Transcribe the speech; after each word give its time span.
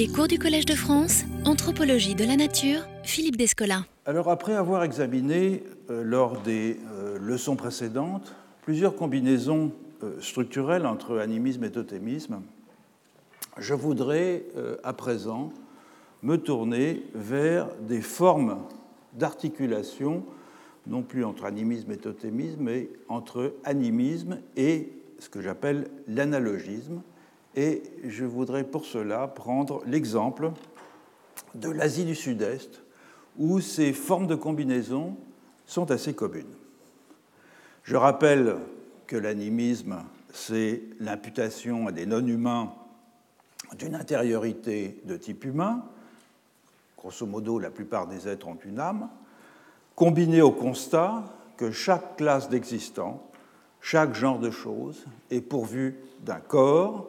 Les 0.00 0.08
cours 0.08 0.28
du 0.28 0.38
Collège 0.38 0.64
de 0.64 0.74
France, 0.74 1.24
Anthropologie 1.44 2.14
de 2.14 2.24
la 2.24 2.34
Nature, 2.34 2.88
Philippe 3.02 3.36
Descola. 3.36 3.84
Alors 4.06 4.30
après 4.30 4.54
avoir 4.54 4.82
examiné 4.82 5.62
euh, 5.90 6.02
lors 6.02 6.40
des 6.40 6.78
euh, 6.90 7.18
leçons 7.20 7.54
précédentes 7.54 8.34
plusieurs 8.62 8.96
combinaisons 8.96 9.72
euh, 10.02 10.18
structurelles 10.22 10.86
entre 10.86 11.18
animisme 11.18 11.64
et 11.64 11.70
totémisme, 11.70 12.40
je 13.58 13.74
voudrais 13.74 14.44
à 14.84 14.94
présent 14.94 15.52
me 16.22 16.38
tourner 16.38 17.02
vers 17.14 17.68
des 17.86 18.00
formes 18.00 18.56
d'articulation, 19.12 20.24
non 20.86 21.02
plus 21.02 21.26
entre 21.26 21.44
animisme 21.44 21.92
et 21.92 21.98
totémisme, 21.98 22.62
mais 22.62 22.88
entre 23.10 23.52
animisme 23.64 24.38
et 24.56 24.94
ce 25.18 25.28
que 25.28 25.42
j'appelle 25.42 25.90
l'analogisme. 26.08 27.02
Et 27.56 27.82
je 28.04 28.24
voudrais 28.24 28.64
pour 28.64 28.84
cela 28.84 29.26
prendre 29.26 29.82
l'exemple 29.86 30.52
de 31.54 31.70
l'Asie 31.70 32.04
du 32.04 32.14
Sud-Est, 32.14 32.82
où 33.38 33.60
ces 33.60 33.92
formes 33.92 34.26
de 34.26 34.34
combinaison 34.34 35.16
sont 35.66 35.90
assez 35.90 36.14
communes. 36.14 36.54
Je 37.82 37.96
rappelle 37.96 38.56
que 39.06 39.16
l'animisme, 39.16 40.02
c'est 40.32 40.82
l'imputation 41.00 41.88
à 41.88 41.92
des 41.92 42.06
non-humains 42.06 42.72
d'une 43.78 43.94
intériorité 43.94 45.00
de 45.04 45.16
type 45.16 45.44
humain. 45.44 45.84
Grosso 46.96 47.26
modo, 47.26 47.58
la 47.58 47.70
plupart 47.70 48.06
des 48.06 48.28
êtres 48.28 48.48
ont 48.48 48.58
une 48.64 48.78
âme, 48.78 49.08
combiné 49.96 50.42
au 50.42 50.52
constat 50.52 51.24
que 51.56 51.70
chaque 51.70 52.16
classe 52.16 52.48
d'existants, 52.48 53.30
chaque 53.80 54.14
genre 54.14 54.38
de 54.38 54.50
choses 54.50 55.04
est 55.30 55.40
pourvu 55.40 55.96
d'un 56.20 56.40
corps 56.40 57.08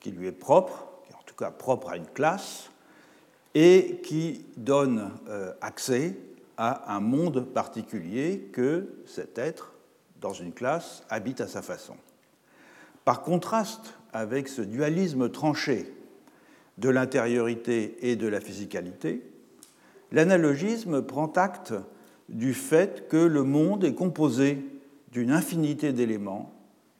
qui 0.00 0.10
lui 0.10 0.26
est 0.26 0.32
propre, 0.32 0.88
qui 1.06 1.14
en 1.14 1.22
tout 1.24 1.34
cas 1.34 1.50
propre 1.50 1.90
à 1.90 1.96
une 1.96 2.06
classe, 2.06 2.70
et 3.54 4.00
qui 4.02 4.44
donne 4.56 5.10
euh, 5.28 5.52
accès 5.60 6.16
à 6.56 6.94
un 6.94 7.00
monde 7.00 7.44
particulier 7.44 8.50
que 8.52 8.88
cet 9.06 9.38
être, 9.38 9.74
dans 10.20 10.32
une 10.32 10.52
classe, 10.52 11.04
habite 11.08 11.40
à 11.40 11.48
sa 11.48 11.62
façon. 11.62 11.96
Par 13.04 13.22
contraste 13.22 13.94
avec 14.12 14.48
ce 14.48 14.62
dualisme 14.62 15.30
tranché 15.30 15.94
de 16.78 16.88
l'intériorité 16.88 17.96
et 18.02 18.16
de 18.16 18.26
la 18.26 18.40
physicalité, 18.40 19.22
l'analogisme 20.12 21.02
prend 21.02 21.32
acte 21.32 21.74
du 22.28 22.54
fait 22.54 23.08
que 23.08 23.16
le 23.16 23.42
monde 23.42 23.84
est 23.84 23.94
composé 23.94 24.64
d'une 25.12 25.32
infinité 25.32 25.92
d'éléments, 25.92 26.52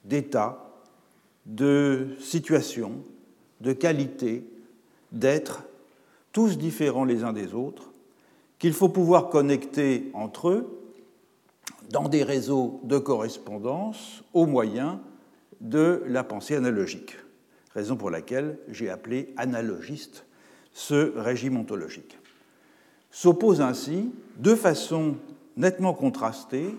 d'états, 0.05 0.70
de 1.51 2.07
situations, 2.21 3.03
de 3.61 3.73
qualités, 3.73 4.45
d'êtres, 5.13 5.65
tous 6.33 6.57
différents 6.57 7.05
les 7.05 7.25
uns 7.25 7.33
des 7.33 7.55
autres, 7.55 7.91
qu'il 8.59 8.73
faut 8.73 8.89
pouvoir 8.89 9.29
connecter 9.29 10.11
entre 10.15 10.49
eux 10.51 10.81
dans 11.91 12.09
des 12.09 12.23
réseaux 12.23 12.81
de 12.85 12.99
correspondance 12.99 14.23
au 14.33 14.47
moyen 14.47 15.01
de 15.61 16.03
la 16.07 16.23
pensée 16.23 16.55
analogique, 16.55 17.17
raison 17.75 17.97
pour 17.97 18.11
laquelle 18.11 18.59
j'ai 18.69 18.89
appelé 18.89 19.35
analogiste 19.37 20.25
ce 20.73 21.19
régime 21.19 21.57
ontologique. 21.57 22.17
S'opposent 23.11 23.61
ainsi 23.61 24.13
deux 24.37 24.55
façons 24.55 25.17
nettement 25.57 25.95
contrastées 25.95 26.77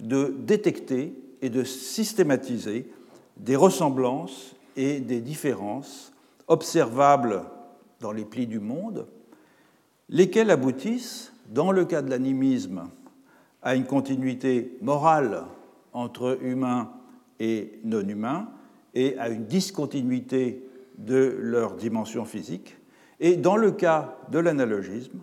de 0.00 0.34
détecter 0.38 1.12
et 1.42 1.50
de 1.50 1.62
systématiser 1.62 2.88
des 3.36 3.56
ressemblances 3.56 4.54
et 4.76 5.00
des 5.00 5.20
différences 5.20 6.12
observables 6.48 7.42
dans 8.00 8.12
les 8.12 8.24
plis 8.24 8.46
du 8.46 8.60
monde, 8.60 9.06
lesquelles 10.08 10.50
aboutissent, 10.50 11.32
dans 11.50 11.72
le 11.72 11.84
cas 11.84 12.02
de 12.02 12.10
l'animisme, 12.10 12.88
à 13.62 13.74
une 13.74 13.84
continuité 13.84 14.76
morale 14.80 15.44
entre 15.92 16.38
humains 16.42 16.90
et 17.40 17.80
non-humains 17.84 18.48
et 18.94 19.18
à 19.18 19.28
une 19.28 19.46
discontinuité 19.46 20.66
de 20.98 21.36
leur 21.40 21.74
dimension 21.74 22.24
physique, 22.24 22.76
et 23.20 23.36
dans 23.36 23.56
le 23.56 23.72
cas 23.72 24.18
de 24.30 24.38
l'analogisme, 24.38 25.18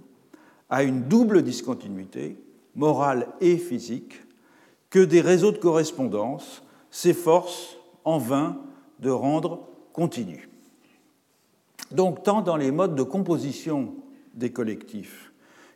à 0.70 0.84
une 0.84 1.04
double 1.04 1.44
discontinuité, 1.44 2.38
morale 2.76 3.28
et 3.42 3.58
physique, 3.58 4.22
que 4.90 5.00
des 5.00 5.22
réseaux 5.22 5.52
de 5.52 5.58
correspondance 5.58 6.64
s'efforcent 6.90 7.78
en 8.06 8.18
vain 8.18 8.58
de 9.00 9.10
rendre 9.10 9.68
continu. 9.94 10.50
Donc, 11.92 12.24
tant 12.24 12.42
dans 12.42 12.56
les 12.56 12.72
modes 12.72 12.96
de 12.96 13.04
composition 13.04 13.94
des 14.34 14.52
collectifs 14.52 15.32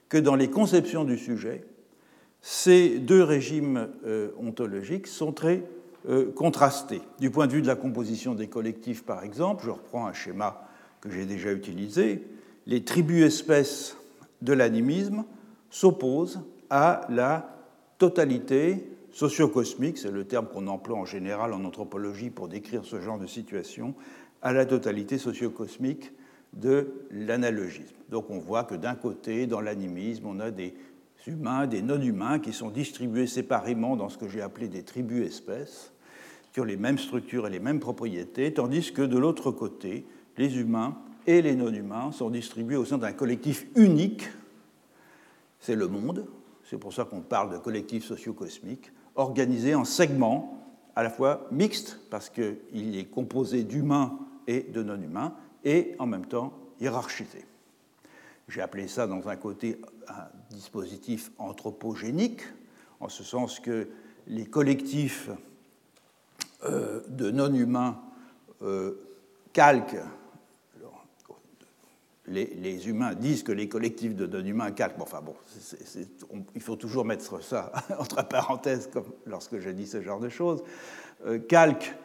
que 0.08 0.18
dans 0.18 0.36
les 0.36 0.50
conceptions 0.50 1.04
du 1.04 1.18
sujet, 1.18 1.66
ces 2.42 3.00
deux 3.00 3.24
régimes 3.24 3.90
euh, 4.06 4.30
ontologiques 4.40 5.08
sont 5.08 5.34
très 5.34 5.64
euh, 6.08 6.32
contrastés. 6.32 7.02
Du 7.20 7.32
point 7.32 7.48
de 7.48 7.54
vue 7.54 7.62
de 7.62 7.68
la 7.68 7.76
composition 7.76 8.36
des 8.36 8.48
collectifs, 8.48 9.04
par 9.04 9.24
exemple, 9.24 9.66
je 9.66 9.72
reprends 9.72 10.06
un 10.06 10.14
schéma 10.14 10.68
que 11.02 11.10
j'ai 11.10 11.26
déjà 11.26 11.52
utilisé, 11.52 12.24
les 12.68 12.84
tribus-espèces 12.84 13.98
de 14.42 14.54
l'animisme 14.54 15.24
s'opposent 15.70 16.42
à 16.70 17.02
la 17.10 17.56
totalité 17.98 18.88
sociocosmique, 19.16 19.98
c'est 19.98 20.12
le 20.12 20.26
terme 20.26 20.48
qu'on 20.48 20.68
emploie 20.68 20.98
en 20.98 21.06
général 21.06 21.54
en 21.54 21.64
anthropologie 21.64 22.30
pour 22.30 22.50
décrire 22.50 22.84
ce 22.84 23.00
genre 23.00 23.18
de 23.18 23.26
situation, 23.26 23.96
à 24.42 24.52
la 24.52 24.66
totalité 24.66 25.18
sociocosmique 25.18 26.12
de 26.52 27.08
l'analogisme. 27.12 27.96
Donc 28.10 28.30
on 28.30 28.40
voit 28.40 28.66
que 28.66 28.76
d'un 28.76 28.94
côté, 28.94 29.48
dans 29.48 29.62
l'animisme, 29.62 30.26
on 30.28 30.42
a 30.42 30.52
des 30.52 30.76
humains, 31.28 31.66
des 31.66 31.82
non-humains 31.82 32.40
qui 32.40 32.52
sont 32.52 32.70
distribués 32.70 33.26
séparément 33.26 33.96
dans 33.96 34.10
ce 34.10 34.18
que 34.18 34.28
j'ai 34.28 34.42
appelé 34.42 34.68
des 34.68 34.84
tribus-espèces, 34.84 35.94
qui 36.52 36.60
ont 36.60 36.66
les 36.66 36.78
mêmes 36.78 36.98
structures 36.98 37.48
et 37.48 37.50
les 37.50 37.60
mêmes 37.60 37.80
propriétés, 37.80 38.54
tandis 38.54 38.92
que 38.92 39.02
de 39.02 39.18
l'autre 39.18 39.50
côté, 39.50 40.06
les 40.38 40.60
humains 40.60 40.98
et 41.26 41.42
les 41.42 41.56
non-humains 41.56 42.12
sont 42.12 42.30
distribués 42.30 42.76
au 42.76 42.86
sein 42.86 42.98
d'un 42.98 43.14
collectif 43.14 43.66
unique, 43.76 44.28
c'est 45.62 45.76
le 45.76 45.88
monde, 45.88 46.28
c'est 46.66 46.78
pour 46.78 46.92
ça 46.92 47.06
qu'on 47.06 47.22
parle 47.22 47.54
de 47.54 47.58
collectif 47.58 48.04
socio-cosmique, 48.04 48.92
organisé 49.16 49.76
en 49.76 49.86
segments 49.86 50.62
à 50.96 51.04
la 51.04 51.10
fois 51.10 51.48
mixtes, 51.52 52.00
parce 52.10 52.30
qu'il 52.30 52.98
est 52.98 53.06
composé 53.06 53.64
d'humains 53.64 54.18
et 54.48 54.62
de 54.62 54.82
non-humains, 54.82 55.34
et 55.64 55.96
en 56.00 56.06
même 56.06 56.26
temps 56.26 56.54
hiérarchisé. 56.80 57.46
J'ai 58.48 58.62
appelé 58.62 58.88
ça 58.88 59.08
dans 59.08 59.28
un 59.28 59.36
côté 59.36 59.82
un 60.08 60.28
dispositif 60.52 61.32
anthropogénique, 61.38 62.42
en 63.00 63.10
ce 63.10 63.24
sens 63.24 63.60
que 63.60 63.90
les 64.28 64.46
collectifs 64.46 65.30
euh, 66.64 67.02
de 67.10 67.32
non-humains 67.32 68.00
euh, 68.62 68.94
calquent 69.54 69.98
les, 72.28 72.90
humains 72.90 73.14
disent 73.14 73.44
que 73.44 73.52
les 73.52 73.68
collectifs 73.68 74.16
de 74.16 74.26
non-humains 74.26 74.72
calquent. 74.72 75.00
enfin 75.00 75.22
bon, 75.22 75.36
il 76.56 76.62
faut 76.62 76.76
toujours 76.76 77.06
mettre 77.06 77.44
ça 77.44 77.72
entre 78.00 78.28
parenthèses, 78.28 78.90
comme 78.92 79.06
lorsque 79.26 79.60
je 79.60 79.70
dis 79.70 79.88
ce 79.88 80.02
genre 80.02 80.20
de 80.20 80.30
choses. 80.30 80.64
Euh, 81.26 81.40
calquent 81.40 81.96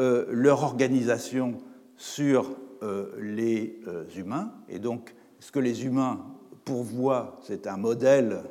euh, 0.00 0.26
leur 0.30 0.62
organisation 0.62 1.58
sur 1.96 2.56
euh, 2.82 3.12
les 3.20 3.80
humains, 4.16 4.52
et 4.68 4.78
donc 4.78 5.14
ce 5.40 5.52
que 5.52 5.60
les 5.60 5.84
humains 5.84 6.24
pourvoient, 6.64 7.38
c'est 7.42 7.66
un 7.66 7.76
modèle 7.76 8.42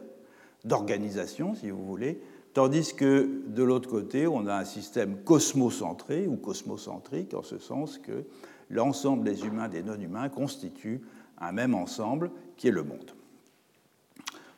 d'organisation, 0.65 1.55
si 1.55 1.69
vous 1.69 1.85
voulez, 1.85 2.21
tandis 2.53 2.95
que 2.95 3.44
de 3.47 3.63
l'autre 3.63 3.89
côté, 3.89 4.27
on 4.27 4.47
a 4.47 4.55
un 4.55 4.65
système 4.65 5.17
cosmocentré 5.23 6.27
ou 6.27 6.38
cosmocentrique, 6.38 7.33
en 7.33 7.44
ce 7.44 7.59
sens 7.59 7.97
que 7.97 8.23
l'ensemble 8.69 9.23
des 9.23 9.45
humains, 9.45 9.69
des 9.69 9.83
non-humains, 9.83 10.29
constituent 10.29 11.01
un 11.40 11.52
même 11.52 11.75
ensemble 11.75 12.31
qui 12.56 12.68
est 12.68 12.72
le 12.72 12.84
monde. 12.84 13.12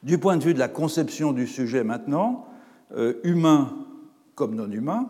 Du 0.03 0.17
point 0.17 0.37
de 0.37 0.43
vue 0.43 0.53
de 0.53 0.59
la 0.59 0.69
conception 0.69 1.33
du 1.33 1.45
sujet 1.45 1.83
maintenant, 1.83 2.47
euh, 2.95 3.15
humain 3.23 3.85
comme 4.35 4.55
non 4.55 4.71
humain, 4.71 5.09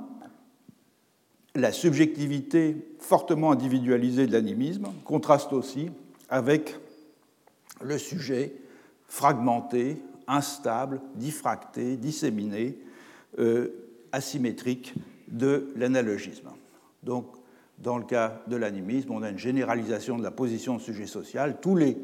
la 1.53 1.71
subjectivité 1.71 2.75
fortement 2.97 3.51
individualisée 3.51 4.25
de 4.25 4.31
l'animisme 4.31 4.87
contraste 5.03 5.53
aussi 5.53 5.91
avec 6.29 6.75
le 7.81 7.97
sujet 7.97 8.53
fragmenté, 9.07 10.01
instable, 10.27 11.01
diffracté, 11.15 11.97
disséminé, 11.97 12.77
euh, 13.37 13.69
asymétrique 14.11 14.93
de 15.27 15.71
l'analogisme. 15.75 16.49
Donc 17.03 17.25
dans 17.81 17.97
le 17.97 18.03
cas 18.03 18.41
de 18.47 18.55
l'animisme, 18.55 19.11
on 19.11 19.23
a 19.23 19.29
une 19.29 19.37
généralisation 19.37 20.17
de 20.17 20.23
la 20.23 20.31
position 20.31 20.75
de 20.75 20.81
sujet 20.81 21.07
social. 21.07 21.59
Tous 21.61 21.75
les, 21.75 21.97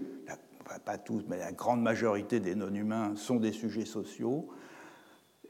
pas 0.86 0.98
tous, 0.98 1.24
mais 1.28 1.38
la 1.38 1.52
grande 1.52 1.82
majorité 1.82 2.40
des 2.40 2.56
non-humains 2.56 3.14
sont 3.16 3.38
des 3.38 3.52
sujets 3.52 3.86
sociaux 3.86 4.48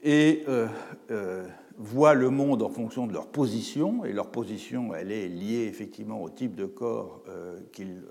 et 0.04 0.44
euh, 0.48 0.68
euh, 1.12 1.48
voient 1.78 2.14
le 2.14 2.30
monde 2.30 2.62
en 2.62 2.70
fonction 2.70 3.08
de 3.08 3.14
leur 3.14 3.28
position, 3.28 4.06
et 4.06 4.14
leur 4.14 4.30
position, 4.30 4.94
elle 4.94 5.12
est 5.12 5.28
liée 5.28 5.66
effectivement 5.68 6.22
au 6.22 6.30
type 6.30 6.56
de 6.56 6.66
corps 6.66 7.24
euh, 7.28 7.60
qu'ils 7.72 8.04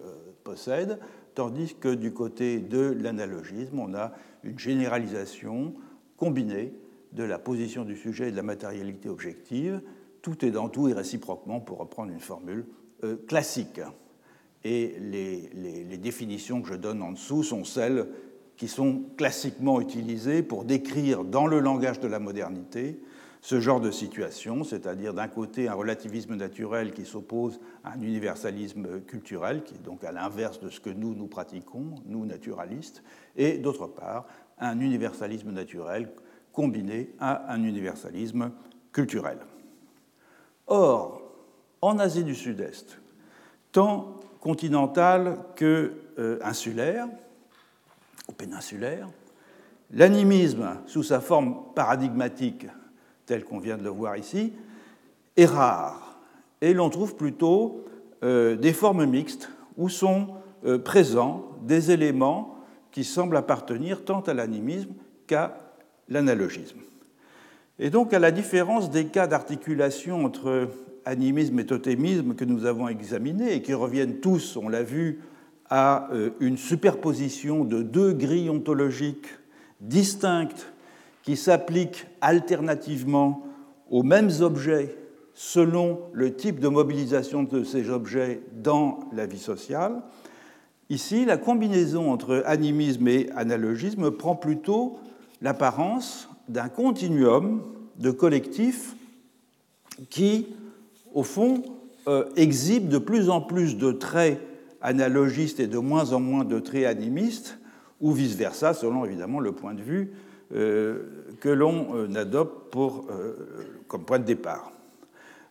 possède, 0.43 0.99
tandis 1.34 1.75
que 1.75 1.93
du 1.93 2.12
côté 2.12 2.58
de 2.58 2.96
l'analogisme, 3.00 3.78
on 3.78 3.94
a 3.94 4.12
une 4.43 4.58
généralisation 4.58 5.75
combinée 6.16 6.75
de 7.12 7.25
la 7.25 7.38
position 7.38 7.84
du 7.84 7.96
sujet 7.96 8.28
et 8.28 8.31
de 8.31 8.37
la 8.37 8.43
matérialité 8.43 9.08
objective. 9.08 9.81
Tout 10.25 10.43
est 10.43 10.50
dans 10.50 10.71
tout 10.71 10.88
et 10.88 10.94
réciproquement, 10.94 11.61
pour 11.61 11.76
reprendre 11.76 12.11
une 12.11 12.19
formule 12.19 12.65
euh, 13.05 13.17
classique. 13.29 13.82
Et 14.65 14.97
les, 14.99 15.50
les, 15.53 15.99
définitions 15.99 16.62
que 16.62 16.69
je 16.69 16.75
donne 16.76 17.03
en 17.03 17.12
dessous 17.12 17.43
sont 17.43 17.62
celles 17.62 18.09
qui 18.56 18.67
sont 18.67 19.03
classiquement 19.19 19.82
utilisées 19.82 20.43
pour 20.43 20.65
décrire 20.65 21.25
dans 21.25 21.47
le 21.47 21.61
langage 21.61 22.00
de 22.00 22.09
la 22.09 22.21
modernité 22.21 22.99
ce 23.43 23.61
genre 23.61 23.82
de 23.82 23.91
situation, 23.91 24.65
c'est-à-dire 24.65 25.12
d'un 25.12 25.29
côté 25.29 25.69
un 25.69 25.75
relativisme 25.75 26.37
naturel 26.37 26.94
qui 26.94 27.05
s'oppose 27.05 27.61
à 27.85 27.93
un 27.93 28.00
universalisme 28.00 29.03
culturel, 29.03 29.62
qui 29.62 29.75
est 29.75 29.85
donc 29.85 30.05
à 30.05 30.12
l'inverse 30.12 30.59
de 30.59 30.71
ce 30.71 30.81
que 30.81 30.88
nous, 30.88 31.15
nous 31.15 31.26
pratiquons, 31.26 31.97
nous 32.06 32.25
naturalistes, 32.25 33.03
et 33.37 33.59
d'autre 33.59 33.88
part 33.88 34.26
un 34.59 34.81
universalisme 34.81 35.50
naturel 35.50 36.11
combiné 36.50 37.11
à 37.21 37.53
un 37.53 37.62
universalisme 37.62 38.50
culturel. 38.91 39.37
Or, 40.66 41.22
en 41.82 41.99
Asie 41.99 42.25
du 42.25 42.34
Sud-Est, 42.34 42.99
tant 43.72 44.16
continentale 44.40 45.38
que 45.56 45.93
euh, 46.19 46.38
insulaire 46.43 47.08
ou 48.28 48.32
péninsulaire, 48.32 49.08
l'animisme 49.90 50.78
sous 50.87 51.02
sa 51.02 51.20
forme 51.20 51.56
paradigmatique 51.75 52.66
tel 53.26 53.44
qu'on 53.44 53.58
vient 53.58 53.76
de 53.76 53.82
le 53.82 53.90
voir 53.90 54.16
ici, 54.16 54.52
est 55.37 55.46
rare. 55.46 56.19
Et 56.61 56.75
l'on 56.75 56.90
trouve 56.90 57.16
plutôt 57.16 57.84
euh, 58.22 58.56
des 58.56 58.72
formes 58.72 59.05
mixtes 59.06 59.50
où 59.76 59.88
sont 59.88 60.34
euh, 60.64 60.78
présents 60.78 61.50
des 61.62 61.90
éléments 61.90 62.58
qui 62.90 63.05
semblent 63.05 63.37
appartenir 63.37 64.05
tant 64.05 64.20
à 64.20 64.34
l'animisme 64.34 64.93
qu'à 65.26 65.58
l'analogisme. 66.08 66.78
Et 67.79 67.91
donc, 67.91 68.15
à 68.15 68.19
la 68.19 68.31
différence 68.31 68.91
des 68.91 69.06
cas 69.06 69.26
d'articulation 69.26 70.25
entre 70.25 70.69
animisme 71.05 71.59
et 71.59 71.67
totémisme 71.67 72.35
que 72.35 72.44
nous 72.44 72.67
avons 72.67 72.88
examinés 72.88 73.55
et 73.55 73.62
qui 73.62 73.75
reviennent 73.75 74.21
tous, 74.21 74.56
on 74.56 74.69
l'a 74.69 74.82
vu, 74.82 75.21
à 75.71 76.09
euh, 76.12 76.31
une 76.41 76.56
superposition 76.59 77.65
de 77.65 77.82
deux 77.82 78.12
grilles 78.12 78.50
ontologiques 78.50 79.29
distinctes 79.81 80.73
qui 81.23 81.37
s'appliquent 81.37 82.06
alternativement 82.21 83.43
aux 83.91 84.03
mêmes 84.03 84.31
objets 84.41 84.97
selon 85.32 86.00
le 86.12 86.35
type 86.35 86.61
de 86.61 86.69
mobilisation 86.69 87.43
de 87.43 87.65
ces 87.65 87.91
objets 87.91 88.43
dans 88.53 89.00
la 89.12 89.26
vie 89.26 89.38
sociale. 89.38 90.03
Ici, 90.91 91.25
la 91.25 91.38
combinaison 91.38 92.12
entre 92.12 92.43
animisme 92.47 93.09
et 93.09 93.31
analogisme 93.35 94.11
prend 94.11 94.37
plutôt 94.37 94.99
l'apparence 95.41 96.29
d'un 96.49 96.69
continuum 96.69 97.62
de 97.99 98.11
collectifs 98.11 98.94
qui, 100.11 100.46
au 101.12 101.23
fond, 101.23 101.62
euh, 102.08 102.25
exhibe 102.37 102.88
de 102.88 102.99
plus 102.99 103.31
en 103.31 103.41
plus 103.41 103.76
de 103.76 103.93
traits 103.93 104.41
analogistes 104.82 105.61
et 105.61 105.67
de 105.67 105.79
moins 105.79 106.12
en 106.12 106.20
moins 106.20 106.44
de 106.44 106.58
traits 106.58 106.85
animistes, 106.85 107.58
ou 108.00 108.12
vice-versa, 108.12 108.75
selon 108.75 109.05
évidemment 109.05 109.41
le 109.41 109.52
point 109.52 109.73
de 109.73 109.81
vue 109.81 110.12
euh, 110.55 111.05
que 111.41 111.49
l'on 111.49 111.94
euh, 111.94 112.14
adopte 112.17 112.70
pour, 112.70 113.06
comme 113.88 114.05
point 114.05 114.19
de 114.19 114.25
départ. 114.25 114.73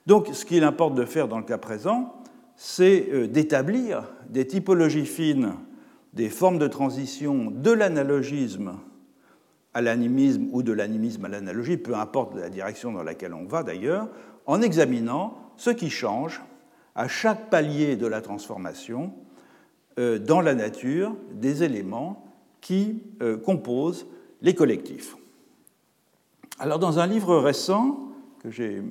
Donc, 0.06 0.28
ce 0.34 0.46
qu'il 0.46 0.64
importe 0.64 0.96
de 0.96 1.06
faire 1.06 1.28
dans 1.28 1.38
le 1.38 1.46
cas 1.46 1.58
présent, 1.58 2.14
c'est 2.56 3.28
d'établir 3.30 4.04
des 4.30 4.46
typologies 4.46 5.06
fines 5.06 5.54
des 6.14 6.30
formes 6.30 6.60
de 6.60 6.68
transition 6.68 7.52
de 7.52 7.72
l'analogisme 7.72 8.74
à 9.74 9.82
l'animisme 9.82 10.48
ou 10.52 10.64
de 10.64 10.72
l'animisme 10.72 11.26
à 11.26 11.30
l'analogie, 11.30 11.78
peu 11.78 11.96
importe 11.96 12.36
la 12.36 12.50
direction 12.50 12.92
dans 12.92 13.04
laquelle 13.04 13.34
on 13.34 13.46
va 13.46 13.64
d'ailleurs, 13.64 14.08
en 14.46 14.62
examinant 14.62 15.38
ce 15.58 15.70
qui 15.70 15.90
change 15.90 16.42
à 16.96 17.08
chaque 17.08 17.50
palier 17.50 17.96
de 17.96 18.08
la 18.08 18.22
transformation 18.22 19.14
dans 19.98 20.42
la 20.42 20.56
nature 20.56 21.16
des 21.34 21.64
éléments 21.64 22.26
qui 22.62 23.02
composent 23.44 24.06
les 24.42 24.56
collectifs. 24.56 25.16
Alors, 26.60 26.80
dans 26.80 27.00
un 27.00 27.08
livre 27.08 27.38
récent 27.38 28.00
que 28.42 28.52
j'ai 28.52 28.84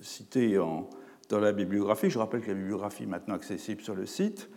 cité 0.00 0.56
dans 0.56 1.38
la 1.38 1.52
bibliographie, 1.52 2.10
je 2.10 2.18
rappelle 2.18 2.40
que 2.40 2.48
la 2.48 2.54
bibliographie 2.54 3.02
est 3.02 3.06
maintenant 3.06 3.34
accessible 3.34 3.82
sur 3.82 3.94
le 3.94 4.06
site, 4.06 4.48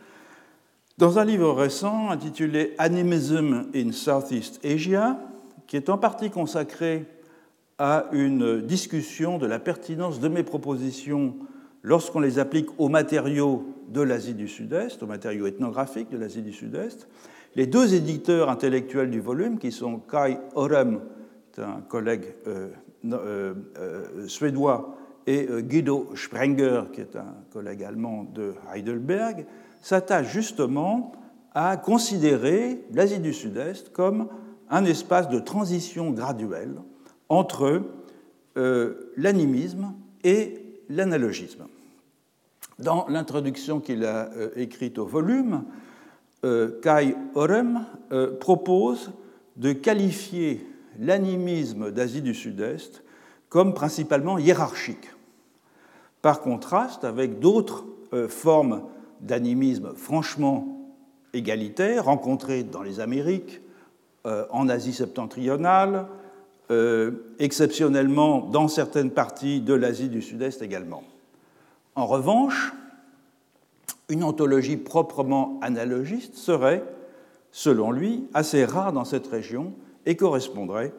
dans 0.98 1.20
un 1.20 1.26
livre 1.26 1.52
récent 1.52 2.10
intitulé 2.10 2.74
Animism 2.78 3.68
in 3.76 3.92
Southeast 3.92 4.64
Asia, 4.64 5.20
qui 5.74 5.78
est 5.78 5.90
en 5.90 5.98
partie 5.98 6.30
consacré 6.30 7.04
à 7.80 8.06
une 8.12 8.62
discussion 8.62 9.40
de 9.40 9.48
la 9.48 9.58
pertinence 9.58 10.20
de 10.20 10.28
mes 10.28 10.44
propositions 10.44 11.36
lorsqu'on 11.82 12.20
les 12.20 12.38
applique 12.38 12.68
aux 12.78 12.90
matériaux 12.90 13.66
de 13.88 14.02
l'Asie 14.02 14.36
du 14.36 14.48
Sud-Est, 14.48 15.02
aux 15.02 15.08
matériaux 15.08 15.48
ethnographiques 15.48 16.12
de 16.12 16.18
l'Asie 16.20 16.44
du 16.44 16.54
Sud-Est, 16.54 17.08
les 17.56 17.66
deux 17.66 17.96
éditeurs 17.96 18.52
intellectuels 18.52 19.10
du 19.10 19.20
volume, 19.20 19.58
qui 19.58 19.72
sont 19.72 19.98
Kai 19.98 20.38
Orem, 20.54 21.00
un 21.58 21.82
collègue 21.82 22.36
euh, 22.46 22.70
euh, 23.12 23.56
euh, 23.80 24.28
suédois, 24.28 24.96
et 25.26 25.48
Guido 25.62 26.12
Sprenger, 26.14 26.84
qui 26.94 27.02
est 27.02 27.16
un 27.16 27.34
collègue 27.52 27.84
allemand 27.84 28.28
de 28.32 28.54
Heidelberg, 28.72 29.48
s'attachent 29.82 30.32
justement 30.32 31.14
à 31.56 31.78
considérer 31.78 32.84
l'Asie 32.94 33.20
du 33.20 33.34
Sud-Est 33.34 33.92
comme 33.92 34.28
un 34.70 34.86
espace 34.86 35.30
de 35.30 35.40
transition 35.40 36.12
graduelle 36.12 36.76
entre 37.30 37.82
l'animisme 39.18 39.94
et 40.24 40.82
l'analogisme. 40.90 41.66
Dans 42.78 43.08
l'introduction 43.10 43.80
qu'il 43.80 44.06
a 44.06 44.30
écrite 44.56 45.00
au 45.00 45.08
volume, 45.08 45.64
euh, 46.46 46.82
Kai 46.82 47.16
Orem 47.36 47.86
euh, 48.12 48.38
propose 48.38 49.12
de 49.56 49.72
qualifier 49.72 50.68
l'animisme 51.00 51.92
d'Asie 51.92 52.22
du 52.22 52.34
Sud-Est 52.34 53.02
comme 53.48 53.74
principalement 53.74 54.38
hiérarchique, 54.38 55.12
par 56.22 56.42
contraste 56.42 57.06
avec 57.06 57.40
d'autres 57.40 57.86
euh, 58.12 58.28
formes 58.28 58.84
d'animisme 59.22 59.94
franchement 59.96 60.92
égalitaires 61.34 62.06
rencontrées 62.06 62.64
dans 62.64 62.84
les 62.84 63.00
Amériques, 63.00 63.62
en 64.26 64.70
Asie 64.70 64.94
septentrionale, 64.94 66.08
exceptionnellement 67.40 68.40
dans 68.40 68.68
certaines 68.68 69.12
parties 69.12 69.62
de 69.62 69.74
l'Asie 69.74 70.10
du 70.10 70.22
Sud-Est 70.22 70.62
également. 70.62 71.04
En 71.96 72.06
revanche, 72.06 72.74
une 74.10 74.24
ontologie 74.24 74.78
proprement 74.78 75.60
analogiste 75.62 76.36
serait, 76.36 76.84
selon 77.52 77.92
lui, 77.92 78.28
assez 78.34 78.66
rare 78.66 78.94
dans 78.94 79.06
cette 79.06 79.28
région 79.28 79.74
et 80.06 80.16
correspondrait 80.16 80.94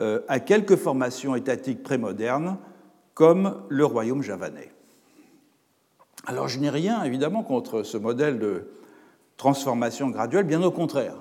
euh, 0.00 0.20
à 0.28 0.40
quelques 0.40 0.76
formations 0.76 1.34
étatiques 1.34 1.82
prémodernes 1.82 2.56
comme 3.14 3.62
le 3.68 3.84
royaume 3.84 4.22
javanais. 4.22 4.72
Alors 6.26 6.48
je 6.48 6.58
n'ai 6.58 6.70
rien 6.70 7.02
évidemment 7.04 7.42
contre 7.42 7.82
ce 7.82 7.96
modèle 7.96 8.38
de 8.38 8.68
transformation 9.36 10.08
graduelle, 10.08 10.44
bien 10.44 10.62
au 10.62 10.70
contraire. 10.70 11.16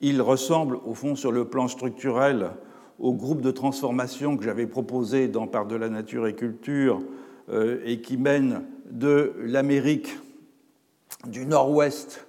Il 0.00 0.22
ressemble 0.22 0.78
au 0.84 0.94
fond 0.94 1.16
sur 1.16 1.32
le 1.32 1.44
plan 1.46 1.68
structurel 1.68 2.50
au 2.98 3.12
groupe 3.12 3.40
de 3.40 3.50
transformation 3.50 4.36
que 4.36 4.44
j'avais 4.44 4.66
proposé 4.66 5.28
dans 5.28 5.46
Par 5.46 5.66
de 5.66 5.76
la 5.76 5.88
nature 5.88 6.26
et 6.26 6.34
culture 6.34 7.00
euh, 7.48 7.80
et 7.84 8.00
qui 8.00 8.16
mène 8.16 8.64
de 8.90 9.34
l'Amérique 9.38 10.18
du 11.26 11.46
nord-ouest 11.46 12.26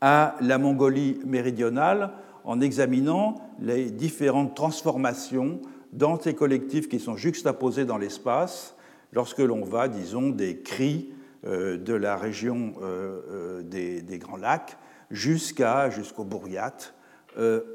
à 0.00 0.36
la 0.40 0.58
Mongolie 0.58 1.20
méridionale 1.24 2.12
en 2.44 2.60
examinant 2.60 3.36
les 3.60 3.90
différentes 3.90 4.54
transformations 4.56 5.60
dans 5.92 6.18
ces 6.20 6.34
collectifs 6.34 6.88
qui 6.88 6.98
sont 6.98 7.16
juxtaposés 7.16 7.84
dans 7.84 7.98
l'espace 7.98 8.74
lorsque 9.12 9.38
l'on 9.38 9.64
va, 9.64 9.88
disons, 9.88 10.30
des 10.30 10.58
cris 10.58 11.10
euh, 11.44 11.76
de 11.76 11.94
la 11.94 12.16
région 12.16 12.74
euh, 12.82 13.62
des, 13.62 14.18
Grands 14.18 14.36
Lacs 14.36 14.76
jusqu'à, 15.10 15.90
jusqu'au 15.90 16.24
Bouriat 16.24 16.74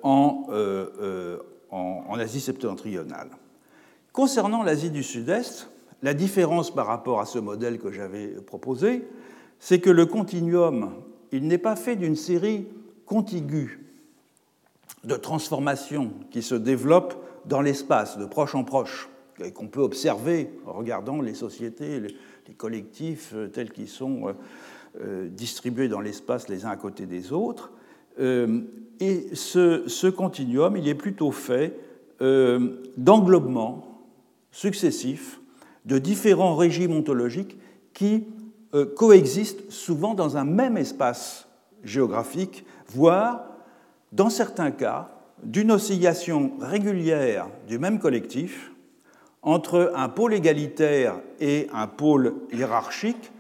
en, 0.03 0.47
en 1.71 2.19
Asie 2.19 2.41
septentrionale. 2.41 3.29
Concernant 4.11 4.63
l'Asie 4.63 4.89
du 4.89 5.03
Sud-Est, 5.03 5.69
la 6.01 6.13
différence 6.13 6.73
par 6.73 6.87
rapport 6.87 7.19
à 7.19 7.25
ce 7.25 7.39
modèle 7.39 7.79
que 7.79 7.91
j'avais 7.91 8.27
proposé, 8.27 9.07
c'est 9.59 9.79
que 9.79 9.89
le 9.89 10.05
continuum, 10.05 10.91
il 11.31 11.47
n'est 11.47 11.57
pas 11.57 11.75
fait 11.75 11.95
d'une 11.95 12.15
série 12.15 12.67
contiguë 13.05 13.83
de 15.03 15.15
transformations 15.15 16.11
qui 16.31 16.41
se 16.41 16.55
développent 16.55 17.15
dans 17.45 17.61
l'espace, 17.61 18.17
de 18.17 18.25
proche 18.25 18.55
en 18.55 18.63
proche, 18.63 19.09
et 19.43 19.51
qu'on 19.51 19.67
peut 19.67 19.81
observer 19.81 20.49
en 20.65 20.73
regardant 20.73 21.21
les 21.21 21.33
sociétés, 21.33 21.99
les 21.99 22.53
collectifs 22.53 23.33
euh, 23.35 23.47
tels 23.47 23.71
qu'ils 23.71 23.87
sont 23.87 24.33
euh, 24.99 25.27
distribués 25.29 25.87
dans 25.87 26.01
l'espace 26.01 26.49
les 26.49 26.65
uns 26.65 26.69
à 26.69 26.75
côté 26.75 27.05
des 27.05 27.31
autres. 27.31 27.71
Et 28.19 29.27
ce, 29.33 30.09
continuum, 30.09 30.75
il 30.77 30.88
est 30.88 30.95
plutôt 30.95 31.31
fait 31.31 31.79
d'englobements 32.97 34.01
successifs 34.51 35.39
de 35.86 36.00
différents 36.00 36.55
régimes 36.55 36.93
ontologiques 36.93 37.57
qui 37.93 38.25
coexistent 38.95 39.69
souvent 39.69 40.13
dans 40.13 40.38
un 40.38 40.43
même 40.43 40.77
espace 40.77 41.47
géographique, 41.83 42.65
voire, 42.88 43.45
dans 44.12 44.29
certains 44.29 44.71
cas, 44.71 45.09
d'une 45.43 45.71
oscillation 45.71 46.53
régulière 46.59 47.47
du 47.67 47.77
même 47.77 48.00
collectif 48.00 48.71
entre 49.43 49.93
un 49.95 50.09
pôle 50.09 50.33
égalitaire 50.33 51.15
et 51.39 51.67
un 51.71 51.88
pôle 51.88 52.36
hiérarchique, 52.51 53.31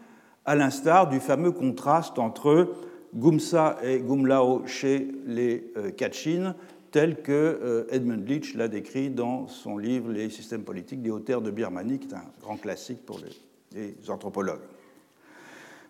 à 0.45 0.55
l'instar 0.55 1.09
du 1.09 1.19
fameux 1.19 1.51
contraste 1.51 2.19
entre 2.19 2.69
Gumsa 3.15 3.77
et 3.83 3.99
Gumlao 3.99 4.65
chez 4.65 5.07
les 5.25 5.71
euh, 5.77 5.91
Kachin, 5.91 6.55
tel 6.91 7.21
que 7.21 7.31
euh, 7.31 7.85
Edmund 7.89 8.27
Leach 8.27 8.53
l'a 8.55 8.67
décrit 8.67 9.09
dans 9.09 9.47
son 9.47 9.77
livre 9.77 10.11
Les 10.11 10.29
systèmes 10.29 10.63
politiques 10.63 11.01
des 11.01 11.11
hauteurs 11.11 11.41
de 11.41 11.51
Birmanie, 11.51 11.99
qui 11.99 12.07
est 12.07 12.15
un 12.15 12.23
grand 12.41 12.57
classique 12.57 13.05
pour 13.05 13.19
les 13.73 13.93
anthropologues. 14.09 14.61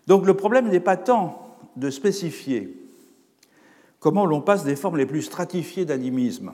Donc 0.06 0.26
le 0.26 0.34
problème 0.34 0.68
n'est 0.68 0.80
pas 0.80 0.96
tant 0.96 1.56
de 1.76 1.90
spécifier 1.90 2.74
comment 4.00 4.26
l'on 4.26 4.40
passe 4.40 4.64
des 4.64 4.76
formes 4.76 4.96
les 4.96 5.06
plus 5.06 5.22
stratifiées 5.22 5.84
d'animisme 5.84 6.52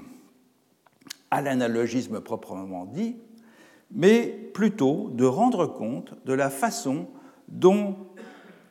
à 1.31 1.41
l'analogisme 1.43 2.21
proprement 2.21 2.85
dit, 2.85 3.17
mais 3.91 4.27
plutôt 4.55 5.11
de 5.13 5.25
rendre 5.25 5.67
compte 5.67 6.15
de 6.27 6.33
la 6.33 6.51
façon 6.51 7.07
dont 7.49 7.97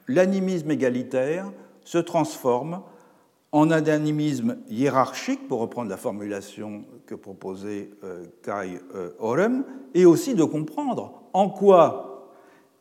l'animisme 0.07 0.71
égalitaire 0.71 1.51
se 1.83 1.97
transforme 1.97 2.81
en 3.51 3.69
un 3.69 3.85
animisme 3.85 4.57
hiérarchique, 4.67 5.47
pour 5.47 5.59
reprendre 5.59 5.89
la 5.89 5.97
formulation 5.97 6.85
que 7.05 7.13
proposait 7.13 7.91
euh, 8.03 8.25
Kai 8.41 8.79
euh, 8.95 9.11
Orem, 9.19 9.63
et 9.93 10.05
aussi 10.05 10.33
de 10.33 10.43
comprendre 10.43 11.21
en 11.33 11.49
quoi 11.49 12.31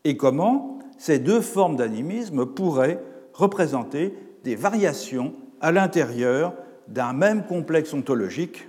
et 0.05 0.17
comment 0.17 0.79
ces 0.99 1.19
deux 1.19 1.41
formes 1.41 1.77
d'animisme 1.77 2.47
pourraient 2.47 3.03
représenter 3.35 4.15
des 4.45 4.57
variations 4.57 5.35
à 5.61 5.73
l'intérieur 5.73 6.55
d'un 6.89 7.13
même 7.13 7.45
complexe 7.45 7.93
ontologique 7.93 8.67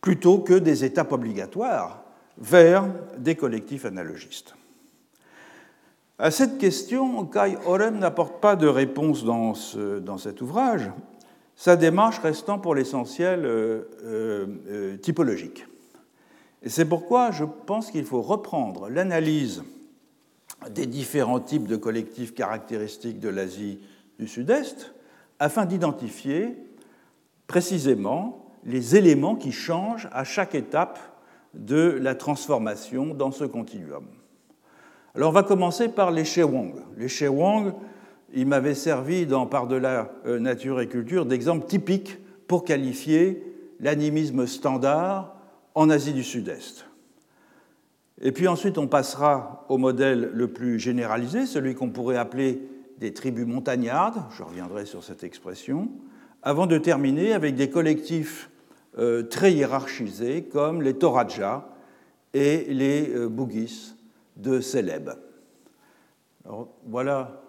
plutôt 0.00 0.38
que 0.38 0.54
des 0.54 0.84
étapes 0.84 1.12
obligatoires 1.12 2.04
vers 2.38 2.86
des 3.18 3.34
collectifs 3.34 3.84
analogistes. 3.84 4.54
À 6.16 6.30
cette 6.30 6.58
question, 6.58 7.26
Kai 7.26 7.56
Orem 7.66 7.98
n'apporte 7.98 8.40
pas 8.40 8.54
de 8.54 8.68
réponse 8.68 9.24
dans, 9.24 9.54
cet 9.54 10.40
ouvrage, 10.42 10.92
sa 11.56 11.74
démarche 11.74 12.20
restant 12.20 12.60
pour 12.60 12.76
l'essentiel 12.76 13.44
euh, 13.44 13.82
euh, 14.04 14.46
euh, 14.68 14.96
typologique. 14.96 15.66
C'est 16.64 16.84
pourquoi 16.84 17.32
je 17.32 17.44
pense 17.44 17.90
qu'il 17.90 18.04
faut 18.04 18.22
reprendre 18.22 18.88
l'analyse 18.88 19.64
des 20.70 20.86
différents 20.86 21.40
types 21.40 21.66
de 21.66 21.76
collectifs 21.76 22.32
caractéristiques 22.32 23.18
de 23.18 23.28
l'Asie 23.28 23.80
du 24.20 24.28
Sud-Est 24.28 24.94
afin 25.40 25.66
d'identifier 25.66 26.56
précisément 27.48 28.52
les 28.64 28.94
éléments 28.94 29.34
qui 29.34 29.50
changent 29.50 30.08
à 30.12 30.22
chaque 30.22 30.54
étape 30.54 31.00
de 31.54 31.98
la 32.00 32.14
transformation 32.14 33.14
dans 33.14 33.32
ce 33.32 33.44
continuum. 33.44 34.06
Alors 35.16 35.28
on 35.28 35.32
va 35.32 35.44
commencer 35.44 35.88
par 35.88 36.10
les 36.10 36.24
Shewang. 36.24 36.74
Les 36.96 37.06
Shewang, 37.06 37.72
il 38.32 38.46
m'avait 38.46 38.74
servi 38.74 39.26
dans 39.26 39.46
Par-delà 39.46 40.10
euh, 40.26 40.40
nature 40.40 40.80
et 40.80 40.88
culture 40.88 41.24
d'exemple 41.24 41.66
typique 41.66 42.18
pour 42.48 42.64
qualifier 42.64 43.44
l'animisme 43.78 44.46
standard 44.48 45.36
en 45.76 45.88
Asie 45.88 46.14
du 46.14 46.24
Sud-Est. 46.24 46.86
Et 48.22 48.32
puis 48.32 48.48
ensuite, 48.48 48.76
on 48.76 48.88
passera 48.88 49.64
au 49.68 49.78
modèle 49.78 50.30
le 50.34 50.48
plus 50.48 50.80
généralisé, 50.80 51.46
celui 51.46 51.76
qu'on 51.76 51.90
pourrait 51.90 52.16
appeler 52.16 52.62
des 52.98 53.12
tribus 53.12 53.46
montagnardes, 53.46 54.22
je 54.36 54.42
reviendrai 54.42 54.84
sur 54.84 55.04
cette 55.04 55.22
expression, 55.22 55.90
avant 56.42 56.66
de 56.66 56.78
terminer 56.78 57.32
avec 57.32 57.54
des 57.54 57.70
collectifs 57.70 58.50
euh, 58.98 59.22
très 59.22 59.52
hiérarchisés 59.52 60.44
comme 60.44 60.82
les 60.82 60.94
Toraja 60.94 61.68
et 62.32 62.66
les 62.68 63.10
euh, 63.14 63.28
Bugis 63.28 63.93
de 64.36 64.60
Célèbes. 64.60 65.12
voilà 66.86 67.40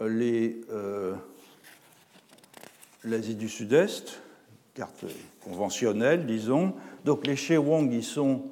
euh, 0.00 1.14
l'Asie 3.04 3.34
du 3.34 3.48
Sud-Est, 3.48 4.20
carte 4.74 5.04
conventionnelle, 5.42 6.26
disons. 6.26 6.74
Donc 7.04 7.26
les 7.26 7.36
Shewang, 7.36 7.90
ils 7.92 8.04
sont 8.04 8.44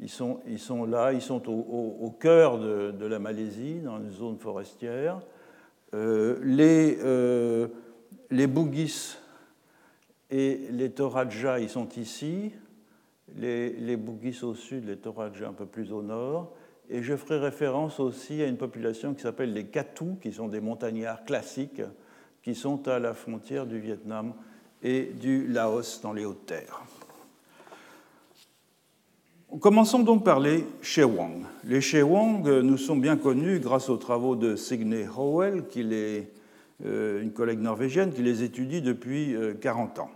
ils 0.00 0.08
sont, 0.08 0.40
ils 0.46 0.58
sont 0.58 0.84
là, 0.84 1.12
ils 1.12 1.22
sont 1.22 1.48
au, 1.48 2.10
cœur 2.18 2.58
de, 2.58 3.06
la 3.06 3.18
Malaisie, 3.18 3.80
dans 3.80 3.98
une 3.98 4.12
zone 4.12 4.38
forestière. 4.38 5.20
Euh, 5.94 6.38
les, 6.42 6.98
euh, 7.02 7.68
les 8.30 8.48
et 10.30 10.68
les 10.70 10.90
Toraja, 10.90 11.58
ils 11.58 11.70
sont 11.70 11.88
ici. 11.96 12.52
Les, 13.36 13.70
les 13.70 13.96
Bugis 13.96 14.42
au 14.42 14.54
sud, 14.54 14.86
les 14.86 14.96
Toraja 14.96 15.48
un 15.48 15.52
peu 15.52 15.66
plus 15.66 15.92
au 15.92 16.02
nord. 16.02 16.54
Et 16.90 17.02
je 17.02 17.16
ferai 17.16 17.38
référence 17.38 18.00
aussi 18.00 18.42
à 18.42 18.46
une 18.46 18.56
population 18.56 19.14
qui 19.14 19.22
s'appelle 19.22 19.52
les 19.52 19.66
Katu, 19.66 20.16
qui 20.22 20.32
sont 20.32 20.48
des 20.48 20.60
montagnards 20.60 21.24
classiques, 21.24 21.82
qui 22.42 22.54
sont 22.54 22.88
à 22.88 22.98
la 22.98 23.12
frontière 23.12 23.66
du 23.66 23.78
Vietnam 23.78 24.32
et 24.82 25.04
du 25.04 25.46
Laos 25.48 26.00
dans 26.02 26.12
les 26.12 26.24
Hautes-Terres. 26.24 26.82
Commençons 29.60 30.00
donc 30.00 30.24
par 30.24 30.40
les 30.40 30.64
Shewang. 30.82 31.44
Les 31.64 31.80
Shewang 31.80 32.46
nous 32.46 32.76
sont 32.76 32.96
bien 32.96 33.16
connus 33.16 33.60
grâce 33.60 33.88
aux 33.88 33.96
travaux 33.96 34.36
de 34.36 34.56
Signe 34.56 35.08
Howell, 35.16 35.66
qui 35.68 35.80
est 35.80 36.30
euh, 36.84 37.22
une 37.22 37.32
collègue 37.32 37.60
norvégienne 37.60 38.12
qui 38.12 38.22
les 38.22 38.42
étudie 38.42 38.82
depuis 38.82 39.34
40 39.60 39.98
euh, 39.98 40.02
ans. 40.02 40.10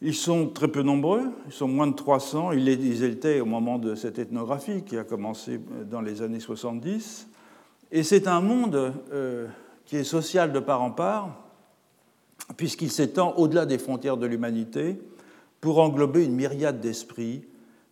Ils 0.00 0.14
sont 0.14 0.48
très 0.48 0.68
peu 0.68 0.82
nombreux, 0.82 1.22
ils 1.46 1.52
sont 1.52 1.66
moins 1.66 1.88
de 1.88 1.94
300, 1.94 2.52
ils 2.52 3.02
étaient 3.02 3.40
au 3.40 3.46
moment 3.46 3.78
de 3.78 3.96
cette 3.96 4.18
ethnographie 4.18 4.82
qui 4.82 4.96
a 4.96 5.02
commencé 5.02 5.60
dans 5.90 6.00
les 6.00 6.22
années 6.22 6.38
70. 6.38 7.28
Et 7.90 8.04
c'est 8.04 8.28
un 8.28 8.40
monde 8.40 8.92
euh, 9.12 9.48
qui 9.86 9.96
est 9.96 10.04
social 10.04 10.52
de 10.52 10.60
part 10.60 10.82
en 10.82 10.92
part, 10.92 11.42
puisqu'il 12.56 12.92
s'étend 12.92 13.34
au-delà 13.36 13.66
des 13.66 13.78
frontières 13.78 14.16
de 14.16 14.26
l'humanité 14.26 14.98
pour 15.60 15.80
englober 15.80 16.24
une 16.24 16.34
myriade 16.34 16.80
d'esprits 16.80 17.42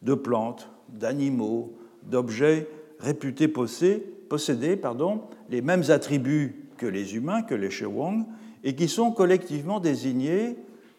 de 0.02 0.14
plantes, 0.14 0.68
d'animaux, 0.88 1.72
d'objets 2.04 2.68
réputés 3.00 3.48
posséder, 3.48 4.76
pardon, 4.76 5.22
les 5.50 5.60
mêmes 5.60 5.84
attributs 5.88 6.66
que 6.76 6.86
les 6.86 7.16
humains, 7.16 7.42
que 7.42 7.54
les 7.54 7.70
Shewang, 7.70 8.24
et 8.62 8.74
qui 8.74 8.88
sont 8.88 9.10
collectivement 9.10 9.80
désignés, 9.80 10.56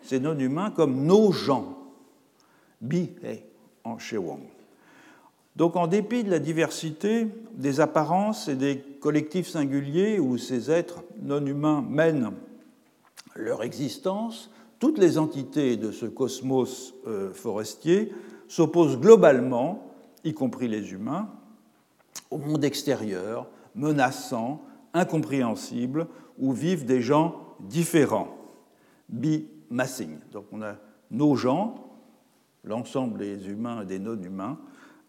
ces 0.08 0.20
non-humains, 0.20 0.72
comme 0.72 1.06
nos 1.06 1.32
gens, 1.32 1.78
bi 2.82 3.10
en 3.84 4.00
Shewang. 4.00 4.42
Donc 5.56 5.76
en 5.76 5.88
dépit 5.88 6.24
de 6.24 6.30
la 6.30 6.40
diversité 6.40 7.28
des 7.54 7.80
apparences 7.80 8.48
et 8.48 8.56
des 8.56 8.80
collectifs 9.02 9.48
singuliers 9.50 10.20
où 10.20 10.38
ces 10.38 10.70
êtres 10.70 11.04
non-humains 11.22 11.84
mènent 11.90 12.32
leur 13.36 13.64
existence, 13.64 14.52
toutes 14.80 15.00
les 15.00 15.18
entités 15.18 15.76
de 15.76 15.92
ce 15.92 16.06
cosmos 16.06 16.94
euh, 17.08 17.34
forestier 17.34 18.14
s'opposent 18.48 19.00
globalement, 19.00 19.92
y 20.24 20.34
compris 20.34 20.68
les 20.68 20.92
humains, 20.92 21.30
au 22.30 22.38
monde 22.38 22.64
extérieur, 22.64 23.48
menaçant, 23.76 24.62
incompréhensible, 24.94 26.08
où 26.38 26.54
vivent 26.54 26.86
des 26.86 27.02
gens 27.02 27.36
différents. 27.60 28.38
Bi-massing. 29.70 30.20
Donc 30.32 30.46
on 30.52 30.62
a 30.62 30.76
nos 31.12 31.36
gens, 31.36 31.76
l'ensemble 32.64 33.20
des 33.20 33.50
humains 33.50 33.82
et 33.82 33.86
des 33.86 34.00
non-humains, 34.00 34.58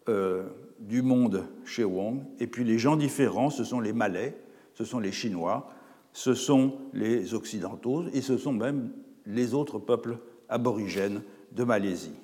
euh, 0.07 0.43
du 0.79 1.01
monde 1.01 1.43
chez 1.65 1.83
Wong, 1.83 2.21
et 2.39 2.47
puis 2.47 2.63
les 2.63 2.79
gens 2.79 2.95
différents, 2.95 3.49
ce 3.49 3.63
sont 3.63 3.81
les 3.81 3.91
Malais, 3.91 4.37
ce 4.73 4.85
sont 4.85 4.99
les 4.99 5.11
Chinois, 5.11 5.69
ce 6.13 6.33
sont 6.33 6.77
les 6.93 7.33
Occidentaux, 7.33 8.05
et 8.13 8.21
ce 8.21 8.37
sont 8.37 8.53
même 8.53 8.91
les 9.25 9.53
autres 9.53 9.77
peuples 9.77 10.17
aborigènes 10.47 11.21
de 11.51 11.63
Malaisie. 11.63 12.15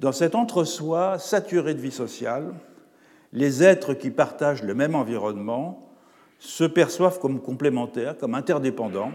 Dans 0.00 0.12
cet 0.12 0.34
entre-soi 0.34 1.18
saturé 1.18 1.74
de 1.74 1.80
vie 1.80 1.92
sociale, 1.92 2.52
les 3.32 3.62
êtres 3.62 3.94
qui 3.94 4.10
partagent 4.10 4.62
le 4.62 4.74
même 4.74 4.94
environnement 4.94 5.80
se 6.38 6.64
perçoivent 6.64 7.20
comme 7.20 7.40
complémentaires, 7.40 8.18
comme 8.18 8.34
interdépendants, 8.34 9.12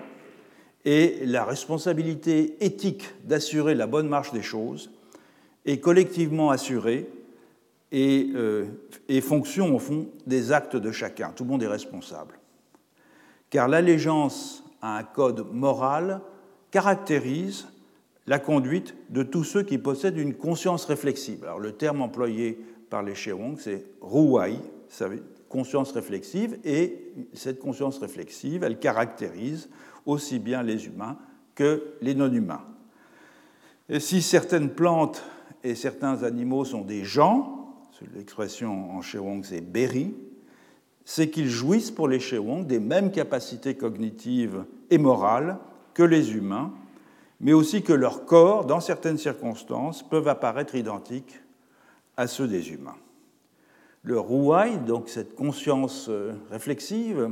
et 0.85 1.25
la 1.25 1.43
responsabilité 1.43 2.55
éthique 2.63 3.09
d'assurer 3.25 3.75
la 3.75 3.87
bonne 3.87 4.07
marche 4.07 4.31
des 4.31 4.41
choses 4.41 4.91
est 5.65 5.79
collectivement 5.79 6.49
assurée 6.49 7.09
et, 7.91 8.29
euh, 8.35 8.65
fonction, 9.21 9.75
au 9.75 9.79
fond, 9.79 10.09
des 10.25 10.51
actes 10.51 10.75
de 10.75 10.91
chacun. 10.91 11.31
Tout 11.35 11.43
le 11.43 11.49
monde 11.49 11.63
est 11.63 11.67
responsable. 11.67 12.35
Car 13.49 13.67
l'allégeance 13.67 14.63
à 14.81 14.97
un 14.97 15.03
code 15.03 15.51
moral 15.51 16.21
caractérise 16.71 17.67
la 18.27 18.37
conduite 18.37 18.95
de 19.09 19.23
tous 19.23 19.43
ceux 19.43 19.63
qui 19.63 19.79
possèdent 19.79 20.17
une 20.17 20.35
conscience 20.35 20.85
réflexive. 20.85 21.43
Alors, 21.43 21.59
le 21.59 21.71
terme 21.71 22.01
employé 22.01 22.59
par 22.91 23.01
les 23.01 23.15
Shewong, 23.15 23.57
c'est 23.59 23.85
ruwai, 24.01 24.53
conscience 25.49 25.91
réflexive, 25.91 26.59
et 26.63 27.11
cette 27.33 27.59
conscience 27.59 27.97
réflexive, 27.97 28.63
elle 28.63 28.77
caractérise 28.77 29.67
aussi 30.09 30.39
bien 30.39 30.63
les 30.63 30.87
humains 30.87 31.17
que 31.55 31.83
les 32.01 32.15
non-humains. 32.15 32.63
Et 33.89 33.99
si 33.99 34.21
certaines 34.21 34.71
plantes 34.71 35.23
et 35.63 35.75
certains 35.75 36.23
animaux 36.23 36.65
sont 36.65 36.81
des 36.81 37.03
gens, 37.03 37.75
l'expression 38.15 38.91
en 38.91 39.01
Shewong 39.01 39.43
c'est 39.43 39.61
berry, 39.61 40.13
c'est 41.05 41.29
qu'ils 41.29 41.49
jouissent 41.49 41.91
pour 41.91 42.07
les 42.07 42.19
Shewong 42.19 42.65
des 42.65 42.79
mêmes 42.79 43.11
capacités 43.11 43.75
cognitives 43.75 44.65
et 44.89 44.97
morales 44.97 45.57
que 45.93 46.03
les 46.03 46.35
humains, 46.35 46.71
mais 47.39 47.53
aussi 47.53 47.81
que 47.83 47.93
leurs 47.93 48.25
corps, 48.25 48.65
dans 48.65 48.79
certaines 48.79 49.17
circonstances, 49.17 50.03
peuvent 50.03 50.27
apparaître 50.27 50.75
identiques 50.75 51.39
à 52.15 52.27
ceux 52.27 52.47
des 52.47 52.71
humains. 52.71 52.97
Le 54.03 54.19
rouaille, 54.19 54.79
donc 54.79 55.09
cette 55.09 55.35
conscience 55.35 56.07
euh, 56.09 56.33
réflexive, 56.51 57.31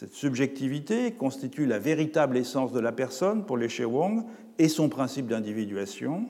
cette 0.00 0.14
subjectivité, 0.14 1.12
constitue 1.12 1.66
la 1.66 1.78
véritable 1.78 2.38
essence 2.38 2.72
de 2.72 2.80
la 2.80 2.90
personne 2.90 3.44
pour 3.44 3.58
les 3.58 3.68
Shewong 3.68 4.24
et 4.58 4.68
son 4.68 4.88
principe 4.88 5.26
d'individuation, 5.26 6.26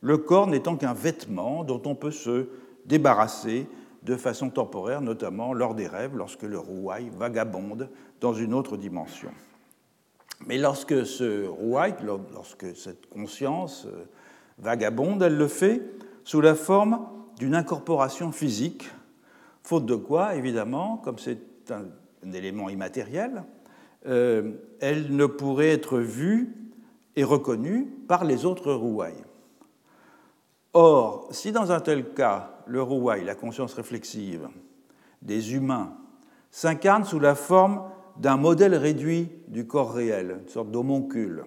le 0.00 0.16
corps 0.16 0.46
n'étant 0.46 0.76
qu'un 0.76 0.94
vêtement 0.94 1.64
dont 1.64 1.82
on 1.84 1.94
peut 1.94 2.10
se 2.10 2.48
débarrasser 2.86 3.66
de 4.04 4.16
façon 4.16 4.48
temporaire, 4.48 5.02
notamment 5.02 5.52
lors 5.52 5.74
des 5.74 5.86
rêves, 5.86 6.16
lorsque 6.16 6.44
le 6.44 6.58
rouaille 6.58 7.10
vagabonde 7.18 7.90
dans 8.22 8.32
une 8.32 8.54
autre 8.54 8.78
dimension. 8.78 9.32
Mais 10.46 10.56
lorsque 10.56 11.04
ce 11.04 11.46
rouaille, 11.46 11.96
lorsque 12.32 12.74
cette 12.74 13.04
conscience 13.10 13.84
euh, 13.84 14.06
vagabonde, 14.56 15.22
elle 15.22 15.36
le 15.36 15.48
fait 15.48 15.82
sous 16.24 16.40
la 16.40 16.54
forme 16.54 17.06
d'une 17.38 17.54
incorporation 17.54 18.32
physique, 18.32 18.88
faute 19.62 19.84
de 19.84 19.94
quoi, 19.94 20.36
évidemment, 20.36 20.96
comme 20.96 21.18
c'est 21.18 21.70
un, 21.70 21.84
élément 22.32 22.68
immatériel, 22.68 23.44
euh, 24.06 24.52
elle 24.80 25.14
ne 25.14 25.26
pourrait 25.26 25.70
être 25.70 25.98
vue 25.98 26.54
et 27.16 27.24
reconnue 27.24 27.86
par 28.08 28.24
les 28.24 28.44
autres 28.44 28.72
rouailles. 28.72 29.24
Or, 30.72 31.28
si 31.30 31.52
dans 31.52 31.70
un 31.70 31.80
tel 31.80 32.12
cas, 32.12 32.58
le 32.66 32.82
rouaille, 32.82 33.24
la 33.24 33.34
conscience 33.34 33.74
réflexive 33.74 34.48
des 35.22 35.54
humains, 35.54 35.94
s'incarne 36.50 37.04
sous 37.04 37.20
la 37.20 37.34
forme 37.34 37.82
d'un 38.16 38.36
modèle 38.36 38.74
réduit 38.74 39.28
du 39.48 39.66
corps 39.66 39.92
réel, 39.92 40.38
une 40.42 40.48
sorte 40.48 40.70
d'homoncule, 40.70 41.44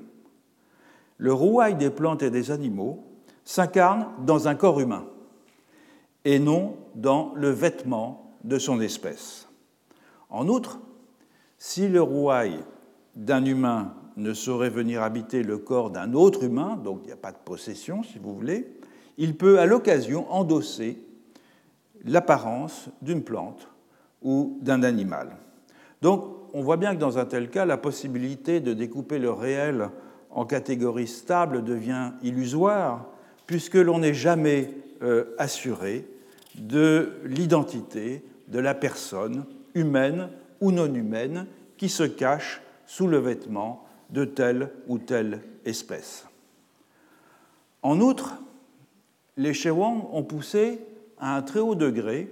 le 1.17 1.33
rouaille 1.33 1.75
des 1.75 1.89
plantes 1.89 2.23
et 2.23 2.29
des 2.29 2.51
animaux 2.51 3.03
s'incarne 3.43 4.07
dans 4.25 4.47
un 4.47 4.55
corps 4.55 4.79
humain 4.79 5.05
et 6.25 6.39
non 6.39 6.77
dans 6.95 7.33
le 7.35 7.49
vêtement 7.49 8.35
de 8.43 8.59
son 8.59 8.81
espèce. 8.81 9.46
En 10.29 10.47
outre, 10.47 10.79
si 11.57 11.87
le 11.87 12.01
rouaille 12.01 12.59
d'un 13.15 13.45
humain 13.45 13.93
ne 14.17 14.33
saurait 14.33 14.69
venir 14.69 15.03
habiter 15.03 15.43
le 15.43 15.57
corps 15.57 15.89
d'un 15.89 16.13
autre 16.13 16.43
humain, 16.43 16.79
donc 16.83 17.01
il 17.03 17.07
n'y 17.07 17.13
a 17.13 17.17
pas 17.17 17.31
de 17.31 17.37
possession 17.37 18.03
si 18.03 18.19
vous 18.19 18.35
voulez, 18.35 18.67
il 19.17 19.37
peut 19.37 19.59
à 19.59 19.65
l'occasion 19.65 20.31
endosser 20.31 21.01
l'apparence 22.05 22.89
d'une 23.01 23.23
plante 23.23 23.67
ou 24.21 24.57
d'un 24.61 24.83
animal. 24.83 25.37
Donc 26.01 26.37
on 26.53 26.61
voit 26.61 26.77
bien 26.77 26.95
que 26.95 26.99
dans 26.99 27.17
un 27.17 27.25
tel 27.25 27.49
cas, 27.49 27.65
la 27.65 27.77
possibilité 27.77 28.59
de 28.59 28.73
découper 28.73 29.19
le 29.19 29.31
réel 29.31 29.89
en 30.31 30.45
catégories 30.45 31.07
stables 31.07 31.63
devient 31.63 32.11
illusoire, 32.21 33.05
puisque 33.45 33.75
l'on 33.75 33.99
n'est 33.99 34.13
jamais 34.13 34.73
euh, 35.01 35.25
assuré 35.37 36.07
de 36.55 37.13
l'identité 37.23 38.23
de 38.47 38.59
la 38.59 38.73
personne, 38.73 39.45
humaine 39.77 40.29
ou 40.59 40.71
non 40.71 40.93
humaine, 40.93 41.45
qui 41.77 41.89
se 41.89 42.03
cache 42.03 42.61
sous 42.85 43.07
le 43.07 43.17
vêtement 43.17 43.85
de 44.09 44.25
telle 44.25 44.71
ou 44.87 44.97
telle 44.97 45.41
espèce. 45.65 46.25
En 47.81 47.99
outre, 47.99 48.33
les 49.37 49.53
Shewang 49.53 50.07
ont 50.11 50.23
poussé 50.23 50.79
à 51.19 51.37
un 51.37 51.41
très 51.41 51.59
haut 51.59 51.75
degré 51.75 52.31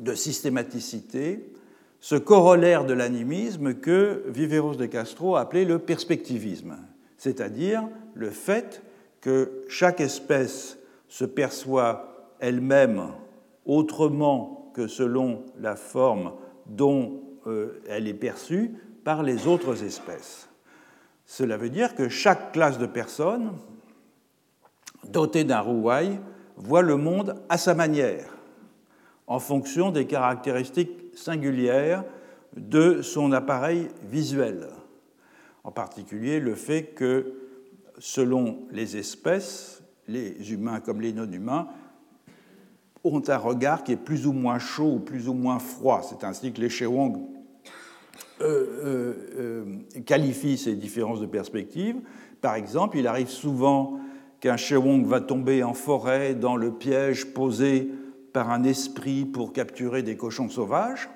de 0.00 0.14
systématicité 0.14 1.52
ce 2.00 2.16
corollaire 2.16 2.84
de 2.84 2.92
l'animisme 2.92 3.74
que 3.74 4.24
Viveros 4.28 4.74
de 4.74 4.86
Castro 4.86 5.36
a 5.36 5.40
appelé 5.40 5.64
le 5.64 5.78
perspectivisme, 5.78 6.76
c'est-à-dire 7.16 7.88
le 8.14 8.30
fait 8.30 8.82
que 9.22 9.64
chaque 9.68 10.00
espèce 10.00 10.76
se 11.08 11.24
perçoit 11.24 12.34
elle-même 12.40 13.06
autrement 13.64 14.63
que 14.74 14.86
selon 14.86 15.44
la 15.58 15.76
forme 15.76 16.32
dont 16.66 17.22
euh, 17.46 17.80
elle 17.88 18.08
est 18.08 18.14
perçue 18.14 18.72
par 19.04 19.22
les 19.22 19.46
autres 19.46 19.84
espèces. 19.84 20.48
Cela 21.26 21.56
veut 21.56 21.70
dire 21.70 21.94
que 21.94 22.08
chaque 22.08 22.52
classe 22.52 22.78
de 22.78 22.86
personnes 22.86 23.52
dotée 25.08 25.44
d'un 25.44 25.60
rouaille 25.60 26.18
voit 26.56 26.82
le 26.82 26.96
monde 26.96 27.36
à 27.48 27.58
sa 27.58 27.74
manière, 27.74 28.36
en 29.26 29.38
fonction 29.38 29.90
des 29.90 30.06
caractéristiques 30.06 30.90
singulières 31.14 32.04
de 32.56 33.02
son 33.02 33.32
appareil 33.32 33.88
visuel. 34.04 34.68
En 35.64 35.72
particulier 35.72 36.40
le 36.40 36.54
fait 36.54 36.94
que, 36.94 37.34
selon 37.98 38.66
les 38.70 38.96
espèces, 38.96 39.82
les 40.08 40.52
humains 40.52 40.80
comme 40.80 41.00
les 41.00 41.12
non-humains, 41.12 41.68
ont 43.04 43.22
un 43.28 43.36
regard 43.36 43.84
qui 43.84 43.92
est 43.92 43.96
plus 43.96 44.26
ou 44.26 44.32
moins 44.32 44.58
chaud 44.58 44.94
ou 44.94 44.98
plus 44.98 45.28
ou 45.28 45.34
moins 45.34 45.58
froid. 45.58 46.02
C'est 46.02 46.24
ainsi 46.24 46.52
que 46.52 46.60
les 46.60 46.70
Shewong 46.70 47.18
euh, 48.40 48.44
euh, 48.44 49.14
euh, 49.38 49.64
qualifient 50.06 50.58
ces 50.58 50.74
différences 50.74 51.20
de 51.20 51.26
perspective. 51.26 51.96
Par 52.40 52.54
exemple, 52.54 52.96
il 52.96 53.06
arrive 53.06 53.28
souvent 53.28 54.00
qu'un 54.40 54.56
Shewong 54.56 55.06
va 55.06 55.20
tomber 55.20 55.62
en 55.62 55.74
forêt 55.74 56.34
dans 56.34 56.56
le 56.56 56.72
piège 56.72 57.26
posé 57.26 57.90
par 58.32 58.50
un 58.50 58.64
esprit 58.64 59.24
pour 59.24 59.52
capturer 59.52 60.02
des 60.02 60.16
cochons 60.16 60.48
sauvages. 60.48 61.08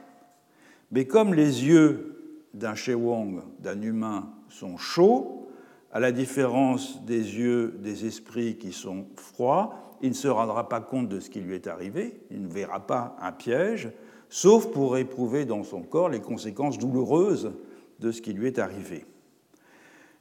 Mais 0.93 1.07
comme 1.07 1.35
les 1.35 1.67
yeux 1.67 2.45
d'un 2.55 2.75
Shewong, 2.75 3.43
d'un 3.59 3.81
humain, 3.83 4.31
sont 4.49 4.77
chauds, 4.77 5.51
à 5.93 6.01
la 6.01 6.13
différence 6.13 7.03
des 7.05 7.19
yeux 7.19 7.79
des 7.83 8.07
esprits 8.07 8.57
qui 8.57 8.73
sont 8.73 9.07
froids, 9.17 9.88
il 10.03 10.11
ne 10.11 10.15
se 10.15 10.29
rendra 10.29 10.69
pas 10.69 10.81
compte 10.81 11.09
de 11.09 11.21
ce 11.21 11.31
qui 11.31 11.41
lui 11.41 11.55
est 11.55 11.67
arrivé, 11.67 12.21
il 12.31 12.43
ne 12.43 12.49
verra 12.49 12.81
pas 12.81 13.17
un 13.21 13.33
piège, 13.33 13.91
sauf 14.29 14.71
pour 14.71 14.97
éprouver 14.97 15.45
dans 15.45 15.65
son 15.65 15.83
corps 15.83 16.09
les 16.09 16.21
conséquences 16.21 16.79
douloureuses 16.79 17.53
de 18.01 18.13
ce 18.13 18.23
qui 18.23 18.33
lui 18.33 18.47
est 18.47 18.59
arrivé. 18.59 19.05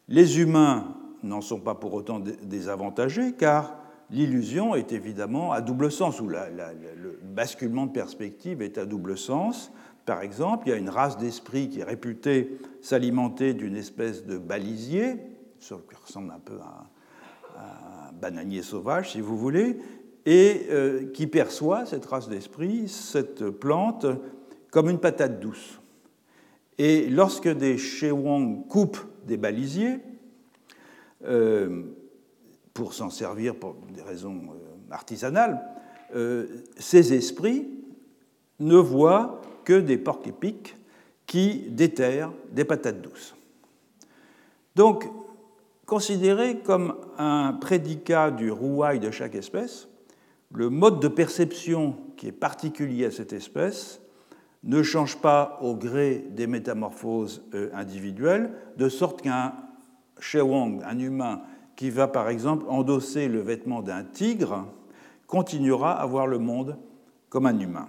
Les 0.07 0.39
humains 0.39 0.95
n'en 1.23 1.41
sont 1.41 1.59
pas 1.59 1.75
pour 1.75 1.93
autant 1.93 2.19
désavantagés, 2.19 3.33
car 3.37 3.75
l'illusion 4.09 4.75
est 4.75 4.91
évidemment 4.93 5.51
à 5.51 5.61
double 5.61 5.91
sens, 5.91 6.21
ou 6.21 6.27
le 6.27 7.19
basculement 7.23 7.85
de 7.85 7.91
perspective 7.91 8.61
est 8.61 8.77
à 8.77 8.85
double 8.85 9.17
sens. 9.17 9.71
Par 10.05 10.21
exemple, 10.21 10.67
il 10.67 10.69
y 10.69 10.73
a 10.73 10.77
une 10.77 10.89
race 10.89 11.17
d'esprit 11.17 11.69
qui 11.69 11.81
est 11.81 11.83
réputée 11.83 12.57
s'alimenter 12.81 13.53
d'une 13.53 13.75
espèce 13.75 14.25
de 14.25 14.37
balisier, 14.37 15.17
qui 15.59 15.73
ressemble 16.01 16.31
un 16.31 16.39
peu 16.39 16.57
à, 16.61 16.85
bananier 18.19 18.61
sauvage, 18.61 19.11
si 19.11 19.21
vous 19.21 19.37
voulez, 19.37 19.77
et 20.25 20.67
euh, 20.69 21.11
qui 21.11 21.27
perçoit, 21.27 21.85
cette 21.85 22.05
race 22.05 22.27
d'esprit, 22.27 22.89
cette 22.89 23.49
plante 23.49 24.05
comme 24.71 24.89
une 24.89 24.99
patate 24.99 25.39
douce. 25.39 25.79
Et 26.77 27.07
lorsque 27.09 27.47
des 27.47 27.77
Shewang 27.77 28.67
coupent 28.67 29.05
des 29.25 29.37
balisiers, 29.37 29.99
euh, 31.23 31.83
pour 32.73 32.93
s'en 32.93 33.09
servir 33.09 33.55
pour 33.55 33.75
des 33.93 34.01
raisons 34.03 34.41
euh, 34.51 34.93
artisanales, 34.93 35.63
ces 36.77 37.11
esprits 37.13 37.67
ne 38.59 38.77
voient 38.77 39.41
que 39.65 39.77
des 39.77 39.97
porcs 39.97 40.25
épics 40.25 40.77
qui 41.25 41.65
déterrent 41.69 42.31
des 42.53 42.63
patates 42.63 43.01
douces. 43.01 43.35
Donc, 44.73 45.03
considéré 45.87 46.59
comme 46.59 46.95
un 47.17 47.53
prédicat 47.53 48.29
du 48.29 48.51
rouaille 48.51 48.99
de 48.99 49.09
chaque 49.09 49.35
espèce, 49.35 49.87
le 50.53 50.69
mode 50.69 50.99
de 50.99 51.07
perception 51.07 51.95
qui 52.17 52.27
est 52.27 52.33
particulier 52.33 53.05
à 53.05 53.11
cette 53.11 53.33
espèce 53.33 54.01
ne 54.63 54.83
change 54.83 55.17
pas 55.17 55.57
au 55.61 55.75
gré 55.75 56.25
des 56.31 56.45
métamorphoses 56.45 57.41
individuelles, 57.73 58.51
de 58.75 58.89
sorte 58.89 59.21
qu'un 59.21 59.53
Shewong, 60.19 60.83
un 60.83 60.99
humain 60.99 61.41
qui 61.77 61.89
va 61.89 62.07
par 62.07 62.27
exemple 62.27 62.65
endosser 62.67 63.29
le 63.29 63.39
vêtement 63.39 63.81
d'un 63.81 64.03
tigre, 64.03 64.67
continuera 65.25 65.93
à 65.93 66.05
voir 66.05 66.27
le 66.27 66.39
monde 66.39 66.77
comme 67.29 67.45
un 67.45 67.57
humain. 67.59 67.87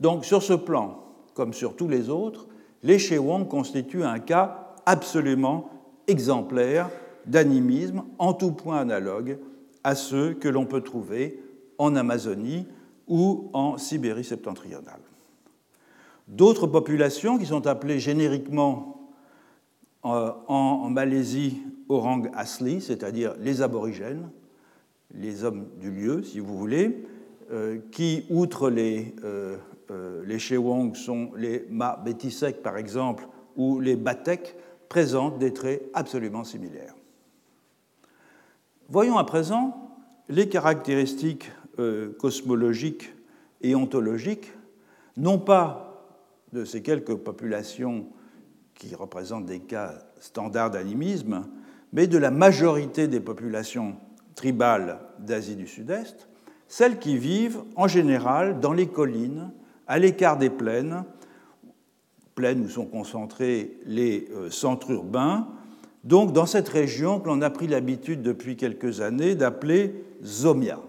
Donc 0.00 0.24
sur 0.24 0.42
ce 0.42 0.54
plan, 0.54 1.04
comme 1.34 1.52
sur 1.52 1.76
tous 1.76 1.88
les 1.88 2.08
autres, 2.08 2.46
les 2.82 2.98
Shewong 2.98 3.48
constituent 3.48 4.04
un 4.04 4.18
cas 4.18 4.74
absolument 4.86 5.68
exemplaire 6.06 6.90
d'animisme 7.26 8.04
en 8.18 8.32
tout 8.32 8.52
point 8.52 8.78
analogue 8.78 9.38
à 9.84 9.94
ceux 9.94 10.34
que 10.34 10.48
l'on 10.48 10.66
peut 10.66 10.80
trouver 10.80 11.40
en 11.78 11.96
Amazonie 11.96 12.66
ou 13.08 13.50
en 13.52 13.78
Sibérie 13.78 14.24
septentrionale. 14.24 15.00
D'autres 16.28 16.66
populations 16.66 17.38
qui 17.38 17.46
sont 17.46 17.66
appelées 17.66 17.98
génériquement 17.98 19.10
euh, 20.04 20.32
en 20.48 20.88
Malaisie 20.90 21.62
orang 21.88 22.28
asli, 22.34 22.80
c'est-à-dire 22.80 23.34
les 23.38 23.62
aborigènes, 23.62 24.30
les 25.14 25.44
hommes 25.44 25.66
du 25.80 25.90
lieu, 25.90 26.22
si 26.22 26.40
vous 26.40 26.56
voulez, 26.56 27.04
euh, 27.52 27.78
qui, 27.90 28.24
outre 28.30 28.70
les, 28.70 29.14
euh, 29.24 29.56
les 30.24 30.38
Shewong, 30.38 30.94
sont 30.94 31.30
les 31.36 31.66
Ma 31.70 31.96
Betisek, 31.96 32.62
par 32.62 32.78
exemple, 32.78 33.28
ou 33.56 33.78
les 33.78 33.96
Batek, 33.96 34.56
présentent 34.92 35.38
des 35.38 35.54
traits 35.54 35.88
absolument 35.94 36.44
similaires. 36.44 36.94
Voyons 38.90 39.16
à 39.16 39.24
présent 39.24 39.96
les 40.28 40.50
caractéristiques 40.50 41.50
cosmologiques 42.18 43.14
et 43.62 43.74
ontologiques, 43.74 44.52
non 45.16 45.38
pas 45.38 46.04
de 46.52 46.66
ces 46.66 46.82
quelques 46.82 47.14
populations 47.14 48.04
qui 48.74 48.94
représentent 48.94 49.46
des 49.46 49.60
cas 49.60 49.94
standards 50.20 50.72
d'animisme, 50.72 51.46
mais 51.94 52.06
de 52.06 52.18
la 52.18 52.30
majorité 52.30 53.08
des 53.08 53.20
populations 53.20 53.96
tribales 54.34 54.98
d'Asie 55.20 55.56
du 55.56 55.66
Sud-Est, 55.66 56.28
celles 56.68 56.98
qui 56.98 57.16
vivent 57.16 57.62
en 57.76 57.88
général 57.88 58.60
dans 58.60 58.74
les 58.74 58.88
collines, 58.88 59.52
à 59.86 59.98
l'écart 59.98 60.36
des 60.36 60.50
plaines, 60.50 61.06
plaines 62.42 62.64
où 62.64 62.68
sont 62.68 62.86
concentrés 62.86 63.76
les 63.86 64.26
euh, 64.34 64.50
centres 64.50 64.90
urbains, 64.90 65.46
donc 66.02 66.32
dans 66.32 66.44
cette 66.44 66.68
région 66.68 67.20
que 67.20 67.28
l'on 67.28 67.40
a 67.40 67.50
pris 67.50 67.68
l'habitude 67.68 68.20
depuis 68.20 68.56
quelques 68.56 69.00
années 69.00 69.36
d'appeler 69.36 69.94
Zomia. 70.24 70.80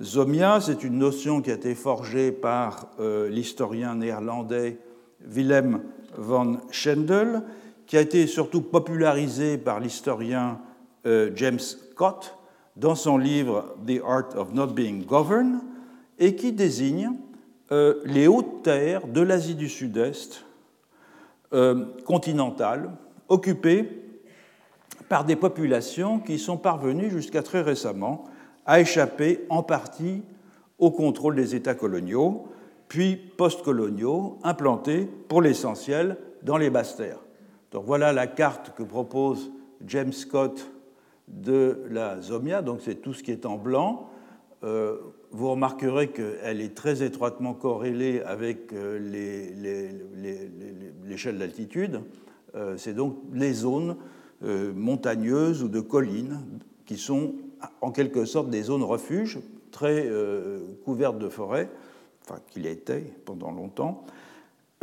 Zomia, 0.00 0.60
c'est 0.60 0.84
une 0.84 0.96
notion 0.96 1.42
qui 1.42 1.50
a 1.50 1.54
été 1.54 1.74
forgée 1.74 2.30
par 2.30 2.92
euh, 3.00 3.28
l'historien 3.28 3.96
néerlandais 3.96 4.78
Willem 5.26 5.80
van 6.16 6.58
Schendel, 6.70 7.42
qui 7.88 7.96
a 7.96 8.00
été 8.00 8.28
surtout 8.28 8.62
popularisée 8.62 9.58
par 9.58 9.80
l'historien 9.80 10.60
euh, 11.04 11.32
James 11.34 11.58
Scott 11.58 12.38
dans 12.76 12.94
son 12.94 13.18
livre 13.18 13.74
The 13.88 14.00
Art 14.06 14.36
of 14.36 14.54
Not 14.54 14.68
Being 14.68 15.04
Governed, 15.04 15.56
et 16.20 16.36
qui 16.36 16.52
désigne 16.52 17.10
les 18.04 18.26
hautes 18.26 18.62
terres 18.64 19.06
de 19.06 19.20
l'Asie 19.20 19.54
du 19.54 19.68
Sud-Est 19.68 20.44
continentale, 22.04 22.90
occupées 23.28 23.88
par 25.08 25.24
des 25.24 25.36
populations 25.36 26.20
qui 26.20 26.38
sont 26.38 26.56
parvenues 26.56 27.10
jusqu'à 27.10 27.42
très 27.42 27.62
récemment 27.62 28.24
a 28.66 28.80
échappé 28.80 29.44
en 29.48 29.64
partie 29.64 30.22
au 30.78 30.90
contrôle 30.90 31.34
des 31.34 31.54
États 31.54 31.74
coloniaux, 31.74 32.46
puis 32.88 33.16
postcoloniaux, 33.16 34.38
implantés 34.42 35.08
pour 35.28 35.42
l'essentiel 35.42 36.16
dans 36.42 36.56
les 36.56 36.70
basses 36.70 36.96
terres. 36.96 37.18
Donc 37.72 37.84
voilà 37.84 38.12
la 38.12 38.26
carte 38.26 38.72
que 38.74 38.82
propose 38.82 39.50
James 39.86 40.12
Scott 40.12 40.70
de 41.28 41.82
la 41.90 42.20
Zomia, 42.20 42.62
donc 42.62 42.80
c'est 42.82 42.96
tout 42.96 43.12
ce 43.12 43.22
qui 43.22 43.30
est 43.30 43.46
en 43.46 43.56
blanc. 43.56 44.08
Euh, 44.64 44.98
vous 45.32 45.50
remarquerez 45.50 46.08
qu'elle 46.08 46.60
est 46.60 46.74
très 46.74 47.02
étroitement 47.02 47.54
corrélée 47.54 48.20
avec 48.22 48.72
euh, 48.72 48.98
l'échelle 51.04 51.38
d'altitude. 51.38 52.00
Euh, 52.54 52.76
c'est 52.76 52.94
donc 52.94 53.18
les 53.32 53.52
zones 53.52 53.96
montagneuses 54.42 55.62
ou 55.62 55.68
de 55.68 55.80
collines 55.80 56.40
qui 56.86 56.96
sont 56.96 57.34
en 57.80 57.90
quelque 57.92 58.24
sorte 58.24 58.50
des 58.50 58.62
zones 58.62 58.82
refuges 58.82 59.38
très 59.70 60.06
euh, 60.06 60.58
couvertes 60.84 61.18
de 61.18 61.28
forêts, 61.28 61.70
enfin 62.24 62.40
qu'il 62.50 62.66
était 62.66 63.04
pendant 63.24 63.50
longtemps, 63.50 64.04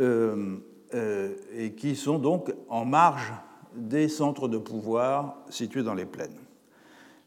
euh, 0.00 0.56
euh, 0.94 1.34
et 1.56 1.72
qui 1.72 1.96
sont 1.96 2.18
donc 2.18 2.52
en 2.68 2.84
marge 2.84 3.32
des 3.74 4.08
centres 4.08 4.48
de 4.48 4.58
pouvoir 4.58 5.36
situés 5.50 5.82
dans 5.82 5.94
les 5.94 6.06
plaines. 6.06 6.36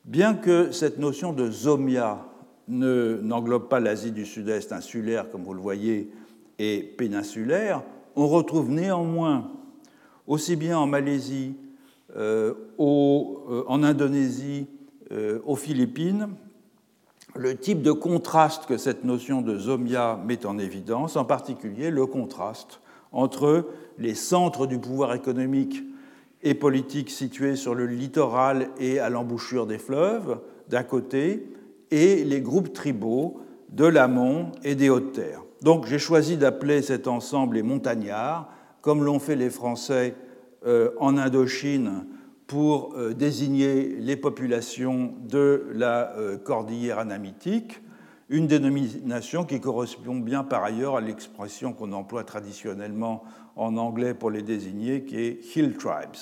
Bien 0.04 0.34
que 0.34 0.72
cette 0.72 0.98
notion 0.98 1.32
de 1.32 1.50
zomia 1.52 2.26
n'englobe 2.68 3.68
pas 3.68 3.80
l'Asie 3.80 4.12
du 4.12 4.26
Sud-Est 4.26 4.72
insulaire, 4.72 5.30
comme 5.30 5.44
vous 5.44 5.54
le 5.54 5.62
voyez, 5.62 6.12
et 6.60 6.82
péninsulaire, 6.98 7.84
on 8.16 8.28
retrouve 8.28 8.70
néanmoins, 8.70 9.52
aussi 10.28 10.56
bien 10.56 10.78
en 10.78 10.88
Malaisie, 10.88 11.56
en 12.16 13.84
Indonésie, 13.84 14.68
euh, 15.12 15.40
aux 15.46 15.58
Philippines 15.58 16.30
le 17.36 17.58
type 17.58 17.82
de 17.82 17.92
contraste 17.92 18.66
que 18.66 18.78
cette 18.78 19.04
notion 19.04 19.42
de 19.42 19.58
zomia 19.58 20.18
met 20.26 20.46
en 20.46 20.58
évidence, 20.58 21.16
en 21.18 21.26
particulier 21.26 21.92
le 21.92 22.06
contraste 22.06 22.80
entre 23.12 23.68
les 23.98 24.16
centres 24.16 24.68
du 24.68 24.80
pouvoir 24.80 25.14
économique 25.14 25.84
et 26.44 26.54
politique 26.54 27.10
situés 27.10 27.56
sur 27.56 27.76
le 27.76 27.88
littoral 27.88 28.70
et 28.80 29.00
à 29.00 29.10
l'embouchure 29.10 29.68
des 29.68 29.78
fleuves, 29.78 30.40
d'un 30.70 30.84
côté, 30.84 31.46
et 31.92 32.24
les 32.24 32.42
groupes 32.42 32.74
tribaux 32.74 33.42
de 33.70 33.86
l'amont 33.86 34.52
et 34.64 34.76
des 34.76 34.90
hautes 34.90 35.14
terres. 35.14 35.44
Donc 35.62 35.86
j'ai 35.86 36.00
choisi 36.00 36.38
d'appeler 36.38 36.82
cet 36.82 37.08
ensemble 37.08 37.56
les 37.56 37.64
montagnards, 37.64 38.50
comme 38.82 39.04
l'ont 39.04 39.20
fait 39.20 39.36
les 39.36 39.50
Français 39.50 40.16
euh, 40.66 40.92
en 41.00 41.18
Indochine 41.18 42.06
pour 42.48 42.96
euh, 42.96 43.14
désigner 43.14 43.96
les 44.00 44.16
populations 44.16 45.14
de 45.22 45.68
la 45.74 46.18
euh, 46.18 46.38
cordillère 46.38 47.00
anamitique, 47.00 47.82
une 48.30 48.48
dénomination 48.48 49.44
qui 49.46 49.60
correspond 49.60 50.16
bien 50.16 50.44
par 50.44 50.64
ailleurs 50.64 50.96
à 50.96 51.02
l'expression 51.02 51.74
qu'on 51.74 51.92
emploie 51.92 52.24
traditionnellement 52.24 53.24
en 53.56 53.78
anglais 53.78 54.14
pour 54.14 54.32
les 54.32 54.42
désigner, 54.42 55.04
qui 55.04 55.18
est 55.18 55.56
Hill 55.56 55.78
Tribes. 55.78 56.18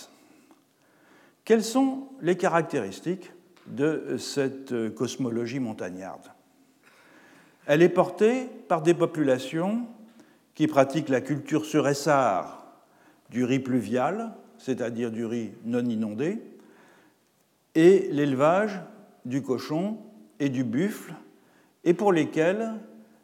Quelles 1.46 1.64
sont 1.64 2.10
les 2.22 2.36
caractéristiques 2.36 3.32
de 3.70 4.18
cette 4.18 4.72
euh, 4.72 4.90
cosmologie 4.90 5.60
montagnarde 5.60 6.32
Elle 7.66 7.82
est 7.82 7.90
portée 7.90 8.48
par 8.68 8.82
des 8.82 8.94
populations 8.94 9.86
qui 10.56 10.68
pratiquent 10.68 11.10
la 11.10 11.22
culture 11.22 11.66
sur 11.66 11.88
essar 11.88 12.60
du 13.30 13.44
riz 13.44 13.60
pluvial, 13.60 14.34
c'est-à-dire 14.58 15.12
du 15.12 15.26
riz 15.26 15.52
non 15.66 15.86
inondé, 15.86 16.42
et 17.76 18.10
l'élevage 18.12 18.82
du 19.26 19.42
cochon 19.42 19.98
et 20.40 20.50
du 20.50 20.64
buffle, 20.64 21.14
et 21.84 21.94
pour 21.94 22.12
lesquels 22.12 22.74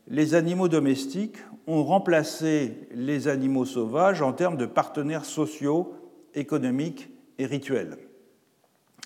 les 0.08 0.36
animaux 0.36 0.68
domestiques 0.68 1.38
ont 1.68 1.84
remplacé 1.84 2.88
les 2.92 3.28
animaux 3.28 3.66
sauvages 3.66 4.22
en 4.22 4.34
termes 4.34 4.58
de 4.58 4.68
partenaires 4.68 5.26
sociaux, 5.26 5.96
économiques 6.36 7.10
et 7.40 7.46
rituels. 7.46 7.98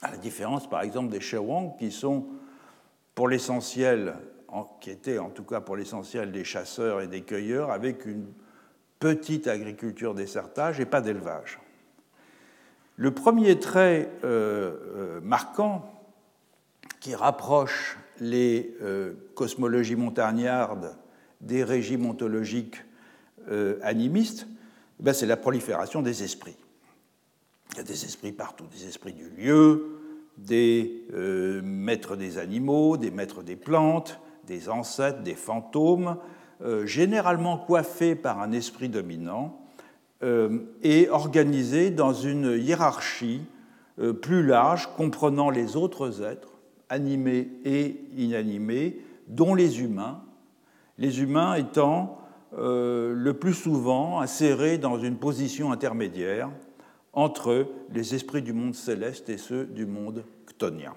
À 0.02 0.12
la 0.12 0.18
différence, 0.18 0.70
par 0.70 0.82
exemple, 0.82 1.10
des 1.10 1.20
Shewang, 1.20 1.78
qui 1.78 1.92
sont 1.92 2.26
pour 3.16 3.28
l'essentiel, 3.28 4.16
qui 4.80 4.92
étaient 4.92 5.20
en 5.20 5.30
tout 5.30 5.44
cas 5.44 5.60
pour 5.60 5.76
l'essentiel 5.76 6.32
des 6.32 6.44
chasseurs 6.44 7.02
et 7.02 7.08
des 7.08 7.22
cueilleurs, 7.22 7.72
avec 7.72 8.06
une 8.06 8.26
petite 9.00 9.48
agriculture 9.48 10.14
d'essertage 10.14 10.80
et 10.80 10.86
pas 10.86 11.02
d'élevage. 11.02 11.60
Le 13.00 13.12
premier 13.12 13.58
trait 13.58 14.10
euh, 14.26 14.76
euh, 14.96 15.20
marquant 15.22 15.90
qui 17.00 17.16
rapproche 17.16 17.98
les 18.20 18.76
euh, 18.82 19.14
cosmologies 19.36 19.96
montagnardes 19.96 20.98
des 21.40 21.64
régimes 21.64 22.06
ontologiques 22.06 22.84
animistes, 23.82 24.46
eh 25.00 25.04
ben, 25.04 25.14
c'est 25.14 25.26
la 25.26 25.38
prolifération 25.38 26.04
des 26.04 26.22
esprits. 26.22 26.58
Il 27.72 27.78
y 27.78 27.80
a 27.80 27.84
des 27.84 28.06
esprits 28.06 28.32
partout, 28.32 28.66
des 28.72 28.88
esprits 28.88 29.14
du 29.14 29.30
lieu, 29.30 30.00
des 30.38 31.04
maîtres 31.64 32.16
des 32.16 32.38
animaux, 32.38 32.98
des 32.98 33.12
maîtres 33.12 33.44
des 33.44 33.56
plantes, 33.56 34.20
des 34.48 34.70
ancêtres, 34.70 35.22
des 35.22 35.36
fantômes, 35.36 36.18
généralement 36.86 37.58
coiffés 37.58 38.16
par 38.16 38.40
un 38.40 38.52
esprit 38.52 38.90
dominant, 38.90 39.60
euh, 40.22 40.60
et 40.84 41.08
organisé 41.10 41.92
dans 41.92 42.12
une 42.12 42.58
hiérarchie 42.62 43.42
euh, 44.00 44.12
plus 44.12 44.46
large 44.46 44.90
comprenant 44.98 45.50
les 45.50 45.78
autres 45.78 46.22
êtres, 46.22 46.50
animés 46.90 47.48
et 47.64 48.02
inanimés, 48.18 49.00
dont 49.30 49.56
les 49.56 49.82
humains, 49.82 50.22
les 50.98 51.22
humains 51.22 51.54
étant 51.54 52.18
euh, 52.58 53.14
le 53.16 53.34
plus 53.34 53.54
souvent 53.54 54.20
insérés 54.20 54.78
dans 54.78 55.00
une 55.00 55.16
position 55.16 55.72
intermédiaire 55.72 56.50
entre 57.20 57.68
les 57.92 58.16
esprits 58.16 58.42
du 58.42 58.54
monde 58.54 58.74
céleste 58.74 59.28
et 59.28 59.38
ceux 59.38 59.66
du 59.66 59.86
monde 59.86 60.24
chtonien. 60.48 60.94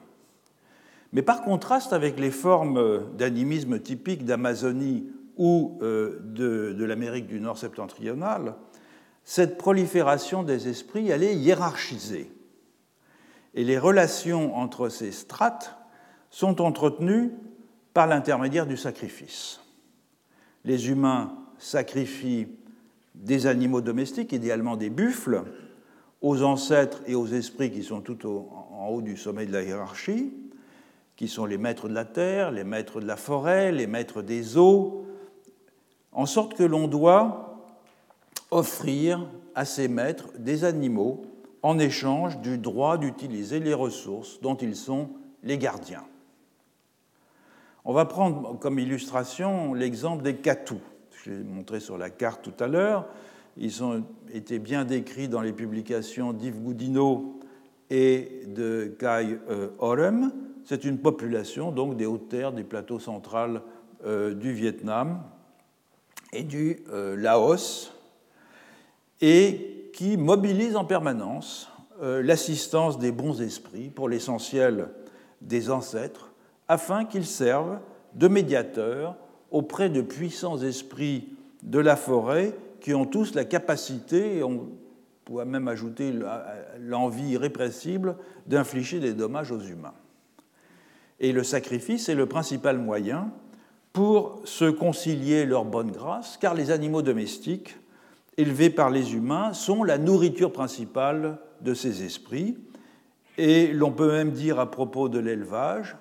Mais 1.12 1.22
par 1.22 1.42
contraste 1.42 1.92
avec 1.92 2.18
les 2.20 2.30
formes 2.30 3.02
d'animisme 3.18 3.80
typiques 3.80 4.24
d'Amazonie 4.24 5.08
ou 5.36 5.78
euh, 5.82 6.20
de, 6.22 6.84
l'Amérique 6.84 7.26
du 7.26 7.40
Nord 7.40 7.58
septentrionale, 7.58 8.54
cette 9.24 9.58
prolifération 9.58 10.44
des 10.44 10.68
esprits, 10.68 11.08
elle 11.08 11.24
est 11.24 11.34
hiérarchisée. 11.34 12.30
Et 13.54 13.64
les 13.64 13.78
relations 13.78 14.56
entre 14.56 14.88
ces 14.88 15.10
strates 15.10 15.76
sont 16.30 16.62
entretenues 16.62 17.32
par 17.94 18.06
l'intermédiaire 18.06 18.66
du 18.66 18.76
sacrifice. 18.76 19.60
Les 20.64 20.88
humains 20.88 21.34
sacrifient 21.58 22.46
des 23.16 23.48
animaux 23.48 23.80
domestiques, 23.80 24.32
idéalement 24.32 24.76
des 24.76 24.88
buffles, 24.88 25.42
aux 26.22 26.42
ancêtres 26.42 27.02
et 27.06 27.14
aux 27.14 27.26
esprits 27.26 27.70
qui 27.70 27.82
sont 27.82 28.00
tout 28.00 28.26
en 28.26 28.88
haut 28.88 29.02
du 29.02 29.16
sommet 29.16 29.44
de 29.44 29.52
la 29.52 29.62
hiérarchie, 29.62 30.32
qui 31.16 31.28
sont 31.28 31.44
les 31.44 31.58
maîtres 31.58 31.88
de 31.88 31.94
la 31.94 32.04
terre, 32.04 32.52
les 32.52 32.64
maîtres 32.64 33.00
de 33.00 33.06
la 33.06 33.16
forêt, 33.16 33.72
les 33.72 33.86
maîtres 33.86 34.22
des 34.22 34.56
eaux, 34.56 35.04
en 36.12 36.26
sorte 36.26 36.54
que 36.54 36.62
l'on 36.62 36.88
doit 36.88 37.66
offrir 38.50 39.28
à 39.54 39.64
ces 39.64 39.88
maîtres 39.88 40.28
des 40.38 40.64
animaux 40.64 41.22
en 41.62 41.78
échange 41.78 42.38
du 42.38 42.58
droit 42.58 42.98
d'utiliser 42.98 43.60
les 43.60 43.74
ressources 43.74 44.40
dont 44.40 44.56
ils 44.56 44.76
sont 44.76 45.10
les 45.42 45.58
gardiens. 45.58 46.04
On 47.84 47.92
va 47.92 48.04
prendre 48.04 48.58
comme 48.58 48.78
illustration 48.78 49.74
l'exemple 49.74 50.22
des 50.22 50.36
catous. 50.36 50.80
Je 51.24 51.30
l'ai 51.30 51.42
montré 51.42 51.80
sur 51.80 51.98
la 51.98 52.10
carte 52.10 52.42
tout 52.42 52.62
à 52.62 52.68
l'heure. 52.68 53.06
Ils 53.56 53.84
ont 53.84 54.04
été 54.32 54.58
bien 54.58 54.84
décrits 54.84 55.28
dans 55.28 55.42
les 55.42 55.52
publications 55.52 56.32
d'Yves 56.32 56.60
Goudineau 56.60 57.40
et 57.90 58.44
de 58.46 58.96
Kai 58.98 59.38
euh, 59.50 59.68
Orem. 59.78 60.32
C'est 60.64 60.84
une 60.84 60.98
population 60.98 61.70
donc 61.70 61.96
des 61.96 62.06
hautes 62.06 62.28
terres 62.28 62.52
des 62.52 62.64
plateaux 62.64 62.98
centrales 62.98 63.62
euh, 64.06 64.32
du 64.32 64.52
Vietnam 64.52 65.22
et 66.32 66.44
du 66.44 66.78
euh, 66.90 67.14
Laos, 67.14 67.92
et 69.20 69.90
qui 69.92 70.16
mobilise 70.16 70.76
en 70.76 70.84
permanence 70.84 71.68
l'assistance 72.00 72.98
des 72.98 73.12
bons 73.12 73.40
esprits, 73.40 73.88
pour 73.88 74.08
l'essentiel 74.08 74.88
des 75.40 75.70
ancêtres, 75.70 76.32
afin 76.66 77.04
qu'ils 77.04 77.26
servent 77.26 77.78
de 78.14 78.26
médiateurs 78.26 79.14
auprès 79.52 79.88
de 79.88 80.00
puissants 80.00 80.58
esprits 80.58 81.28
de 81.62 81.78
la 81.78 81.94
forêt 81.94 82.56
qui 82.82 82.92
ont 82.92 83.06
tous 83.06 83.34
la 83.34 83.44
capacité, 83.44 84.42
on 84.42 84.68
pourrait 85.24 85.46
même 85.46 85.68
ajouter 85.68 86.12
l'envie 86.80 87.30
irrépressible, 87.30 88.16
d'infliger 88.46 88.98
des 88.98 89.14
dommages 89.14 89.52
aux 89.52 89.60
humains. 89.60 89.94
Et 91.20 91.32
le 91.32 91.44
sacrifice 91.44 92.08
est 92.08 92.16
le 92.16 92.26
principal 92.26 92.78
moyen 92.78 93.30
pour 93.92 94.40
se 94.44 94.64
concilier 94.64 95.46
leur 95.46 95.64
bonne 95.64 95.92
grâce, 95.92 96.36
car 96.36 96.54
les 96.54 96.72
animaux 96.72 97.02
domestiques 97.02 97.76
élevés 98.36 98.70
par 98.70 98.90
les 98.90 99.14
humains 99.14 99.52
sont 99.52 99.84
la 99.84 99.98
nourriture 99.98 100.52
principale 100.52 101.38
de 101.60 101.74
ces 101.74 102.02
esprits. 102.02 102.58
Et 103.38 103.68
l'on 103.72 103.92
peut 103.92 104.10
même 104.10 104.32
dire 104.32 104.58
à 104.58 104.70
propos 104.70 105.08
de 105.08 105.20
l'élevage, 105.20 105.96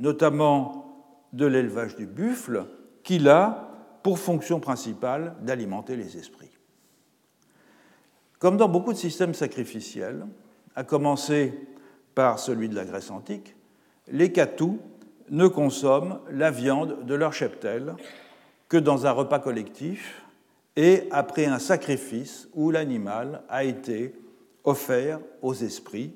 notamment 0.00 1.04
de 1.32 1.46
l'élevage 1.46 1.94
du 1.94 2.06
buffle, 2.06 2.66
qu'il 3.04 3.28
a 3.28 3.65
pour 4.06 4.20
fonction 4.20 4.60
principale 4.60 5.34
d'alimenter 5.42 5.96
les 5.96 6.16
esprits. 6.16 6.56
Comme 8.38 8.56
dans 8.56 8.68
beaucoup 8.68 8.92
de 8.92 8.98
systèmes 8.98 9.34
sacrificiels, 9.34 10.28
à 10.76 10.84
commencer 10.84 11.52
par 12.14 12.38
celui 12.38 12.68
de 12.68 12.76
la 12.76 12.84
Grèce 12.84 13.10
antique, 13.10 13.56
les 14.06 14.30
catous 14.30 14.78
ne 15.30 15.48
consomment 15.48 16.20
la 16.30 16.52
viande 16.52 17.04
de 17.04 17.14
leur 17.16 17.32
cheptel 17.32 17.96
que 18.68 18.76
dans 18.76 19.06
un 19.06 19.10
repas 19.10 19.40
collectif 19.40 20.22
et 20.76 21.08
après 21.10 21.46
un 21.46 21.58
sacrifice 21.58 22.48
où 22.54 22.70
l'animal 22.70 23.42
a 23.48 23.64
été 23.64 24.14
offert 24.62 25.18
aux 25.42 25.54
esprits, 25.54 26.14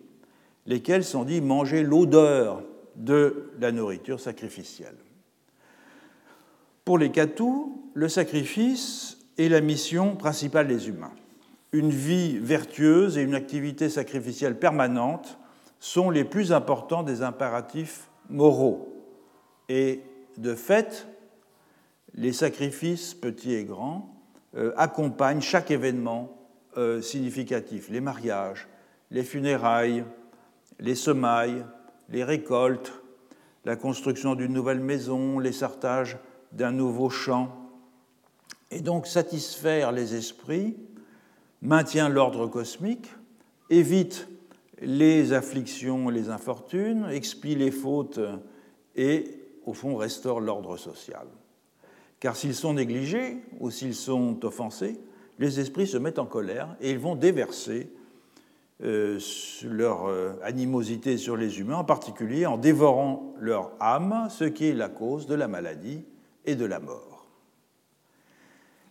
lesquels 0.64 1.02
sont 1.02 1.24
dits 1.24 1.40
manger 1.40 1.82
l'odeur 1.82 2.62
de 2.94 3.50
la 3.58 3.72
nourriture 3.72 4.20
sacrificielle. 4.20 4.94
Pour 6.90 6.98
les 6.98 7.12
Catous, 7.12 7.72
le 7.94 8.08
sacrifice 8.08 9.18
est 9.38 9.48
la 9.48 9.60
mission 9.60 10.16
principale 10.16 10.66
des 10.66 10.88
humains. 10.88 11.12
Une 11.70 11.90
vie 11.90 12.36
vertueuse 12.36 13.16
et 13.16 13.22
une 13.22 13.36
activité 13.36 13.88
sacrificielle 13.88 14.58
permanente 14.58 15.38
sont 15.78 16.10
les 16.10 16.24
plus 16.24 16.52
importants 16.52 17.04
des 17.04 17.22
impératifs 17.22 18.10
moraux. 18.28 18.92
Et 19.68 20.00
de 20.36 20.56
fait, 20.56 21.06
les 22.16 22.32
sacrifices 22.32 23.14
petits 23.14 23.54
et 23.54 23.62
grands 23.62 24.12
euh, 24.56 24.72
accompagnent 24.76 25.42
chaque 25.42 25.70
événement 25.70 26.40
euh, 26.76 27.00
significatif, 27.00 27.88
les 27.88 28.00
mariages, 28.00 28.66
les 29.12 29.22
funérailles, 29.22 30.02
les 30.80 30.96
semailles, 30.96 31.64
les 32.08 32.24
récoltes, 32.24 32.92
la 33.64 33.76
construction 33.76 34.34
d'une 34.34 34.52
nouvelle 34.52 34.80
maison, 34.80 35.38
les 35.38 35.52
sartages 35.52 36.18
d'un 36.52 36.72
nouveau 36.72 37.10
champ. 37.10 37.48
Et 38.70 38.80
donc 38.80 39.06
satisfaire 39.06 39.92
les 39.92 40.14
esprits 40.14 40.76
maintient 41.62 42.08
l'ordre 42.08 42.46
cosmique, 42.46 43.10
évite 43.68 44.28
les 44.80 45.32
afflictions, 45.32 46.08
les 46.08 46.30
infortunes, 46.30 47.06
expie 47.10 47.54
les 47.54 47.70
fautes 47.70 48.20
et, 48.96 49.24
au 49.66 49.74
fond, 49.74 49.96
restaure 49.96 50.40
l'ordre 50.40 50.76
social. 50.76 51.26
Car 52.18 52.36
s'ils 52.36 52.54
sont 52.54 52.74
négligés 52.74 53.38
ou 53.58 53.70
s'ils 53.70 53.94
sont 53.94 54.44
offensés, 54.44 55.00
les 55.38 55.60
esprits 55.60 55.86
se 55.86 55.96
mettent 55.96 56.18
en 56.18 56.26
colère 56.26 56.76
et 56.80 56.90
ils 56.90 56.98
vont 56.98 57.16
déverser 57.16 57.90
euh, 58.82 59.18
leur 59.64 60.06
euh, 60.06 60.32
animosité 60.42 61.18
sur 61.18 61.36
les 61.36 61.60
humains, 61.60 61.76
en 61.76 61.84
particulier 61.84 62.46
en 62.46 62.56
dévorant 62.56 63.34
leur 63.38 63.72
âme, 63.80 64.28
ce 64.30 64.44
qui 64.44 64.66
est 64.66 64.74
la 64.74 64.88
cause 64.88 65.26
de 65.26 65.34
la 65.34 65.48
maladie 65.48 66.04
et 66.44 66.54
de 66.54 66.64
la 66.64 66.80
mort. 66.80 67.26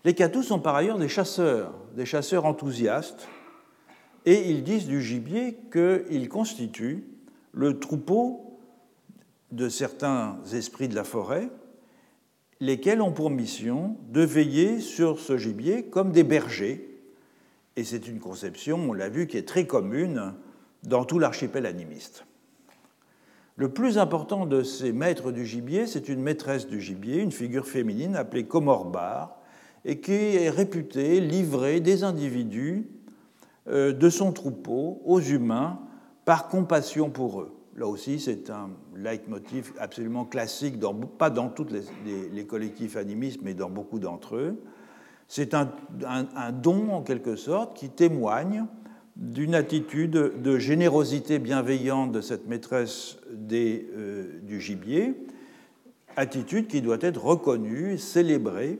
Les 0.06 0.14
Catous 0.14 0.44
sont 0.44 0.60
par 0.60 0.76
ailleurs 0.76 0.98
des 0.98 1.10
chasseurs, 1.10 1.74
des 1.96 2.06
chasseurs 2.06 2.46
enthousiastes, 2.46 3.28
et 4.26 4.50
ils 4.50 4.64
disent 4.64 4.88
du 4.88 5.02
gibier 5.02 5.58
qu'il 5.72 6.30
constitue 6.30 7.04
le 7.52 7.80
troupeau 7.80 8.60
de 9.52 9.70
certains 9.70 10.38
esprits 10.54 10.88
de 10.88 10.96
la 10.96 11.04
forêt, 11.04 11.50
lesquels 12.60 13.02
ont 13.02 13.12
pour 13.12 13.30
mission 13.30 13.98
de 14.10 14.22
veiller 14.22 14.80
sur 14.80 15.20
ce 15.20 15.38
gibier 15.38 15.86
comme 15.86 16.12
des 16.12 16.24
bergers. 16.24 16.86
Et 17.76 17.84
c'est 17.84 18.08
une 18.08 18.20
conception, 18.20 18.90
on 18.90 18.94
l'a 18.94 19.10
vu, 19.10 19.28
qui 19.28 19.38
est 19.38 19.48
très 19.48 19.66
commune 19.66 20.34
dans 20.84 21.06
tout 21.06 21.20
l'archipel 21.20 21.66
animiste. 21.66 22.26
Le 23.60 23.68
plus 23.68 23.98
important 23.98 24.46
de 24.46 24.64
ces 24.64 24.94
maîtres 24.94 25.34
du 25.34 25.46
gibier, 25.46 25.86
c'est 25.86 26.08
une 26.08 26.22
maîtresse 26.22 26.66
du 26.66 26.80
gibier, 26.80 27.22
une 27.22 27.34
figure 27.34 27.68
féminine 27.68 28.16
appelée 28.16 28.46
Comorbar, 28.46 29.38
et 29.84 30.00
qui 30.00 30.14
est 30.14 30.50
réputée 30.50 31.20
livrer 31.20 31.82
des 31.82 32.06
individus 32.06 32.90
euh, 33.68 33.92
de 33.92 34.10
son 34.10 34.32
troupeau 34.32 35.02
aux 35.04 35.20
humains 35.20 35.78
par 36.24 36.48
compassion 36.48 37.10
pour 37.10 37.42
eux. 37.42 37.52
Là 37.76 37.86
aussi, 37.86 38.22
c'est 38.22 38.50
un 38.50 38.70
leitmotiv 38.96 39.74
absolument 39.78 40.24
classique, 40.24 40.76
pas 41.18 41.30
dans 41.30 41.50
tous 41.50 41.68
les, 42.32 42.46
collectifs 42.46 42.96
animistes, 42.96 43.42
mais 43.44 43.54
dans 43.54 43.70
beaucoup 43.70 44.00
d'entre 44.00 44.38
eux. 44.38 44.64
C'est 45.28 45.54
un, 45.54 45.70
don, 46.54 46.94
en 46.94 47.02
quelque 47.02 47.36
sorte, 47.36 47.76
qui 47.76 47.90
témoigne 47.90 48.68
d'une 49.16 49.56
attitude 49.56 50.42
de 50.42 50.58
générosité 50.58 51.40
bienveillante 51.40 52.12
de 52.12 52.22
cette 52.22 52.48
maîtresse 52.48 53.18
euh, 53.52 54.40
du 54.44 54.62
gibier, 54.62 55.16
attitude 56.16 56.68
qui 56.68 56.82
doit 56.82 56.98
être 57.02 57.24
reconnue, 57.24 57.98
célébrée 57.98 58.80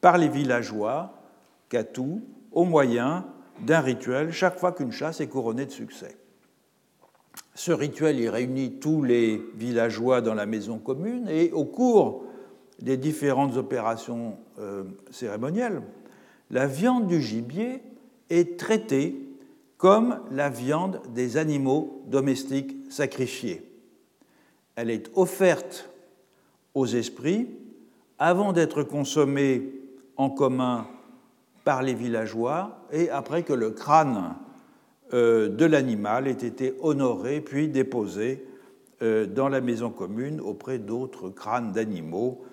par 0.00 0.18
les 0.18 0.28
villageois 0.28 1.18
Katou 1.68 2.22
au 2.52 2.64
moyen 2.64 3.26
d'un 3.60 3.80
rituel 3.80 4.32
chaque 4.32 4.58
fois 4.58 4.72
qu'une 4.72 4.92
chasse 4.92 5.20
est 5.20 5.28
couronnée 5.28 5.66
de 5.66 5.70
succès. 5.70 6.16
Ce 7.54 7.72
rituel 7.72 8.18
y 8.18 8.28
réunit 8.28 8.78
tous 8.78 9.02
les 9.02 9.42
villageois 9.56 10.20
dans 10.20 10.34
la 10.34 10.46
maison 10.46 10.78
commune 10.78 11.28
et 11.28 11.52
au 11.52 11.64
cours 11.64 12.24
des 12.80 12.96
différentes 12.96 13.56
opérations 13.56 14.38
euh, 14.58 14.84
cérémonielles, 15.10 15.82
la 16.50 16.66
viande 16.66 17.06
du 17.06 17.20
gibier 17.20 17.82
est 18.30 18.58
traitée 18.58 19.21
comme 19.82 20.20
la 20.30 20.48
viande 20.48 21.00
des 21.12 21.38
animaux 21.38 22.04
domestiques 22.06 22.76
sacrifiés. 22.88 23.68
Elle 24.76 24.90
est 24.90 25.10
offerte 25.16 25.90
aux 26.74 26.86
esprits 26.86 27.48
avant 28.16 28.52
d'être 28.52 28.84
consommée 28.84 29.72
en 30.16 30.30
commun 30.30 30.86
par 31.64 31.82
les 31.82 31.94
villageois 31.94 32.86
et 32.92 33.10
après 33.10 33.42
que 33.42 33.52
le 33.52 33.72
crâne 33.72 34.36
euh, 35.14 35.48
de 35.48 35.64
l'animal 35.64 36.28
ait 36.28 36.30
été 36.30 36.76
honoré 36.80 37.40
puis 37.40 37.66
déposé 37.66 38.46
dans 39.00 39.48
la 39.48 39.60
maison 39.60 39.90
commune 39.90 40.40
auprès 40.40 40.78
d'autres 40.78 41.28
crânes 41.28 41.72
d'animaux 41.72 42.44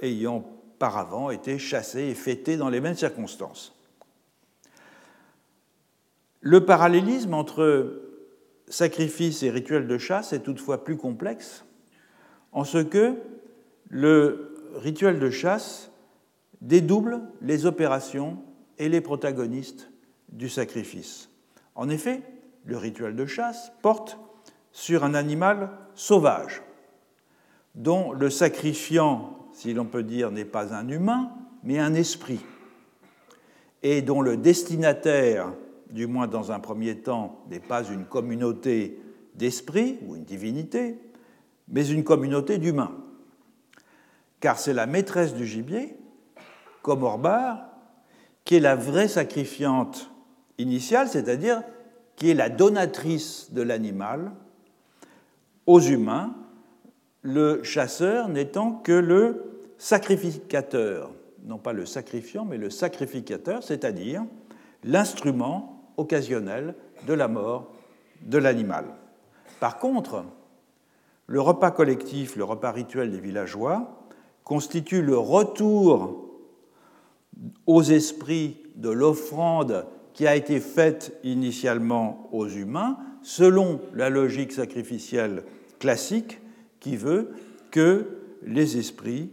ayant 0.00 0.38
auparavant 0.38 1.28
été 1.28 1.58
chassés 1.58 2.04
et 2.04 2.14
fêtés 2.14 2.56
dans 2.56 2.70
les 2.70 2.80
mêmes 2.80 2.96
circonstances. 2.96 3.75
Le 6.48 6.64
parallélisme 6.64 7.34
entre 7.34 8.02
sacrifice 8.68 9.42
et 9.42 9.50
rituel 9.50 9.88
de 9.88 9.98
chasse 9.98 10.32
est 10.32 10.44
toutefois 10.44 10.84
plus 10.84 10.96
complexe 10.96 11.64
en 12.52 12.62
ce 12.62 12.78
que 12.78 13.16
le 13.88 14.54
rituel 14.76 15.18
de 15.18 15.28
chasse 15.28 15.90
dédouble 16.60 17.20
les 17.42 17.66
opérations 17.66 18.38
et 18.78 18.88
les 18.88 19.00
protagonistes 19.00 19.90
du 20.28 20.48
sacrifice. 20.48 21.30
En 21.74 21.88
effet, 21.88 22.22
le 22.64 22.76
rituel 22.76 23.16
de 23.16 23.26
chasse 23.26 23.72
porte 23.82 24.16
sur 24.70 25.02
un 25.02 25.14
animal 25.14 25.70
sauvage, 25.96 26.62
dont 27.74 28.12
le 28.12 28.30
sacrifiant, 28.30 29.48
si 29.52 29.74
l'on 29.74 29.86
peut 29.86 30.04
dire, 30.04 30.30
n'est 30.30 30.44
pas 30.44 30.72
un 30.72 30.88
humain, 30.90 31.32
mais 31.64 31.80
un 31.80 31.94
esprit, 31.94 32.44
et 33.82 34.00
dont 34.00 34.20
le 34.20 34.36
destinataire, 34.36 35.52
du 35.90 36.06
moins 36.06 36.26
dans 36.26 36.52
un 36.52 36.60
premier 36.60 36.98
temps, 36.98 37.44
n'est 37.50 37.60
pas 37.60 37.84
une 37.84 38.04
communauté 38.04 39.00
d'esprit 39.34 39.98
ou 40.06 40.16
une 40.16 40.24
divinité, 40.24 40.98
mais 41.68 41.86
une 41.86 42.04
communauté 42.04 42.58
d'humains. 42.58 42.96
Car 44.40 44.58
c'est 44.58 44.72
la 44.72 44.86
maîtresse 44.86 45.34
du 45.34 45.46
gibier, 45.46 45.96
comme 46.82 47.02
Orbar, 47.02 47.68
qui 48.44 48.56
est 48.56 48.60
la 48.60 48.76
vraie 48.76 49.08
sacrifiante 49.08 50.10
initiale, 50.58 51.08
c'est-à-dire 51.08 51.62
qui 52.14 52.30
est 52.30 52.34
la 52.34 52.48
donatrice 52.48 53.52
de 53.52 53.62
l'animal 53.62 54.32
aux 55.66 55.80
humains, 55.80 56.34
le 57.22 57.62
chasseur 57.64 58.28
n'étant 58.28 58.72
que 58.72 58.92
le 58.92 59.64
sacrificateur, 59.78 61.10
non 61.44 61.58
pas 61.58 61.72
le 61.72 61.84
sacrifiant, 61.84 62.44
mais 62.44 62.56
le 62.56 62.70
sacrificateur, 62.70 63.62
c'est-à-dire 63.62 64.24
l'instrument 64.84 65.75
occasionnel 65.96 66.74
de 67.06 67.12
la 67.14 67.28
mort 67.28 67.72
de 68.22 68.38
l'animal. 68.38 68.86
Par 69.60 69.78
contre, 69.78 70.24
le 71.26 71.40
repas 71.40 71.70
collectif, 71.70 72.36
le 72.36 72.44
repas 72.44 72.70
rituel 72.70 73.10
des 73.10 73.20
villageois, 73.20 74.06
constitue 74.44 75.02
le 75.02 75.18
retour 75.18 76.30
aux 77.66 77.82
esprits 77.82 78.58
de 78.76 78.90
l'offrande 78.90 79.86
qui 80.12 80.26
a 80.26 80.36
été 80.36 80.60
faite 80.60 81.18
initialement 81.24 82.28
aux 82.32 82.48
humains, 82.48 82.96
selon 83.22 83.80
la 83.92 84.08
logique 84.08 84.52
sacrificielle 84.52 85.42
classique 85.78 86.40
qui 86.80 86.96
veut 86.96 87.32
que 87.70 88.06
les 88.42 88.78
esprits, 88.78 89.30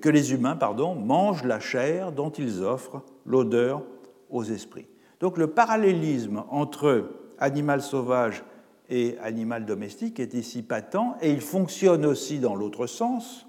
que 0.00 0.08
les 0.08 0.32
humains 0.32 0.56
pardon, 0.56 0.94
mangent 0.94 1.44
la 1.44 1.60
chair 1.60 2.10
dont 2.12 2.30
ils 2.30 2.62
offrent 2.62 3.02
l'odeur 3.26 3.82
aux 4.30 4.44
esprits. 4.44 4.86
Donc 5.20 5.36
le 5.36 5.48
parallélisme 5.48 6.44
entre 6.48 7.10
animal 7.38 7.82
sauvage 7.82 8.42
et 8.88 9.16
animal 9.22 9.66
domestique 9.66 10.18
est 10.18 10.34
ici 10.34 10.62
patent 10.62 11.16
et 11.20 11.30
il 11.30 11.42
fonctionne 11.42 12.04
aussi 12.06 12.40
dans 12.40 12.56
l'autre 12.56 12.86
sens, 12.86 13.46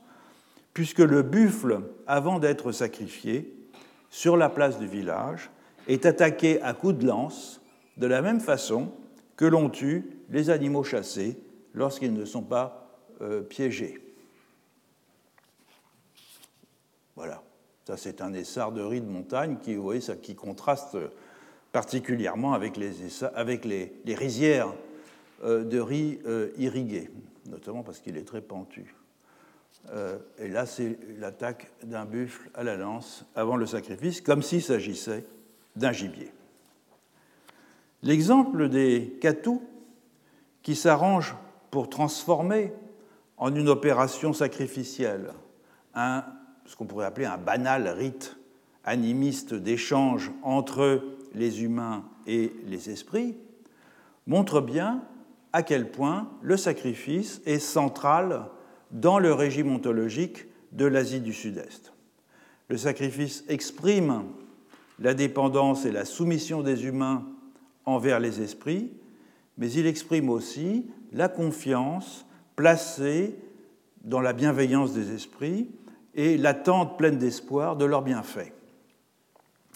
puisque 0.74 1.00
le 1.00 1.24
buffle, 1.24 1.82
avant 2.08 2.40
d'être 2.40 2.72
sacrifié, 2.72 3.54
sur 4.10 4.36
la 4.36 4.50
place 4.50 4.78
du 4.78 4.88
village, 4.88 5.50
est 5.88 6.06
attaqué 6.06 6.62
à 6.62 6.74
coups 6.74 6.96
de 6.96 7.08
lance 7.08 7.62
de 7.98 8.08
la 8.08 8.22
même 8.22 8.42
façon 8.42 8.92
que 9.38 9.46
l'on 9.46 9.70
tue 9.70 10.12
les 10.30 10.50
animaux 10.50 10.84
chassés 10.84 11.42
lorsqu'ils 11.74 12.14
ne 12.14 12.26
sont 12.26 12.44
pas 12.44 12.90
euh, 13.22 13.42
piégés. 13.42 13.98
Voilà, 17.16 17.42
ça 17.86 17.98
c'est 17.98 18.22
un 18.22 18.34
essarderie 18.34 19.02
de 19.02 19.10
montagne 19.10 19.58
qui, 19.62 19.76
vous 19.76 19.84
voyez, 19.84 20.02
ça, 20.02 20.16
qui 20.16 20.36
contraste 20.36 20.98
particulièrement 21.72 22.54
avec 22.54 22.78
les, 22.78 22.94
avec 23.36 23.66
les, 23.66 23.94
les 24.06 24.16
rizières 24.16 24.74
euh, 25.44 25.64
de 25.64 25.80
riz 25.80 26.20
euh, 26.26 26.50
irrigué, 26.58 27.10
notamment 27.50 27.84
parce 27.84 28.00
qu'il 28.00 28.18
est 28.18 28.28
très 28.28 28.42
pentu. 28.42 28.96
Euh, 29.90 30.18
et 30.38 30.48
là, 30.48 30.66
c'est 30.66 31.00
l'attaque 31.18 31.72
d'un 31.84 32.06
buffle 32.06 32.50
à 32.54 32.64
la 32.64 32.76
lance 32.76 33.26
avant 33.36 33.56
le 33.56 33.66
sacrifice, 33.66 34.22
comme 34.22 34.44
s'il 34.44 34.62
s'agissait 34.62 35.26
d'un 35.76 35.92
gibier. 35.92 36.32
L'exemple 38.04 38.70
des 38.70 39.18
catous 39.22 39.64
qui 40.62 40.76
s'arrangent 40.76 41.36
pour 41.72 41.90
transformer 41.90 42.74
en 43.38 43.56
une 43.56 43.70
opération 43.70 44.34
sacrificielle 44.34 45.34
un, 45.96 46.24
ce 46.66 46.76
qu'on 46.76 46.86
pourrait 46.86 47.06
appeler 47.06 47.26
un 47.26 47.38
banal 47.38 47.88
rite 47.88 48.38
animiste 48.84 49.54
d'échange 49.54 50.32
entre 50.44 51.02
les 51.34 51.64
humains 51.64 52.04
et 52.28 52.54
les 52.66 52.90
esprits, 52.90 53.36
montre 54.28 54.62
bien 54.62 55.04
à 55.54 55.64
quel 55.64 55.92
point 55.92 56.30
le 56.42 56.58
sacrifice 56.58 57.42
est 57.46 57.60
central 57.60 58.46
dans 58.92 59.20
le 59.20 59.34
régime 59.34 59.72
ontologique 59.72 60.46
de 60.72 60.86
l'Asie 60.86 61.22
du 61.22 61.34
Sud-Est. 61.34 61.94
Le 62.70 62.78
sacrifice 62.78 63.44
exprime 63.50 64.24
la 65.00 65.14
dépendance 65.14 65.86
et 65.86 65.92
la 65.92 66.06
soumission 66.06 66.62
des 66.62 66.86
humains 66.86 67.26
envers 67.86 68.20
les 68.20 68.42
esprits, 68.42 68.92
mais 69.58 69.72
il 69.72 69.88
exprime 69.88 70.30
aussi 70.30 70.86
la 71.12 71.28
confiance 71.28 72.26
placée 72.56 73.36
dans 74.04 74.22
la 74.22 74.34
bienveillance 74.34 74.94
des 74.94 75.14
esprits 75.14 75.70
et 76.16 76.38
l'attente 76.38 76.98
pleine 76.98 77.18
d'espoir 77.18 77.76
de 77.76 77.86
leurs 77.86 78.02
bienfaits. 78.02 78.54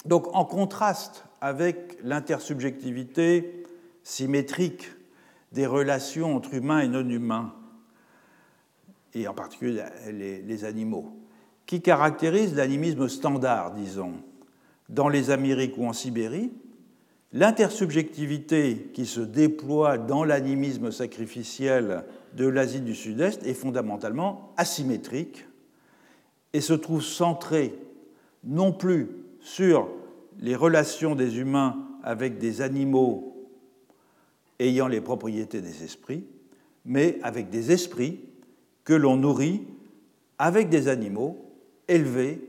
Donc 0.06 0.34
en 0.34 0.46
contraste 0.46 1.26
avec 1.46 2.00
l'intersubjectivité 2.02 3.64
symétrique 4.02 4.90
des 5.52 5.68
relations 5.68 6.36
entre 6.36 6.56
humains 6.56 6.80
et 6.80 6.88
non-humains, 6.88 7.54
et 9.14 9.28
en 9.28 9.36
particulier 9.36 9.84
les, 10.12 10.66
animaux, 10.66 11.16
qui 11.68 11.84
caractérise 11.84 12.56
l'animisme 12.56 13.08
standard, 13.08 13.74
disons, 13.74 14.14
dans 14.90 15.08
les 15.08 15.30
Amériques 15.30 15.78
ou 15.78 15.86
en 15.86 15.94
Sibérie, 15.94 16.52
l'intersubjectivité 17.32 18.90
qui 18.96 19.06
se 19.06 19.22
déploie 19.22 20.00
dans 20.00 20.24
l'animisme 20.24 20.92
sacrificiel 20.92 22.06
de 22.34 22.48
l'Asie 22.48 22.82
du 22.82 22.96
Sud-Est 22.96 23.46
est 23.46 23.54
fondamentalement 23.54 24.52
asymétrique 24.58 25.46
et 26.54 26.62
se 26.62 26.74
trouve 26.74 27.04
centrée 27.04 27.76
non 28.44 28.74
plus 28.74 29.10
sur 29.42 29.90
les 30.40 30.56
relations 30.56 31.16
des 31.16 31.40
humains 31.40 31.88
avec 32.04 32.38
des 32.38 32.62
animaux 32.62 33.50
ayant 34.60 34.88
les 34.88 35.02
propriétés 35.02 35.62
des 35.62 35.84
esprits, 35.84 36.26
mais 36.86 37.20
avec 37.24 37.50
des 37.50 37.72
esprits 37.72 38.20
que 38.84 38.94
l'on 38.94 39.18
nourrit 39.18 39.64
avec 40.38 40.70
des 40.70 40.88
animaux 40.88 41.52
élevés 41.88 42.48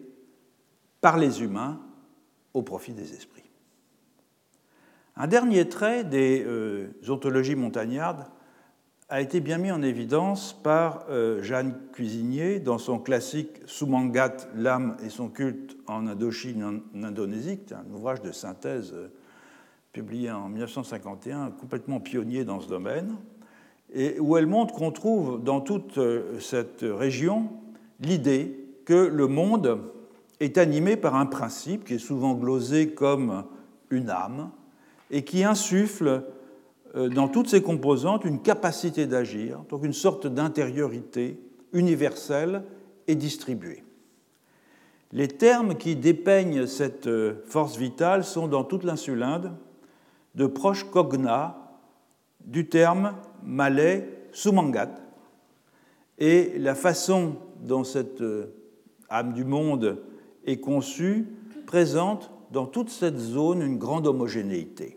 par 1.00 1.18
les 1.18 1.42
humains 1.42 1.80
au 2.54 2.62
profit 2.62 2.92
des 2.92 3.14
esprits. 3.14 3.42
Un 5.16 5.26
dernier 5.26 5.68
trait 5.68 6.04
des 6.04 6.44
euh, 6.46 6.88
ontologies 7.08 7.54
montagnardes 7.54 8.26
a 9.08 9.20
été 9.20 9.38
bien 9.38 9.58
mis 9.58 9.70
en 9.70 9.82
évidence 9.82 10.52
par 10.52 11.04
euh, 11.10 11.40
Jeanne 11.40 11.78
Cuisinier 11.92 12.58
dans 12.58 12.78
son 12.78 12.98
classique 12.98 13.60
Sumangat, 13.64 14.48
l'âme 14.56 14.96
et 15.04 15.10
son 15.10 15.28
culte 15.28 15.76
en 15.86 16.08
Indochine 16.08 16.82
en 16.92 17.02
Indonésie, 17.04 17.60
un 17.70 17.88
ouvrage 17.94 18.20
de 18.22 18.32
synthèse 18.32 18.92
euh, 18.94 19.06
publié 19.92 20.32
en 20.32 20.48
1951, 20.48 21.52
complètement 21.52 22.00
pionnier 22.00 22.44
dans 22.44 22.60
ce 22.60 22.68
domaine, 22.68 23.14
et 23.94 24.18
où 24.18 24.36
elle 24.36 24.48
montre 24.48 24.74
qu'on 24.74 24.90
trouve 24.90 25.40
dans 25.40 25.60
toute 25.60 25.98
euh, 25.98 26.40
cette 26.40 26.82
région 26.82 27.48
l'idée 28.00 28.58
que 28.86 29.06
le 29.06 29.28
monde 29.28 29.82
est 30.40 30.58
animé 30.58 30.96
par 30.96 31.14
un 31.14 31.26
principe 31.26 31.84
qui 31.84 31.94
est 31.94 31.98
souvent 31.98 32.34
glosé 32.34 32.88
comme 32.88 33.44
une 33.90 34.10
âme 34.10 34.50
et 35.12 35.22
qui 35.22 35.44
insuffle 35.44 36.24
dans 36.96 37.28
toutes 37.28 37.48
ses 37.48 37.62
composantes 37.62 38.24
une 38.24 38.40
capacité 38.40 39.06
d'agir, 39.06 39.60
donc 39.68 39.84
une 39.84 39.92
sorte 39.92 40.26
d'intériorité 40.26 41.38
universelle 41.72 42.62
et 43.06 43.14
distribuée. 43.14 43.84
Les 45.12 45.28
termes 45.28 45.76
qui 45.76 45.96
dépeignent 45.96 46.66
cette 46.66 47.06
euh, 47.06 47.42
force 47.46 47.76
vitale 47.76 48.24
sont 48.24 48.48
dans 48.48 48.64
toute 48.64 48.84
l'insulinde 48.84 49.52
de 50.34 50.46
proches 50.46 50.84
cognats 50.90 51.56
du 52.44 52.68
terme 52.68 53.14
malais 53.42 54.28
sumangat. 54.32 54.94
Et 56.18 56.58
la 56.58 56.74
façon 56.74 57.36
dont 57.60 57.84
cette 57.84 58.20
euh, 58.20 58.52
âme 59.08 59.32
du 59.32 59.44
monde 59.44 60.02
est 60.44 60.58
conçue 60.58 61.28
présente 61.66 62.30
dans 62.50 62.66
toute 62.66 62.90
cette 62.90 63.18
zone 63.18 63.62
une 63.62 63.78
grande 63.78 64.06
homogénéité. 64.06 64.95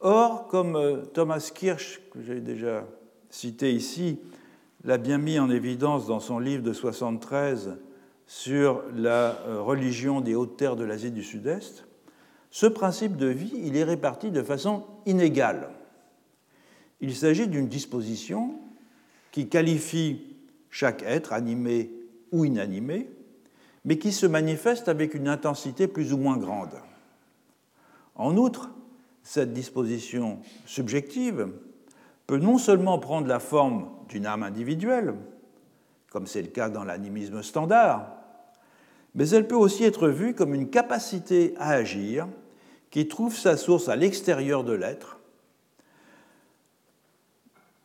Or, 0.00 0.46
comme 0.48 0.76
euh, 0.76 1.02
Thomas 1.04 1.50
Kirsch, 1.54 2.00
que 2.10 2.22
j'ai 2.22 2.40
déjà 2.40 2.86
cité 3.28 3.72
ici, 3.72 4.18
l'a 4.84 4.96
bien 4.96 5.18
mis 5.18 5.38
en 5.38 5.50
évidence 5.50 6.06
dans 6.06 6.20
son 6.20 6.38
livre 6.38 6.62
de 6.62 6.72
73 6.72 7.76
sur 8.26 8.82
la 8.94 9.36
euh, 9.46 9.60
religion 9.60 10.22
des 10.22 10.34
hautes 10.34 10.56
terres 10.56 10.76
de 10.76 10.84
l'Asie 10.84 11.10
du 11.10 11.22
Sud-Est, 11.22 11.84
ce 12.50 12.66
principe 12.66 13.16
de 13.16 13.26
vie, 13.26 13.52
il 13.62 13.76
est 13.76 13.84
réparti 13.84 14.30
de 14.30 14.42
façon 14.42 14.84
inégale. 15.04 15.68
Il 17.00 17.14
s'agit 17.14 17.46
d'une 17.46 17.68
disposition 17.68 18.54
qui 19.32 19.48
qualifie 19.48 20.22
chaque 20.70 21.02
être, 21.02 21.32
animé 21.32 21.90
ou 22.32 22.44
inanimé, 22.44 23.10
mais 23.84 23.98
qui 23.98 24.12
se 24.12 24.26
manifeste 24.26 24.88
avec 24.88 25.14
une 25.14 25.28
intensité 25.28 25.86
plus 25.86 26.12
ou 26.12 26.16
moins 26.16 26.38
grande. 26.38 26.74
En 28.14 28.36
outre, 28.36 28.70
cette 29.22 29.52
disposition 29.52 30.38
subjective 30.66 31.48
peut 32.26 32.38
non 32.38 32.58
seulement 32.58 32.98
prendre 32.98 33.26
la 33.26 33.40
forme 33.40 33.88
d'une 34.08 34.26
âme 34.26 34.42
individuelle, 34.42 35.14
comme 36.10 36.26
c'est 36.26 36.42
le 36.42 36.48
cas 36.48 36.68
dans 36.68 36.84
l'animisme 36.84 37.42
standard, 37.42 38.16
mais 39.14 39.28
elle 39.30 39.48
peut 39.48 39.56
aussi 39.56 39.84
être 39.84 40.08
vue 40.08 40.34
comme 40.34 40.54
une 40.54 40.70
capacité 40.70 41.54
à 41.58 41.70
agir 41.70 42.28
qui 42.90 43.08
trouve 43.08 43.36
sa 43.36 43.56
source 43.56 43.88
à 43.88 43.96
l'extérieur 43.96 44.64
de 44.64 44.72
l'être, 44.72 45.18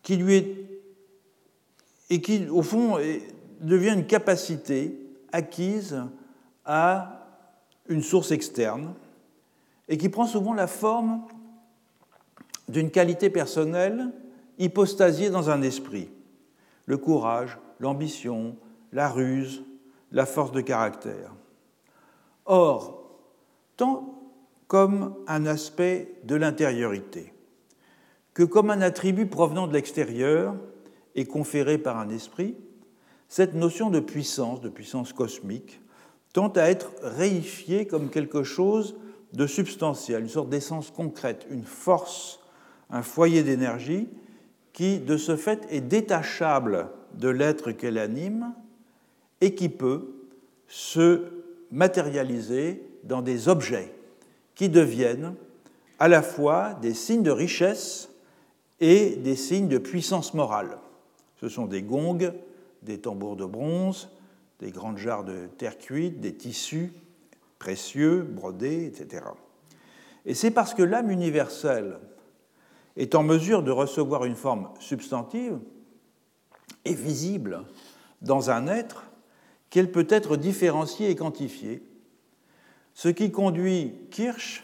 qui 0.04 0.18
lui 0.18 0.36
est, 0.36 0.56
et 2.10 2.22
qui, 2.22 2.48
au 2.50 2.62
fond, 2.62 2.98
devient 3.62 3.94
une 3.94 4.06
capacité 4.06 5.00
acquise 5.32 6.04
à 6.66 7.28
une 7.88 8.04
source 8.04 8.32
externe 8.32 8.94
et 9.88 9.98
qui 9.98 10.10
prend 10.10 10.26
souvent 10.26 10.54
la 10.54 10.68
forme 10.68 11.24
d'une 12.68 12.92
qualité 12.92 13.30
personnelle 13.30 14.12
hypostasiée 14.58 15.30
dans 15.30 15.50
un 15.50 15.62
esprit. 15.62 16.10
Le 16.86 16.98
courage, 16.98 17.58
l'ambition, 17.80 18.56
la 18.92 19.10
ruse, 19.10 19.64
la 20.12 20.26
force 20.26 20.52
de 20.52 20.62
caractère. 20.62 21.34
Or, 22.46 23.18
tant 23.78 24.22
comme 24.68 25.16
un 25.28 25.46
aspect 25.46 26.16
de 26.24 26.36
l'intériorité 26.36 27.36
que 28.36 28.44
comme 28.44 28.70
un 28.70 28.82
attribut 28.82 29.28
provenant 29.28 29.66
de 29.66 29.74
l'extérieur 29.74 30.56
et 31.16 31.26
conféré 31.26 31.78
par 31.78 31.98
un 31.98 32.10
esprit, 32.10 32.56
cette 33.30 33.56
notion 33.56 33.90
de 33.90 34.02
puissance, 34.02 34.62
de 34.62 34.70
puissance 34.70 35.14
cosmique, 35.14 35.82
tend 36.34 36.50
à 36.50 36.64
être 36.64 36.92
réifiée 37.02 37.88
comme 37.88 38.10
quelque 38.10 38.44
chose 38.44 38.98
de 39.36 39.48
substantiel, 39.48 40.22
une 40.22 40.30
sorte 40.30 40.50
d'essence 40.50 40.92
concrète, 40.92 41.46
une 41.50 41.64
force, 41.64 42.40
un 42.90 43.02
foyer 43.02 43.44
d'énergie 43.44 44.08
qui, 44.74 45.00
de 45.00 45.18
ce 45.18 45.36
fait, 45.36 45.66
est 45.70 45.82
détachable 45.82 46.90
de 47.14 47.30
l'être 47.30 47.72
qu'elle 47.72 47.98
anime 47.98 48.54
et 49.42 49.56
qui 49.56 49.70
peut 49.70 50.16
se 50.68 51.24
matérialiser 51.72 52.84
dans 53.04 53.22
des 53.22 53.48
objets 53.50 53.94
qui 54.56 54.70
deviennent 54.70 55.36
à 56.00 56.08
la 56.08 56.22
fois 56.22 56.74
des 56.82 56.94
signes 56.94 57.24
de 57.24 57.32
richesse 57.32 58.10
et 58.80 59.16
des 59.18 59.36
signes 59.36 59.68
de 59.68 59.78
puissance 59.78 60.34
morale. 60.34 60.78
Ce 61.40 61.50
sont 61.50 61.66
des 61.66 61.82
gongs, 61.82 62.34
des 62.82 63.00
tambours 63.00 63.36
de 63.36 63.46
bronze, 63.46 64.10
des 64.60 64.72
grandes 64.72 64.98
jarres 64.98 65.24
de 65.24 65.48
terre 65.58 65.78
cuite, 65.78 66.20
des 66.20 66.34
tissus 66.34 66.94
précieux, 67.60 68.22
brodés, 68.22 68.86
etc. 68.86 69.26
Et 70.26 70.34
c'est 70.34 70.52
parce 70.52 70.74
que 70.74 70.84
l'âme 70.84 71.12
universelle 71.12 72.00
est 72.98 73.16
en 73.16 73.24
mesure 73.24 73.64
de 73.64 73.72
recevoir 73.72 74.26
une 74.26 74.36
forme 74.36 74.70
substantive 74.80 75.60
et 76.86 76.94
visible 76.94 77.64
dans 78.22 78.50
un 78.50 78.68
être 78.68 79.04
qu'elle 79.70 79.92
peut 79.92 80.08
être 80.10 80.38
différenciée 80.38 81.10
et 81.10 81.16
quantifiée, 81.16 81.84
ce 82.94 83.10
qui 83.10 83.32
conduit 83.32 83.94
Kirsch 84.12 84.64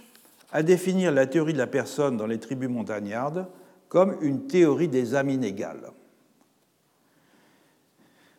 à 0.51 0.63
définir 0.63 1.11
la 1.11 1.27
théorie 1.27 1.53
de 1.53 1.57
la 1.57 1.67
personne 1.67 2.17
dans 2.17 2.27
les 2.27 2.39
tribus 2.39 2.69
montagnardes 2.69 3.47
comme 3.89 4.17
une 4.21 4.47
théorie 4.47 4.87
des 4.87 5.15
âmes 5.15 5.29
inégales. 5.29 5.91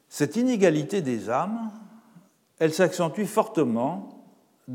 Cette 0.08 0.36
inégalité 0.36 1.02
des 1.02 1.30
âmes, 1.30 1.70
elle 2.58 2.72
s'accentue 2.72 3.24
fortement 3.24 4.21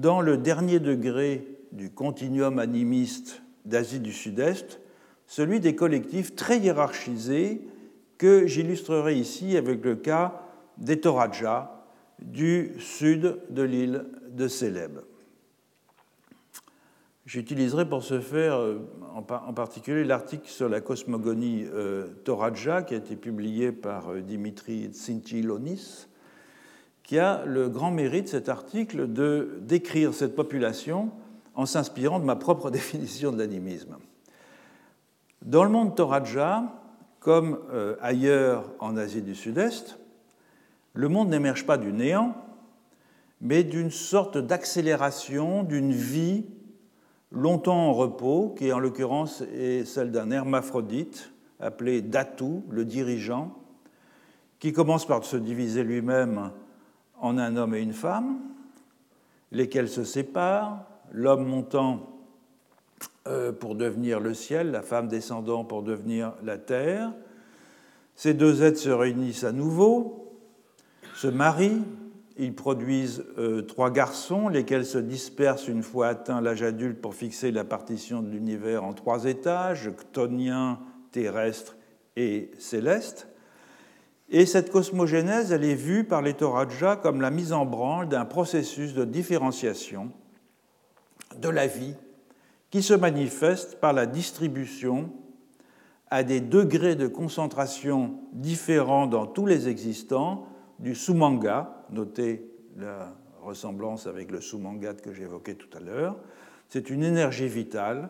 dans 0.02 0.22
le 0.22 0.38
dernier 0.38 0.80
degré 0.80 1.48
du 1.72 1.90
continuum 1.90 2.60
animiste 2.60 3.42
d'Asie 3.66 4.00
du 4.00 4.14
Sud-Est, 4.14 4.80
celui 5.26 5.60
des 5.60 5.76
collectifs 5.76 6.36
très 6.36 6.60
hiérarchisés 6.60 7.62
que 8.20 8.46
j'illustrerai 8.46 9.16
ici 9.16 9.58
avec 9.58 9.84
le 9.84 9.96
cas 9.96 10.42
des 10.78 11.00
Toraja 11.00 11.84
du 12.20 12.74
sud 12.80 13.40
de 13.50 13.62
l'île 13.64 14.06
de 14.30 14.48
Célèbes. 14.48 15.02
J'utiliserai 17.26 17.90
pour 17.90 18.04
ce 18.04 18.22
faire 18.22 18.56
euh, 18.56 18.80
en 19.16 19.54
particulier 19.54 20.04
l'article 20.04 20.48
sur 20.48 20.70
la 20.70 20.80
cosmogonie 20.80 21.66
euh, 21.74 22.08
Toraja 22.24 22.84
qui 22.84 22.94
a 22.94 22.98
été 22.98 23.16
publié 23.16 23.72
par 23.72 24.14
euh, 24.14 24.22
Dimitri 24.22 24.90
Tsintilonis, 24.94 26.08
qui 27.08 27.18
a 27.18 27.44
le 27.46 27.70
grand 27.70 27.90
mérite, 27.90 28.28
cet 28.28 28.50
article, 28.50 29.12
de 29.12 29.60
décrire 29.62 30.14
cette 30.14 30.36
population 30.36 31.10
en 31.56 31.66
s'inspirant 31.66 32.20
de 32.20 32.26
ma 32.26 32.36
propre 32.36 32.70
définition 32.72 33.32
de 33.32 33.40
l'animisme. 33.40 33.96
Dans 35.42 35.64
le 35.64 35.70
monde 35.70 35.96
Toraja, 35.96 36.64
comme 37.20 37.60
ailleurs 38.02 38.70
en 38.80 38.98
Asie 38.98 39.22
du 39.22 39.36
Sud-Est, 39.36 39.98
le 40.94 41.08
monde 41.08 41.30
n'émerge 41.30 41.66
pas 41.66 41.78
du 41.78 41.94
néant, 41.94 42.36
mais 43.40 43.64
d'une 43.64 43.92
sorte 43.92 44.38
d'accélération, 44.38 45.64
d'une 45.64 45.92
vie 45.92 46.46
longtemps 47.32 47.88
en 47.90 47.94
repos, 47.94 48.54
qui 48.58 48.74
en 48.74 48.80
l'occurrence 48.80 49.42
est 49.54 49.86
celle 49.86 50.12
d'un 50.12 50.32
hermaphrodite 50.32 51.32
appelé 51.60 52.02
Datu, 52.02 52.64
le 52.70 52.84
dirigeant, 52.84 53.56
qui 54.60 54.74
commence 54.74 55.06
par 55.06 55.24
se 55.24 55.38
diviser 55.38 55.84
lui-même 55.84 56.52
en 57.20 57.38
un 57.38 57.56
homme 57.58 57.76
et 57.76 57.82
une 57.82 57.94
femme, 57.94 58.40
lesquels 59.52 59.90
se 59.90 60.04
séparent, 60.04 60.86
l'homme 61.12 61.46
montant 61.46 62.18
euh, 63.28 63.52
pour 63.52 63.76
devenir 63.76 64.20
le 64.20 64.34
ciel, 64.34 64.72
la 64.72 64.82
femme 64.82 65.08
descendant 65.08 65.64
pour 65.64 65.84
devenir 65.84 66.34
la 66.44 66.58
terre. 66.58 67.12
Ces 68.16 68.34
deux 68.34 68.64
êtres 68.64 68.80
se 68.80 68.90
réunissent 68.90 69.44
à 69.44 69.52
nouveau, 69.52 70.38
se 71.16 71.28
marient, 71.28 71.84
ils 72.38 72.56
produisent 72.56 73.26
euh, 73.38 73.64
trois 73.64 73.90
garçons, 73.90 74.48
lesquels 74.48 74.86
se 74.86 74.98
dispersent 74.98 75.68
une 75.68 75.84
fois 75.84 76.08
atteint 76.08 76.40
l'âge 76.40 76.62
adulte 76.62 77.02
pour 77.02 77.16
fixer 77.16 77.52
la 77.52 77.64
partition 77.64 78.22
de 78.22 78.30
l'univers 78.30 78.84
en 78.84 78.94
trois 78.94 79.26
étages, 79.26 79.90
chtonien, 79.98 80.80
terrestre 81.12 81.76
et 82.16 82.52
céleste. 82.60 83.28
Et 84.30 84.46
cette 84.46 84.72
cosmogénèse, 84.72 85.52
elle 85.52 85.64
est 85.64 85.76
vue 85.76 86.04
par 86.04 86.22
les 86.22 86.34
Toraja 86.34 86.98
comme 86.98 87.22
la 87.22 87.32
mise 87.32 87.54
en 87.54 87.66
branle 87.66 88.10
d'un 88.10 88.26
processus 88.26 88.94
de 88.94 89.06
différenciation 89.06 90.12
de 91.40 91.50
la 91.50 91.68
vie 91.68 91.96
qui 92.70 92.84
se 92.84 92.94
manifeste 92.94 93.80
par 93.80 93.94
la 93.94 94.06
distribution 94.06 95.12
à 96.10 96.24
des 96.24 96.42
degrés 96.42 96.96
de 96.96 97.08
concentration 97.08 98.20
différents 98.34 99.08
dans 99.08 99.26
tous 99.26 99.46
les 99.46 99.68
existants 99.68 100.48
du 100.80 100.96
sumanga, 100.96 101.86
notez 101.92 102.50
la 102.78 103.14
ressemblance 103.42 104.08
avec 104.08 104.32
le 104.32 104.42
sumangat 104.42 104.96
que 104.96 105.14
j'évoquais 105.14 105.56
tout 105.56 105.70
à 105.76 105.80
l'heure. 105.80 106.18
C'est 106.70 106.90
une 106.90 107.04
énergie 107.04 107.48
vitale 107.48 108.10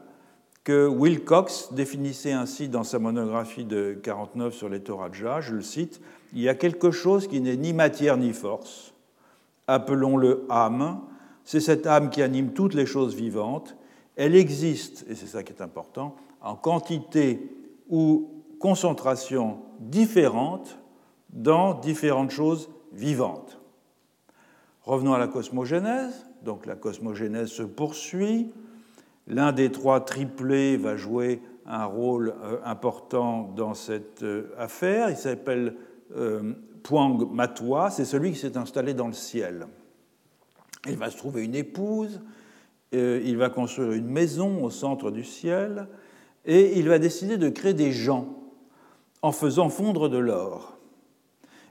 que 0.68 0.86
Wilcox 0.86 1.72
définissait 1.72 2.34
ainsi 2.34 2.68
dans 2.68 2.84
sa 2.84 3.00
monographie 3.00 3.64
de 3.64 3.98
49 4.04 4.54
sur 4.54 4.68
les 4.68 4.82
Toraja, 4.82 5.40
je 5.40 5.56
le 5.56 5.62
cite, 5.62 6.02
Il 6.34 6.42
y 6.42 6.50
a 6.50 6.56
quelque 6.56 6.92
chose 6.92 7.30
qui 7.30 7.40
n'est 7.40 7.56
ni 7.56 7.72
matière 7.72 8.18
ni 8.18 8.34
force, 8.34 8.94
appelons-le 9.68 10.46
âme, 10.50 11.00
c'est 11.46 11.62
cette 11.62 11.88
âme 11.88 12.10
qui 12.10 12.22
anime 12.22 12.52
toutes 12.52 12.74
les 12.74 12.86
choses 12.86 13.16
vivantes, 13.16 13.78
elle 14.18 14.36
existe, 14.36 15.06
et 15.08 15.16
c'est 15.16 15.28
ça 15.28 15.42
qui 15.42 15.54
est 15.54 15.62
important, 15.62 16.18
en 16.42 16.56
quantité 16.56 17.50
ou 17.90 18.30
concentration 18.60 19.60
différentes 19.80 20.78
dans 21.30 21.76
différentes 21.76 22.32
choses 22.32 22.70
vivantes. 22.92 23.58
Revenons 24.84 25.14
à 25.14 25.18
la 25.18 25.30
cosmogénèse. 25.30 26.26
Donc 26.44 26.66
la 26.66 26.76
cosmogénèse 26.76 27.48
se 27.48 27.64
poursuit. 27.64 28.52
L'un 29.28 29.52
des 29.52 29.72
trois 29.72 30.06
triplés 30.06 30.78
va 30.78 30.96
jouer 30.96 31.42
un 31.66 31.86
rôle 31.86 32.34
euh, 32.44 32.58
important 32.64 33.52
dans 33.56 33.74
cette 33.74 34.24
euh, 34.24 34.54
affaire. 34.58 35.10
Il 35.10 35.18
s'appelle 35.18 35.76
euh, 36.16 36.54
Puang 36.84 37.20
c'est 37.92 38.06
celui 38.06 38.32
qui 38.32 38.40
s'est 38.40 38.58
installé 38.58 38.94
dans 38.94 39.08
le 39.08 39.14
ciel. 39.14 39.68
Il 40.88 40.96
va 40.96 41.10
se 41.10 41.18
trouver 41.18 41.44
une 41.44 41.56
épouse, 41.56 42.22
il 42.94 43.36
va 43.36 43.50
construire 43.50 43.92
une 43.92 44.08
maison 44.08 44.64
au 44.64 44.70
centre 44.70 45.12
du 45.12 45.26
ciel, 45.26 45.88
et 46.46 46.80
il 46.80 46.88
va 46.88 46.98
décider 46.98 47.36
de 47.38 47.50
créer 47.50 47.74
des 47.74 47.92
gens 47.92 48.38
en 49.22 49.34
faisant 49.34 49.68
fondre 49.68 50.08
de 50.08 50.18
l'or. 50.18 50.78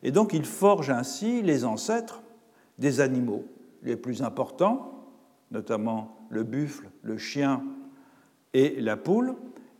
Et 0.02 0.10
donc 0.10 0.34
il 0.34 0.44
forge 0.44 0.90
ainsi 0.90 1.40
les 1.40 1.64
ancêtres 1.64 2.22
des 2.78 3.00
animaux 3.00 3.46
les 3.82 3.96
plus 3.96 4.22
importants, 4.22 5.06
notamment 5.50 6.26
le 6.28 6.42
buffle, 6.42 6.90
le 7.06 7.18
chien 7.18 7.62
et 8.52 8.80
la 8.80 8.96
poule, 8.96 9.34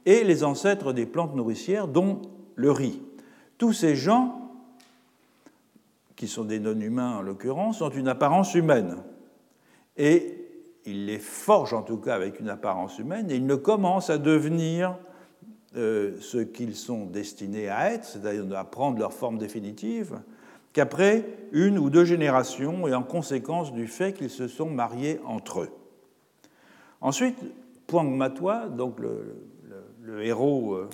et 0.07 0.23
les 0.23 0.45
ancêtres 0.45 0.93
des 0.93 1.07
plantes 1.07 1.35
nourricières, 1.35 1.89
dont 1.89 2.23
le 2.55 2.71
riz. 2.71 3.03
Tous 3.59 3.73
ces 3.73 3.97
gens, 3.97 4.51
qui 6.15 6.29
sont 6.29 6.45
des 6.45 6.61
non-humains 6.61 7.17
en 7.17 7.23
l'occurrence, 7.23 7.83
ont 7.83 7.91
une 7.91 8.09
apparence 8.09 8.55
humaine. 8.55 8.97
Et 9.97 10.45
il 10.87 11.07
les 11.07 11.19
forge 11.19 11.75
en 11.75 11.83
tout 11.83 11.99
cas 11.99 12.15
avec 12.15 12.39
une 12.39 12.49
apparence 12.49 12.99
humaine, 12.99 13.31
et 13.31 13.37
ils 13.37 13.47
ne 13.47 13.57
commencent 13.57 14.11
à 14.11 14.19
devenir 14.19 14.97
euh, 15.77 16.17
ce 16.21 16.39
qu'ils 16.39 16.77
sont 16.77 17.07
destinés 17.07 17.69
à 17.69 17.93
être, 17.93 18.05
c'est-à-dire 18.05 18.47
à 18.57 18.65
prendre 18.65 18.99
leur 18.99 19.13
forme 19.13 19.39
définitive, 19.39 20.21
qu'après 20.73 21.25
une 21.53 21.79
ou 21.79 21.91
deux 21.91 22.05
générations 22.05 22.87
et 22.87 22.95
en 22.95 23.03
conséquence 23.03 23.73
du 23.73 23.89
fait 23.89 24.13
qu'ils 24.13 24.31
se 24.31 24.47
sont 24.47 24.71
mariés 24.71 25.21
entre 25.27 25.63
eux. 25.63 25.71
Ensuite, 27.07 27.39
Puang 27.87 28.17
Matwa, 28.17 28.67
donc 28.67 28.99
le, 28.99 30.25
héros 30.25 30.75
euh, 30.75 30.91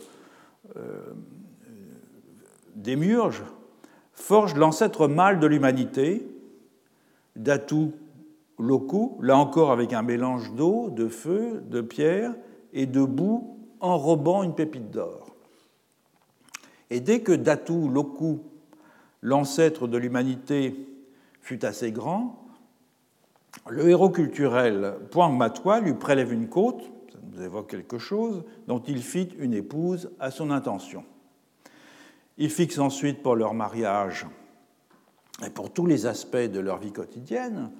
euh, 0.76 1.14
des 2.74 2.96
Murges, 2.96 3.42
forge 4.12 4.54
l'ancêtre 4.54 5.08
mâle 5.08 5.40
de 5.40 5.46
l'humanité, 5.46 6.28
Datu 7.34 7.92
Loku, 8.58 9.16
là 9.22 9.38
encore 9.38 9.72
avec 9.72 9.94
un 9.94 10.02
mélange 10.02 10.52
d'eau, 10.52 10.90
de 10.90 11.08
feu, 11.08 11.62
de 11.70 11.80
pierre 11.80 12.34
et 12.74 12.84
de 12.84 13.02
boue 13.02 13.56
enrobant 13.80 14.42
une 14.42 14.54
pépite 14.54 14.90
d'or. 14.90 15.34
Et 16.90 17.00
dès 17.00 17.20
que 17.20 17.32
Datu 17.32 17.88
Loku 17.88 18.42
l'ancêtre 19.22 19.88
de 19.88 19.96
l'humanité 19.96 20.76
fut 21.40 21.64
assez 21.64 21.90
grand, 21.90 22.44
le 23.68 23.88
héros 23.88 24.10
culturel 24.10 24.94
Poing 25.10 25.30
Matwa 25.30 25.80
lui 25.80 25.94
prélève 25.94 26.32
une 26.32 26.48
côte, 26.48 26.82
ça 27.12 27.18
nous 27.30 27.42
évoque 27.42 27.70
quelque 27.70 27.98
chose, 27.98 28.44
dont 28.66 28.80
il 28.80 29.02
fit 29.02 29.28
une 29.38 29.54
épouse 29.54 30.10
à 30.20 30.30
son 30.30 30.50
intention. 30.50 31.04
Il 32.38 32.50
fixe 32.50 32.78
ensuite 32.78 33.22
pour 33.22 33.36
leur 33.36 33.54
mariage 33.54 34.26
et 35.44 35.50
pour 35.50 35.72
tous 35.72 35.86
les 35.86 36.06
aspects 36.06 36.36
de 36.36 36.60
leur 36.60 36.78
vie 36.78 36.92
quotidienne 36.92 37.70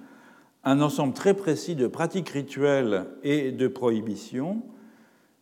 un 0.63 0.81
ensemble 0.81 1.13
très 1.13 1.33
précis 1.33 1.75
de 1.75 1.87
pratiques 1.87 2.29
rituelles 2.29 3.05
et 3.23 3.51
de 3.51 3.67
prohibitions, 3.67 4.61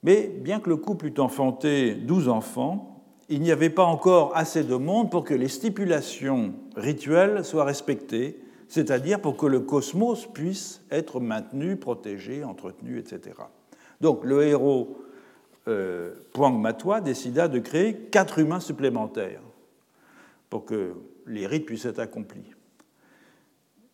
mais 0.03 0.27
bien 0.27 0.59
que 0.59 0.69
le 0.69 0.77
couple 0.77 1.07
eût 1.07 1.19
enfanté 1.19 1.93
douze 1.93 2.27
enfants, 2.27 3.03
il 3.29 3.41
n'y 3.41 3.51
avait 3.51 3.69
pas 3.69 3.84
encore 3.84 4.36
assez 4.36 4.63
de 4.63 4.75
monde 4.75 5.11
pour 5.11 5.23
que 5.23 5.34
les 5.34 5.47
stipulations 5.47 6.53
rituelles 6.75 7.45
soient 7.45 7.63
respectées, 7.63 8.41
c'est-à-dire 8.72 9.19
pour 9.19 9.36
que 9.36 9.45
le 9.45 9.59
cosmos 9.59 10.28
puisse 10.28 10.82
être 10.91 11.19
maintenu, 11.19 11.76
protégé, 11.76 12.45
entretenu, 12.45 12.99
etc. 12.99 13.36
Donc 13.99 14.24
le 14.24 14.43
héros 14.43 15.03
euh, 15.67 16.13
Puang 16.32 16.63
décida 17.03 17.49
de 17.49 17.59
créer 17.59 17.95
quatre 17.95 18.39
humains 18.39 18.61
supplémentaires 18.61 19.41
pour 20.49 20.63
que 20.63 20.93
les 21.28 21.47
rites 21.47 21.65
puissent 21.65 21.84
être 21.84 21.99
accomplis 21.99 22.53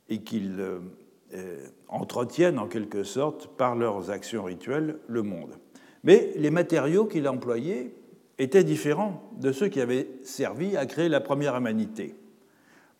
et 0.09 0.21
qu'ils 0.21 0.59
euh, 0.59 0.77
euh, 1.33 1.65
entretiennent 1.87 2.59
en 2.59 2.67
quelque 2.67 3.03
sorte 3.03 3.47
par 3.57 3.75
leurs 3.75 4.11
actions 4.11 4.43
rituelles 4.43 4.99
le 5.07 5.23
monde. 5.23 5.57
Mais 6.03 6.33
les 6.35 6.51
matériaux 6.51 7.05
qu'il 7.05 7.27
employait 7.27 7.95
étaient 8.37 8.63
différents 8.63 9.23
de 9.37 9.51
ceux 9.51 9.69
qui 9.69 9.81
avaient 9.81 10.07
servi 10.21 10.77
à 10.77 10.85
créer 10.85 11.09
la 11.09 11.19
première 11.19 11.57
humanité. 11.57 12.13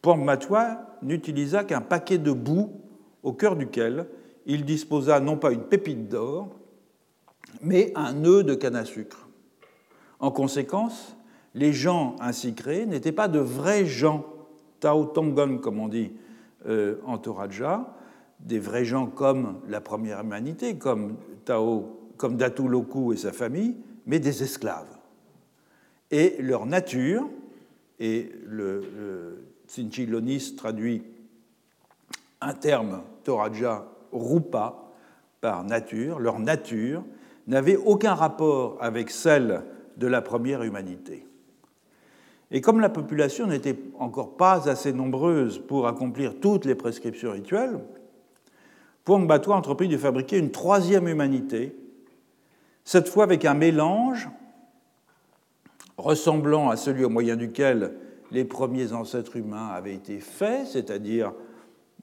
Matwa 0.04 0.87
n'utilisa 1.02 1.64
qu'un 1.64 1.82
paquet 1.82 2.18
de 2.18 2.32
boue 2.32 2.72
au 3.24 3.34
cœur 3.34 3.56
duquel 3.56 4.08
il 4.46 4.66
disposa 4.66 5.20
non 5.20 5.38
pas 5.38 5.52
une 5.52 5.64
pépite 5.64 6.08
d'or, 6.08 6.50
mais 7.62 7.92
un 7.96 8.14
nœud 8.14 8.44
de 8.44 8.56
canne 8.56 8.76
à 8.76 8.86
sucre. 8.86 9.28
En 10.20 10.32
conséquence, 10.32 11.16
les 11.54 11.74
gens 11.74 12.16
ainsi 12.20 12.54
créés 12.54 12.86
n'étaient 12.86 13.12
pas 13.12 13.28
de 13.28 13.40
vrais 13.40 13.86
gens, 13.86 14.26
Tao 14.80 15.06
Tongon 15.06 15.58
comme 15.58 15.80
on 15.80 15.88
dit 15.88 16.12
euh, 16.68 16.96
en 17.06 17.18
Toraja, 17.18 17.94
des 18.40 18.60
vrais 18.60 18.86
gens 18.86 19.08
comme 19.08 19.60
la 19.68 19.82
première 19.82 20.22
humanité, 20.22 20.78
comme 20.78 21.16
Tao, 21.46 22.00
comme 22.18 22.38
Datu 22.38 22.68
Loku 22.68 23.14
et 23.14 23.18
sa 23.18 23.34
famille, 23.34 23.76
mais 24.06 24.20
des 24.20 24.44
esclaves 24.44 24.98
et 26.12 26.36
leur 26.40 26.66
nature, 26.66 27.28
et 28.00 28.32
le, 28.46 28.82
le 28.98 29.44
Lonis 30.08 30.56
traduit 30.56 31.04
un 32.42 32.54
terme 32.54 33.04
Toraja 33.24 33.86
rupa 34.12 34.92
par 35.42 35.64
nature, 35.64 36.20
leur 36.20 36.40
nature 36.40 37.04
n'avait 37.48 37.78
aucun 37.78 38.14
rapport 38.14 38.78
avec 38.82 39.10
celle 39.10 39.64
de 39.98 40.08
la 40.08 40.22
première 40.22 40.64
humanité. 40.64 41.26
Et 42.52 42.62
comme 42.62 42.80
la 42.80 42.90
population 42.90 43.48
n'était 43.48 43.78
encore 44.00 44.38
pas 44.38 44.70
assez 44.70 44.94
nombreuse 44.94 45.60
pour 45.60 45.88
accomplir 45.88 46.40
toutes 46.40 46.66
les 46.66 46.76
prescriptions 46.76 47.32
rituelles, 47.32 47.80
Puang 49.04 49.26
Batwa 49.26 49.56
entreprit 49.56 49.88
de 49.88 49.98
fabriquer 49.98 50.38
une 50.38 50.52
troisième 50.52 51.08
humanité, 51.08 51.76
cette 52.84 53.10
fois 53.10 53.24
avec 53.24 53.46
un 53.46 53.54
mélange 53.54 54.30
ressemblant 55.98 56.70
à 56.70 56.78
celui 56.78 57.04
au 57.04 57.10
moyen 57.10 57.36
duquel 57.36 57.94
les 58.32 58.46
premiers 58.46 58.94
ancêtres 58.94 59.38
humains 59.38 59.68
avaient 59.68 59.96
été 59.96 60.20
faits, 60.20 60.68
c'est-à-dire 60.68 61.34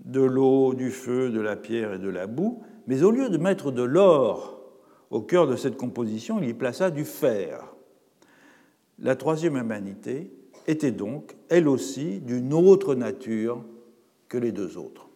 de 0.05 0.20
l'eau, 0.20 0.75
du 0.75 0.91
feu, 0.91 1.31
de 1.31 1.41
la 1.41 1.57
pierre 1.57 1.95
et 1.95 1.99
de 1.99 2.09
la 2.09 2.27
boue, 2.27 2.62
mais 2.87 3.03
au 3.03 3.11
lieu 3.11 3.29
de 3.29 3.39
mettre 3.39 3.70
de 3.70 3.83
l'or 3.83 4.61
au 5.11 5.20
cœur 5.20 5.47
de 5.47 5.57
cette 5.57 5.77
composition, 5.77 6.41
il 6.41 6.49
y 6.49 6.55
plaça 6.55 6.91
du 6.91 7.05
fer. 7.05 7.75
La 8.99 9.16
troisième 9.16 9.57
humanité 9.57 10.33
était 10.66 10.93
donc, 10.93 11.37
elle 11.49 11.68
aussi, 11.68 12.20
d'une 12.20 12.53
autre 12.53 12.95
nature 12.95 13.64
que 14.29 14.39
les 14.39 14.53
deux 14.53 14.77
autres. 14.77 15.09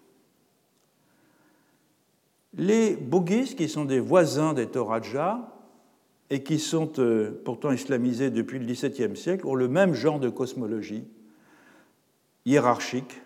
Les 2.55 2.97
Bogis, 2.97 3.55
qui 3.55 3.69
sont 3.69 3.85
des 3.85 4.01
voisins 4.01 4.53
des 4.53 4.67
Toraja, 4.67 5.58
et 6.31 6.43
qui 6.43 6.59
sont 6.59 6.93
euh, 6.99 7.41
pourtant 7.45 7.73
islamisés 7.73 8.31
depuis 8.31 8.59
le 8.59 8.67
XVIIe 8.67 9.17
siècle, 9.17 9.47
ont 9.47 9.55
le 9.55 9.69
même 9.69 9.95
genre 9.95 10.21
de 10.21 10.29
cosmologie 10.29 11.05
hiérarchique 12.45 13.21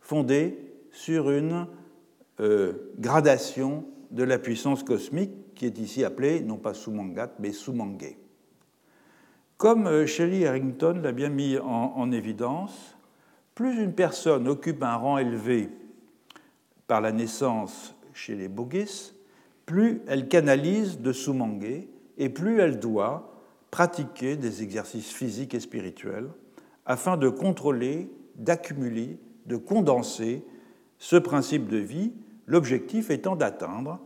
fondée 0.00 0.58
sur 0.90 1.30
une 1.30 1.66
euh, 2.40 2.72
gradation 2.98 3.84
de 4.10 4.22
la 4.24 4.38
puissance 4.38 4.82
cosmique 4.82 5.32
qui 5.54 5.66
est 5.66 5.78
ici 5.78 6.04
appelée 6.04 6.40
non 6.40 6.56
pas 6.56 6.74
Sumangat 6.74 7.32
mais 7.38 7.52
Sumangé. 7.52 8.18
Comme 9.56 9.86
euh, 9.86 10.06
Shelley 10.06 10.46
Harrington 10.46 11.00
l'a 11.02 11.12
bien 11.12 11.28
mis 11.30 11.56
en, 11.58 11.94
en, 11.96 12.12
évidence, 12.12 12.96
plus 13.54 13.80
une 13.82 13.94
personne 13.94 14.48
occupe 14.48 14.82
un 14.82 14.96
rang 14.96 15.18
élevé 15.18 15.70
par 16.86 17.00
la 17.00 17.12
naissance 17.12 17.94
chez 18.12 18.34
les 18.34 18.48
Bogis, 18.48 19.12
plus 19.64 20.02
elle 20.06 20.28
canalise 20.28 20.98
de 20.98 21.12
Sumangé 21.12 21.88
et 22.18 22.28
plus 22.28 22.60
elle 22.60 22.78
doit 22.78 23.32
pratiquer 23.70 24.36
des 24.36 24.62
exercices 24.62 25.12
physiques 25.12 25.54
et 25.54 25.60
spirituels 25.60 26.28
afin 26.84 27.16
de 27.16 27.28
contrôler, 27.28 28.10
d'accumuler, 28.36 29.18
de 29.46 29.56
condenser 29.56 30.44
ce 30.98 31.16
principe 31.16 31.68
de 31.68 31.78
vie, 31.78 32.12
l'objectif 32.46 33.10
étant 33.10 33.36
d'atteindre 33.36 33.98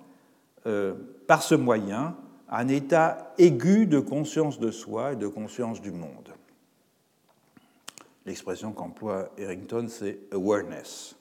euh, 0.67 0.95
par 1.27 1.43
ce 1.43 1.55
moyen 1.55 2.17
un 2.49 2.69
état 2.69 3.35
aigu 3.39 3.87
de 3.87 3.99
conscience 3.99 4.61
de 4.61 4.71
soi 4.71 5.13
et 5.13 5.17
de 5.17 5.27
conscience 5.27 5.81
du 5.81 5.91
monde. 5.91 6.31
L'expression 8.25 8.73
qu'emploie 8.73 9.31
Harrington, 9.39 9.87
c'est 9.89 10.19
awareness. 10.33 11.17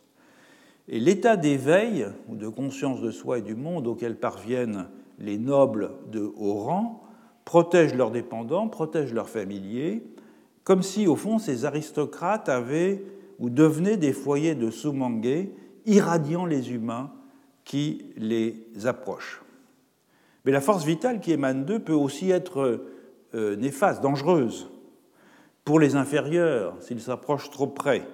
Et 0.88 1.00
l'état 1.00 1.36
d'éveil 1.36 2.08
ou 2.28 2.36
de 2.36 2.48
conscience 2.48 3.02
de 3.02 3.12
soi 3.12 3.40
et 3.40 3.42
du 3.42 3.56
monde 3.56 3.88
auquel 3.88 4.18
parviennent 4.18 4.88
les 5.20 5.38
nobles 5.38 5.92
de 6.12 6.32
haut 6.36 6.56
rang 6.56 7.04
protègent 7.46 7.96
leurs 7.96 8.12
dépendants, 8.12 8.68
protègent 8.68 9.14
leurs 9.14 9.30
familiers, 9.30 10.04
comme 10.64 10.82
si, 10.82 11.08
au 11.08 11.16
fond, 11.16 11.38
ces 11.38 11.66
aristocrates 11.66 12.50
avaient 12.50 13.04
ou 13.40 13.50
devenaient 13.50 13.98
des 13.98 14.14
foyers 14.14 14.56
de 14.56 14.72
Sumangé, 14.72 15.54
irradiant 15.86 16.46
les 16.46 16.74
humains 16.74 17.12
qui 17.64 18.06
les 18.18 18.66
approchent. 18.86 19.44
Mais 20.44 20.52
la 20.52 20.62
force 20.62 20.86
vitale 20.86 21.20
qui 21.20 21.32
émane 21.32 21.66
d'eux 21.66 21.80
peut 21.80 21.94
aussi 21.94 22.32
être 22.32 22.82
euh, 23.34 23.56
néfaste, 23.56 24.02
dangereuse. 24.02 24.70
Pour 25.64 25.80
les 25.80 25.96
inférieurs, 25.96 26.76
s'ils 26.82 27.02
s'approchent 27.02 27.50
trop 27.50 27.68
près, 27.68 28.08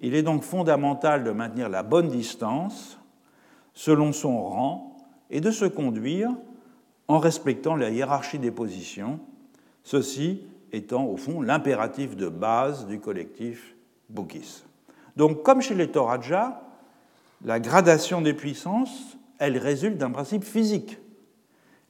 il 0.00 0.14
est 0.14 0.22
donc 0.22 0.42
fondamental 0.42 1.24
de 1.24 1.30
maintenir 1.30 1.68
la 1.68 1.82
bonne 1.82 2.08
distance 2.08 2.98
selon 3.74 4.12
son 4.12 4.42
rang 4.42 4.87
et 5.30 5.40
de 5.40 5.50
se 5.50 5.64
conduire 5.64 6.30
en 7.08 7.18
respectant 7.18 7.76
la 7.76 7.90
hiérarchie 7.90 8.38
des 8.38 8.50
positions, 8.50 9.20
ceci 9.82 10.42
étant 10.72 11.06
au 11.06 11.16
fond 11.16 11.40
l'impératif 11.40 12.16
de 12.16 12.28
base 12.28 12.86
du 12.86 13.00
collectif 13.00 13.74
Bugis. 14.10 14.64
Donc 15.16 15.42
comme 15.42 15.60
chez 15.60 15.74
les 15.74 15.90
Toraja, 15.90 16.62
la 17.44 17.60
gradation 17.60 18.20
des 18.20 18.34
puissances, 18.34 19.16
elle 19.38 19.58
résulte 19.58 19.98
d'un 19.98 20.10
principe 20.10 20.44
physique. 20.44 20.98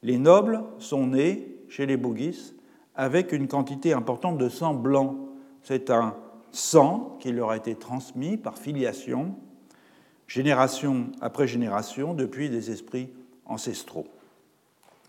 Les 0.03 0.17
nobles 0.17 0.63
sont 0.77 1.07
nés 1.07 1.57
chez 1.67 1.85
les 1.85 1.97
Bugis 1.97 2.53
avec 2.95 3.31
une 3.31 3.47
quantité 3.47 3.93
importante 3.93 4.37
de 4.37 4.49
sang 4.49 4.73
blanc. 4.73 5.17
C'est 5.63 5.89
un 5.89 6.15
sang 6.51 7.17
qui 7.19 7.31
leur 7.31 7.51
a 7.51 7.57
été 7.57 7.75
transmis 7.75 8.37
par 8.37 8.57
filiation, 8.57 9.35
génération 10.27 11.07
après 11.21 11.47
génération, 11.47 12.13
depuis 12.13 12.49
des 12.49 12.71
esprits 12.71 13.09
ancestraux. 13.49 14.07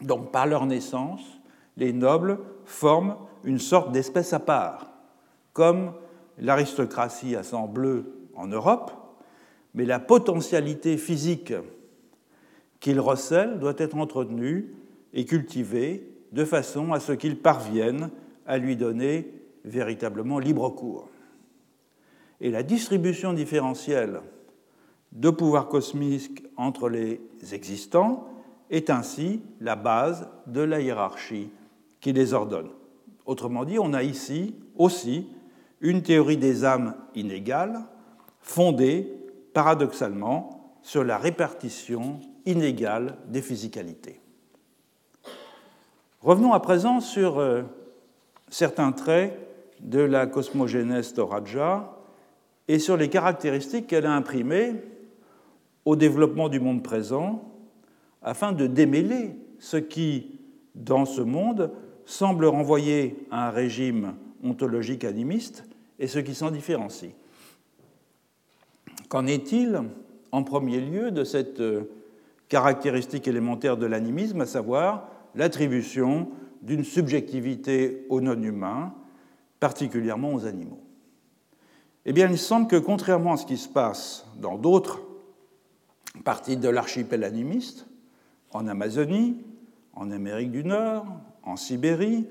Donc 0.01 0.33
par 0.33 0.47
leur 0.47 0.67
naissance, 0.67 1.21
les 1.77 1.93
nobles 1.93 2.39
forment 2.65 3.17
une 3.45 3.59
sorte 3.59 3.93
d'espèce 3.93 4.33
à 4.33 4.41
part, 4.41 4.93
comme 5.53 5.93
l'aristocratie 6.39 7.37
à 7.37 7.43
sang 7.43 7.67
bleu 7.67 8.29
en 8.35 8.47
Europe, 8.47 8.93
mais 9.75 9.85
la 9.85 10.01
potentialité 10.01 10.97
physique 10.97 11.53
qu'ils 12.81 13.01
recèlent 13.01 13.59
doit 13.59 13.75
être 13.77 13.97
entretenue 13.97 14.75
et 15.13 15.25
cultivée 15.25 16.09
de 16.33 16.45
façon 16.45 16.93
à 16.93 17.01
ce 17.01 17.13
qu'ils 17.13 17.39
parviennent 17.39 18.11
à 18.47 18.59
lui 18.59 18.77
donner 18.77 19.33
véritablement 19.65 20.39
libre 20.39 20.71
cours. 20.71 21.09
Et 22.41 22.51
la 22.51 22.63
distribution 22.63 23.33
différentielle 23.33 24.21
de 25.13 25.31
pouvoir 25.31 25.69
cosmique 25.69 26.45
entre 26.57 26.89
les 26.89 27.21
existants 27.53 28.29
est 28.71 28.91
ainsi 28.91 29.43
la 29.61 29.77
base 29.77 30.29
de 30.47 30.61
la 30.61 30.81
hiérarchie 30.81 31.51
qui 32.01 32.13
les 32.13 32.33
ordonne. 32.33 32.71
Autrement 33.27 33.65
dit, 33.65 33.79
on 33.79 33.93
a 33.93 34.03
ici 34.03 34.55
aussi 34.77 35.27
une 35.81 36.03
théorie 36.03 36.37
des 36.37 36.65
âmes 36.65 36.95
inégales 37.15 37.81
fondée 38.41 39.13
paradoxalement 39.53 40.79
sur 40.83 41.05
la 41.05 41.19
répartition 41.19 42.21
inégale 42.47 43.17
des 43.29 43.43
physicalités. 43.43 44.21
Revenons 46.21 46.53
à 46.53 46.61
présent 46.61 47.01
sur 47.01 47.39
euh, 47.39 47.63
certains 48.49 48.93
traits 48.93 49.39
de 49.81 50.01
la 50.01 50.27
cosmogénèse 50.27 51.15
Toraja 51.15 51.97
et 52.69 52.79
sur 52.79 52.97
les 52.97 53.09
caractéristiques 53.09 53.87
qu'elle 53.87 54.07
a 54.07 54.13
imprimées 54.13 54.75
au 55.85 55.97
développement 55.97 56.49
du 56.49 56.61
monde 56.61 56.83
présent 56.83 57.51
afin 58.23 58.53
de 58.53 58.67
démêler 58.67 59.37
ce 59.59 59.77
qui, 59.77 60.39
dans 60.75 61.05
ce 61.05 61.21
monde, 61.21 61.73
semble 62.05 62.45
renvoyer 62.45 63.27
à 63.31 63.49
un 63.49 63.51
régime 63.51 64.15
ontologique 64.43 65.05
animiste 65.05 65.65
et 65.99 66.07
ce 66.07 66.19
qui 66.19 66.35
s'en 66.35 66.51
différencie. 66.51 67.13
Qu'en 69.09 69.27
est-il, 69.27 69.83
en 70.33 70.43
premier 70.43 70.81
lieu, 70.81 71.11
de 71.11 71.25
cette 71.25 71.61
euh, 71.61 71.91
caractéristique 72.49 73.27
élémentaire 73.27 73.77
de 73.77 73.87
l'animisme, 73.87 74.41
à 74.41 74.47
savoir 74.47 75.09
l'attribution 75.35 76.29
d'une 76.63 76.85
subjectivité 76.85 78.07
aux 78.09 78.21
non-humains, 78.21 78.95
particulièrement 79.59 80.33
aux 80.35 80.47
animaux? 80.47 80.81
Eh 82.07 82.13
bien, 82.13 82.29
il 82.31 82.39
semble 82.39 82.67
que, 82.67 82.77
contrairement 82.77 83.35
à 83.35 83.37
ce 83.37 83.47
qui 83.47 83.57
se 83.57 83.69
passe 83.69 84.27
dans 84.41 84.57
d'autres 84.57 85.03
parties 86.25 86.57
de 86.57 86.69
l'archipel 86.69 87.25
animiste, 87.25 87.87
en 88.53 88.67
Amazonie, 88.67 89.39
en 89.95 90.11
Amérique 90.11 90.51
du 90.51 90.65
Nord, 90.65 91.07
en 91.43 91.57
Sibérie, 91.57 92.27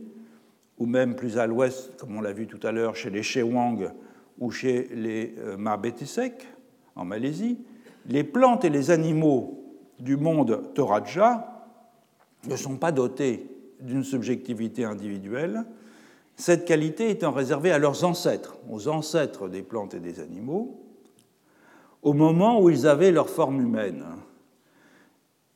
ou 0.78 0.86
même 0.86 1.16
plus 1.16 1.38
à 1.38 1.48
l'ouest, 1.48 1.96
comme 1.98 2.16
on 2.16 2.22
l'a 2.22 2.34
vu 2.34 2.48
tout 2.48 2.66
à 2.66 2.72
l'heure, 2.72 2.96
chez 2.96 3.10
les 3.10 3.24
Chewang 3.24 3.92
ou 4.40 4.52
chez 4.52 4.88
les 4.94 5.36
euh, 5.40 5.58
Marbetisek, 5.58 6.48
en 6.96 7.06
Malaisie, 7.06 7.60
les 8.06 8.24
plantes 8.24 8.64
et 8.64 8.70
les 8.70 8.92
animaux 8.92 9.60
du 10.00 10.16
monde 10.16 10.74
Toraja 10.74 11.68
ne 12.48 12.56
sont 12.56 12.78
pas 12.78 12.92
dotés 12.92 13.48
d'une 13.82 14.04
subjectivité 14.04 14.86
individuelle, 14.86 15.66
cette 16.36 16.64
qualité 16.64 17.10
étant 17.10 17.32
réservée 17.32 17.72
à 17.72 17.80
leurs 17.80 18.06
ancêtres, 18.06 18.58
aux 18.70 18.88
ancêtres 18.88 19.50
des 19.50 19.62
plantes 19.62 19.94
et 19.94 20.00
des 20.00 20.22
animaux, 20.22 20.79
au 22.02 22.14
moment 22.14 22.62
où 22.62 22.70
ils 22.70 22.88
avaient 22.88 23.12
leur 23.12 23.30
forme 23.30 23.62
humaine, 23.62 24.06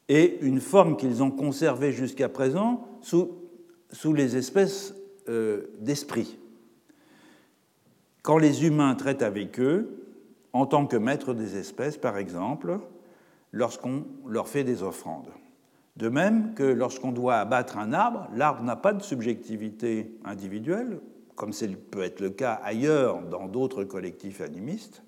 et 0.10 0.40
une 0.42 0.60
forme 0.60 0.98
qu'ils 0.98 1.24
ont 1.24 1.32
conservée 1.32 1.92
jusqu'à 1.92 2.30
présent 2.30 2.88
sous, 3.02 4.14
les 4.14 4.36
espèces 4.36 4.94
euh, 5.30 5.68
d'esprit. 5.80 6.38
Quand 8.22 8.38
les 8.38 8.66
humains 8.66 8.96
traitent 8.96 9.22
avec 9.22 9.60
eux, 9.60 10.04
en 10.52 10.66
tant 10.66 10.86
que 10.86 10.98
maîtres 10.98 11.34
des 11.34 11.58
espèces, 11.58 11.98
par 11.98 12.18
exemple, 12.18 12.80
lorsqu'on 13.52 14.06
leur 14.28 14.48
fait 14.48 14.64
des 14.64 14.84
offrandes. 14.84 15.30
De 15.96 16.10
même 16.10 16.54
que 16.54 16.64
lorsqu'on 16.64 17.12
doit 17.12 17.36
abattre 17.36 17.78
un 17.78 17.94
arbre, 17.94 18.28
l'arbre 18.36 18.64
n'a 18.64 18.76
pas 18.76 18.94
de 18.94 19.02
subjectivité 19.02 20.16
individuelle, 20.26 21.00
comme 21.36 21.54
ça 21.54 21.66
peut 21.92 22.04
être 22.04 22.20
le 22.20 22.30
cas 22.30 22.54
ailleurs 22.64 23.22
dans 23.22 23.48
d'autres 23.48 23.84
collectifs 23.84 24.42
animistes, 24.42 25.04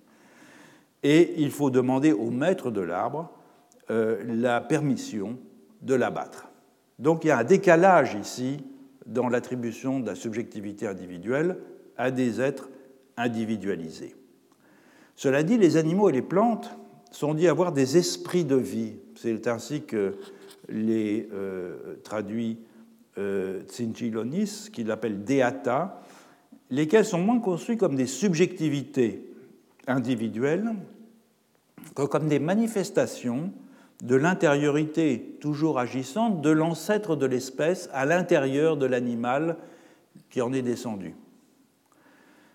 et 1.05 1.35
il 1.37 1.51
faut 1.51 1.69
demander 1.69 2.13
au 2.13 2.31
maître 2.31 2.71
de 2.71 2.81
l'arbre 2.81 3.29
euh, 3.91 4.23
la 4.25 4.59
permission 4.59 5.37
de 5.83 5.93
l'abattre. 5.93 6.49
Donc 6.97 7.23
il 7.23 7.27
y 7.27 7.31
a 7.31 7.37
un 7.37 7.43
décalage 7.43 8.15
ici 8.15 8.57
dans 9.05 9.29
l'attribution 9.29 9.99
de 9.99 10.07
la 10.07 10.15
subjectivité 10.15 10.87
individuelle 10.87 11.59
à 11.95 12.09
des 12.09 12.41
êtres 12.41 12.69
individualisés. 13.17 14.15
Cela 15.15 15.43
dit, 15.43 15.59
les 15.59 15.77
animaux 15.77 16.09
et 16.09 16.11
les 16.11 16.23
plantes 16.23 16.75
sont 17.11 17.35
dits 17.35 17.47
avoir 17.47 17.71
des 17.71 17.97
esprits 17.97 18.43
de 18.43 18.55
vie. 18.55 18.93
C'est 19.13 19.47
ainsi 19.47 19.83
que 19.83 20.15
les 20.69 21.29
euh, 21.33 21.97
traduit 22.03 22.57
euh, 23.19 23.61
Tsinchilonis, 23.67 24.69
qu'il 24.73 24.89
appelle 24.89 25.23
deata, 25.23 26.01
lesquels 26.71 27.05
sont 27.05 27.19
moins 27.19 27.39
construits 27.39 27.77
comme 27.77 27.95
des 27.95 28.07
subjectivités 28.07 29.34
individuelles 29.87 30.75
que 31.95 32.03
comme 32.03 32.27
des 32.27 32.39
manifestations 32.39 33.51
de 34.03 34.15
l'intériorité 34.15 35.37
toujours 35.39 35.79
agissante 35.79 36.41
de 36.41 36.49
l'ancêtre 36.49 37.15
de 37.15 37.25
l'espèce 37.25 37.89
à 37.93 38.05
l'intérieur 38.05 38.77
de 38.77 38.85
l'animal 38.85 39.57
qui 40.29 40.41
en 40.41 40.51
est 40.53 40.61
descendu. 40.61 41.15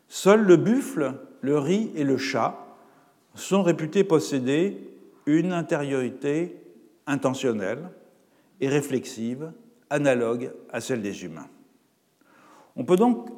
Seul 0.09 0.43
le 0.43 0.57
buffle, 0.57 1.15
le 1.41 1.59
riz 1.59 1.91
et 1.95 2.05
le 2.05 2.19
chat 2.19 2.59
sont 3.35 3.63
réputés 3.63 4.05
posséder 4.05 4.91
une 5.27 5.53
intériorité 5.53 6.61
intentionnelle 7.07 7.91
et 8.61 8.69
réflexive 8.69 9.53
analogue 9.89 10.53
à 10.71 10.81
celle 10.81 11.03
des 11.03 11.25
humains. 11.25 11.49
On 12.77 12.85
peut 12.85 12.97
donc 12.97 13.29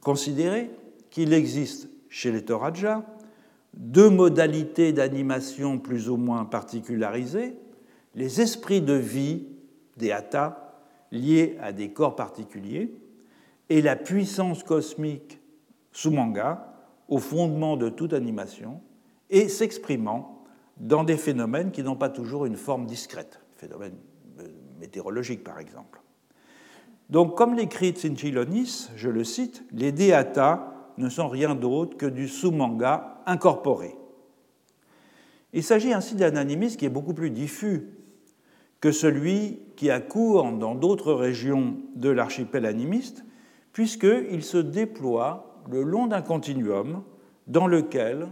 considérer 0.00 0.70
qu'il 1.10 1.32
existe 1.32 1.88
chez 2.10 2.30
les 2.30 2.44
Toraja 2.44 3.02
deux 3.74 4.10
modalités 4.10 4.92
d'animation 4.92 5.78
plus 5.78 6.08
ou 6.08 6.16
moins 6.16 6.44
particularisées, 6.44 7.56
les 8.14 8.40
esprits 8.40 8.80
de 8.80 8.94
vie 8.94 9.46
des 9.96 10.12
Hatha 10.12 10.74
liés 11.12 11.56
à 11.60 11.72
des 11.72 11.92
corps 11.92 12.16
particuliers 12.16 12.92
et 13.68 13.82
la 13.82 13.96
puissance 13.96 14.62
cosmique 14.64 15.40
Sumanga 15.92 16.74
au 17.08 17.18
fondement 17.18 17.76
de 17.76 17.88
toute 17.88 18.12
animation 18.12 18.80
et 19.28 19.48
s'exprimant 19.48 20.44
dans 20.76 21.04
des 21.04 21.16
phénomènes 21.16 21.70
qui 21.70 21.82
n'ont 21.82 21.96
pas 21.96 22.08
toujours 22.08 22.46
une 22.46 22.56
forme 22.56 22.86
discrète, 22.86 23.40
phénomènes 23.56 23.98
euh, 24.40 24.48
météorologiques 24.80 25.44
par 25.44 25.58
exemple. 25.58 26.00
Donc, 27.10 27.36
comme 27.36 27.54
l'écrit 27.54 27.90
Tsinchilonis, 27.90 28.88
je 28.96 29.08
le 29.08 29.24
cite, 29.24 29.64
les 29.72 29.90
Dhéata 29.90 30.79
ne 30.98 31.08
sont 31.08 31.28
rien 31.28 31.54
d'autre 31.54 31.96
que 31.96 32.06
du 32.06 32.28
sous-manga 32.28 33.22
incorporé. 33.26 33.94
Il 35.52 35.62
s'agit 35.62 35.92
ainsi 35.92 36.14
d'un 36.14 36.36
animisme 36.36 36.76
qui 36.76 36.86
est 36.86 36.90
beaucoup 36.90 37.14
plus 37.14 37.30
diffus 37.30 37.88
que 38.80 38.92
celui 38.92 39.60
qui 39.76 39.90
a 39.90 40.00
cours 40.00 40.50
dans 40.52 40.74
d'autres 40.74 41.12
régions 41.12 41.76
de 41.96 42.08
l'archipel 42.08 42.64
animiste, 42.66 43.24
puisqu'il 43.72 44.42
se 44.42 44.58
déploie 44.58 45.60
le 45.70 45.82
long 45.82 46.06
d'un 46.06 46.22
continuum 46.22 47.02
dans 47.46 47.66
lequel, 47.66 48.28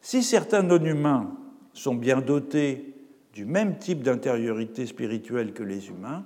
si 0.00 0.22
certains 0.22 0.62
non-humains 0.62 1.32
sont 1.72 1.94
bien 1.94 2.20
dotés 2.20 2.94
du 3.32 3.44
même 3.44 3.78
type 3.78 4.02
d'intériorité 4.02 4.86
spirituelle 4.86 5.52
que 5.52 5.62
les 5.62 5.88
humains, 5.88 6.24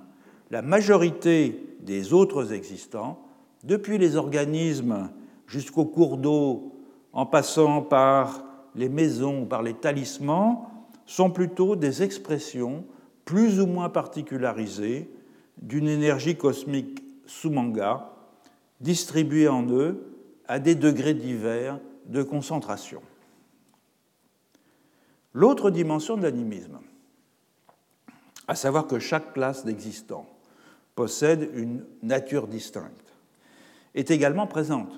la 0.51 0.61
majorité 0.61 1.75
des 1.81 2.13
autres 2.13 2.53
existants, 2.53 3.21
depuis 3.63 3.97
les 3.97 4.15
organismes 4.15 5.09
jusqu'aux 5.47 5.85
cours 5.85 6.17
d'eau, 6.17 6.73
en 7.13 7.25
passant 7.25 7.81
par 7.81 8.43
les 8.75 8.89
maisons, 8.89 9.45
par 9.45 9.63
les 9.63 9.73
talismans, 9.73 10.69
sont 11.05 11.29
plutôt 11.29 11.75
des 11.75 12.03
expressions 12.03 12.83
plus 13.23 13.59
ou 13.59 13.67
moins 13.67 13.89
particularisées 13.89 15.09
d'une 15.57 15.87
énergie 15.87 16.35
cosmique 16.35 17.03
sous-manga 17.25 18.11
distribués 18.81 19.47
en 19.47 19.67
eux 19.69 20.15
à 20.47 20.59
des 20.59 20.75
degrés 20.75 21.13
divers 21.13 21.79
de 22.05 22.21
concentration. 22.23 23.01
L'autre 25.33 25.69
dimension 25.69 26.17
de 26.17 26.23
l'animisme, 26.23 26.79
à 28.47 28.55
savoir 28.55 28.87
que 28.87 28.99
chaque 28.99 29.33
classe 29.33 29.65
d'existants 29.65 30.27
possède 30.95 31.49
une 31.53 31.83
nature 32.03 32.47
distincte, 32.47 33.13
est 33.95 34.11
également 34.11 34.47
présente, 34.47 34.93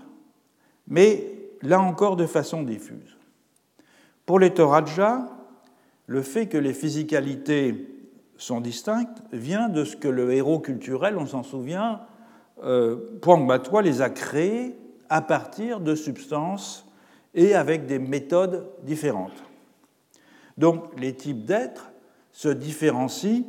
mais 0.87 1.31
là 1.61 1.79
encore 1.79 2.15
de 2.15 2.25
façon 2.25 2.63
diffuse. 2.63 3.17
Pour 4.25 4.39
les 4.39 4.53
Toraja, 4.53 5.27
le 6.05 6.21
fait 6.21 6.47
que 6.47 6.57
les 6.57 6.73
physicalités 6.73 7.87
sont 8.37 8.61
distinctes 8.61 9.21
vient 9.31 9.69
de 9.69 9.83
ce 9.83 9.95
que 9.95 10.07
le 10.07 10.31
héros 10.33 10.59
culturel, 10.59 11.17
on 11.17 11.25
s'en 11.25 11.43
souvient, 11.43 12.01
euh, 12.63 12.97
Batoi 13.21 13.81
les 13.81 14.01
a 14.01 14.09
créés 14.09 14.75
à 15.09 15.21
partir 15.21 15.79
de 15.79 15.95
substances 15.95 16.87
et 17.33 17.55
avec 17.55 17.85
des 17.85 17.99
méthodes 17.99 18.67
différentes. 18.83 19.43
Donc 20.57 20.99
les 20.99 21.13
types 21.13 21.45
d'êtres 21.45 21.91
se 22.31 22.49
différencient 22.49 23.43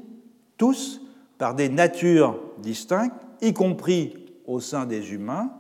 tous 0.57 1.01
par 1.39 1.55
des 1.55 1.69
natures 1.69 2.39
distinctes, 2.59 3.15
y 3.41 3.53
compris 3.53 4.27
au 4.47 4.61
sein 4.61 4.87
des 4.87 5.13
humains. 5.13 5.53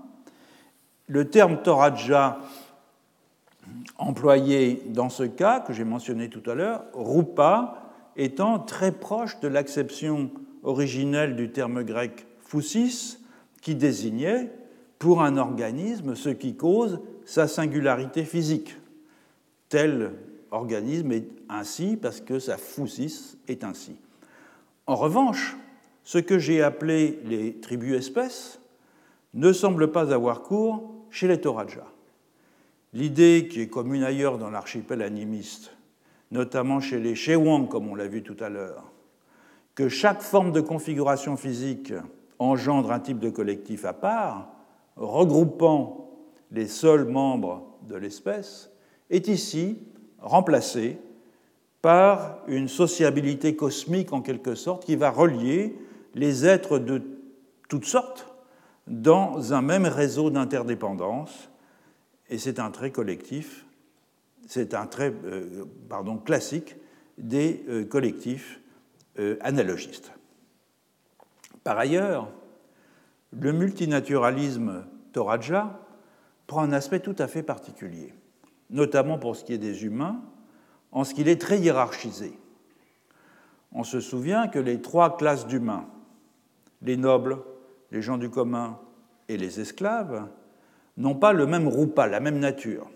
Le 1.08 1.30
terme 1.30 1.62
Toraja 1.62 2.38
employé 3.96 4.82
dans 4.86 5.08
ce 5.08 5.24
cas, 5.24 5.60
que 5.60 5.72
j'ai 5.72 5.84
mentionné 5.84 6.28
tout 6.28 6.48
à 6.50 6.54
l'heure, 6.54 6.84
rupa, 6.94 7.92
étant 8.16 8.58
très 8.58 8.92
proche 8.92 9.40
de 9.40 9.48
l'acception 9.48 10.30
originelle 10.62 11.36
du 11.36 11.50
terme 11.50 11.82
grec 11.82 12.26
phusis, 12.40 13.18
qui 13.62 13.74
désignait 13.74 14.52
pour 14.98 15.22
un 15.22 15.36
organisme 15.36 16.14
ce 16.14 16.28
qui 16.28 16.56
cause 16.56 17.00
sa 17.24 17.48
singularité 17.48 18.24
physique. 18.24 18.76
Tel 19.68 20.12
organisme 20.50 21.12
est 21.12 21.28
ainsi 21.48 21.96
parce 21.96 22.20
que 22.20 22.38
sa 22.38 22.56
phusis 22.56 23.36
est 23.48 23.64
ainsi. 23.64 23.96
En 24.86 24.94
revanche, 24.94 25.56
ce 26.04 26.18
que 26.18 26.38
j'ai 26.38 26.62
appelé 26.62 27.20
les 27.24 27.54
tribus-espèces 27.54 28.60
ne 29.34 29.52
semble 29.52 29.92
pas 29.92 30.12
avoir 30.14 30.42
cours 30.42 30.97
chez 31.10 31.28
les 31.28 31.40
Toraja. 31.40 31.86
L'idée 32.92 33.48
qui 33.50 33.60
est 33.60 33.68
commune 33.68 34.02
ailleurs 34.02 34.38
dans 34.38 34.50
l'archipel 34.50 35.02
animiste, 35.02 35.72
notamment 36.30 36.80
chez 36.80 36.98
les 36.98 37.14
Shewang, 37.14 37.68
comme 37.68 37.88
on 37.88 37.94
l'a 37.94 38.06
vu 38.06 38.22
tout 38.22 38.36
à 38.40 38.48
l'heure, 38.48 38.84
que 39.74 39.88
chaque 39.88 40.22
forme 40.22 40.52
de 40.52 40.60
configuration 40.60 41.36
physique 41.36 41.92
engendre 42.38 42.92
un 42.92 43.00
type 43.00 43.18
de 43.18 43.30
collectif 43.30 43.84
à 43.84 43.92
part, 43.92 44.50
regroupant 44.96 46.10
les 46.50 46.66
seuls 46.66 47.04
membres 47.04 47.78
de 47.86 47.96
l'espèce, 47.96 48.70
est 49.10 49.28
ici 49.28 49.78
remplacée 50.18 50.98
par 51.82 52.38
une 52.48 52.68
sociabilité 52.68 53.54
cosmique 53.54 54.12
en 54.12 54.20
quelque 54.20 54.54
sorte 54.54 54.84
qui 54.84 54.96
va 54.96 55.10
relier 55.10 55.76
les 56.14 56.46
êtres 56.46 56.78
de 56.78 57.02
toutes 57.68 57.84
sortes 57.84 58.27
dans 58.88 59.52
un 59.52 59.62
même 59.62 59.86
réseau 59.86 60.30
d'interdépendance 60.30 61.50
et 62.28 62.38
c'est 62.38 62.58
un 62.58 62.70
trait 62.70 62.90
collectif, 62.90 63.66
c'est 64.46 64.74
un 64.74 64.86
trait 64.86 65.12
euh, 65.24 65.64
pardon, 65.88 66.18
classique 66.18 66.76
des 67.16 67.64
euh, 67.68 67.84
collectifs 67.84 68.60
euh, 69.18 69.36
analogistes. 69.40 70.12
Par 71.64 71.78
ailleurs, 71.78 72.30
le 73.32 73.52
multinaturalisme 73.52 74.84
Toraja 75.12 75.80
prend 76.46 76.62
un 76.62 76.72
aspect 76.72 77.00
tout 77.00 77.16
à 77.18 77.28
fait 77.28 77.42
particulier, 77.42 78.14
notamment 78.70 79.18
pour 79.18 79.36
ce 79.36 79.44
qui 79.44 79.52
est 79.52 79.58
des 79.58 79.84
humains, 79.84 80.22
en 80.92 81.04
ce 81.04 81.12
qu'il 81.12 81.28
est 81.28 81.40
très 81.40 81.58
hiérarchisé. 81.58 82.38
On 83.72 83.84
se 83.84 84.00
souvient 84.00 84.48
que 84.48 84.58
les 84.58 84.80
trois 84.80 85.16
classes 85.18 85.46
d'humains, 85.46 85.86
les 86.80 86.96
nobles, 86.96 87.38
les 87.90 88.02
gens 88.02 88.18
du 88.18 88.30
commun 88.30 88.78
et 89.28 89.36
les 89.36 89.60
esclaves, 89.60 90.28
n'ont 90.96 91.14
pas 91.14 91.32
le 91.32 91.46
même 91.46 91.68
rupa, 91.68 92.06
la 92.06 92.20
même 92.20 92.38
nature, 92.38 92.90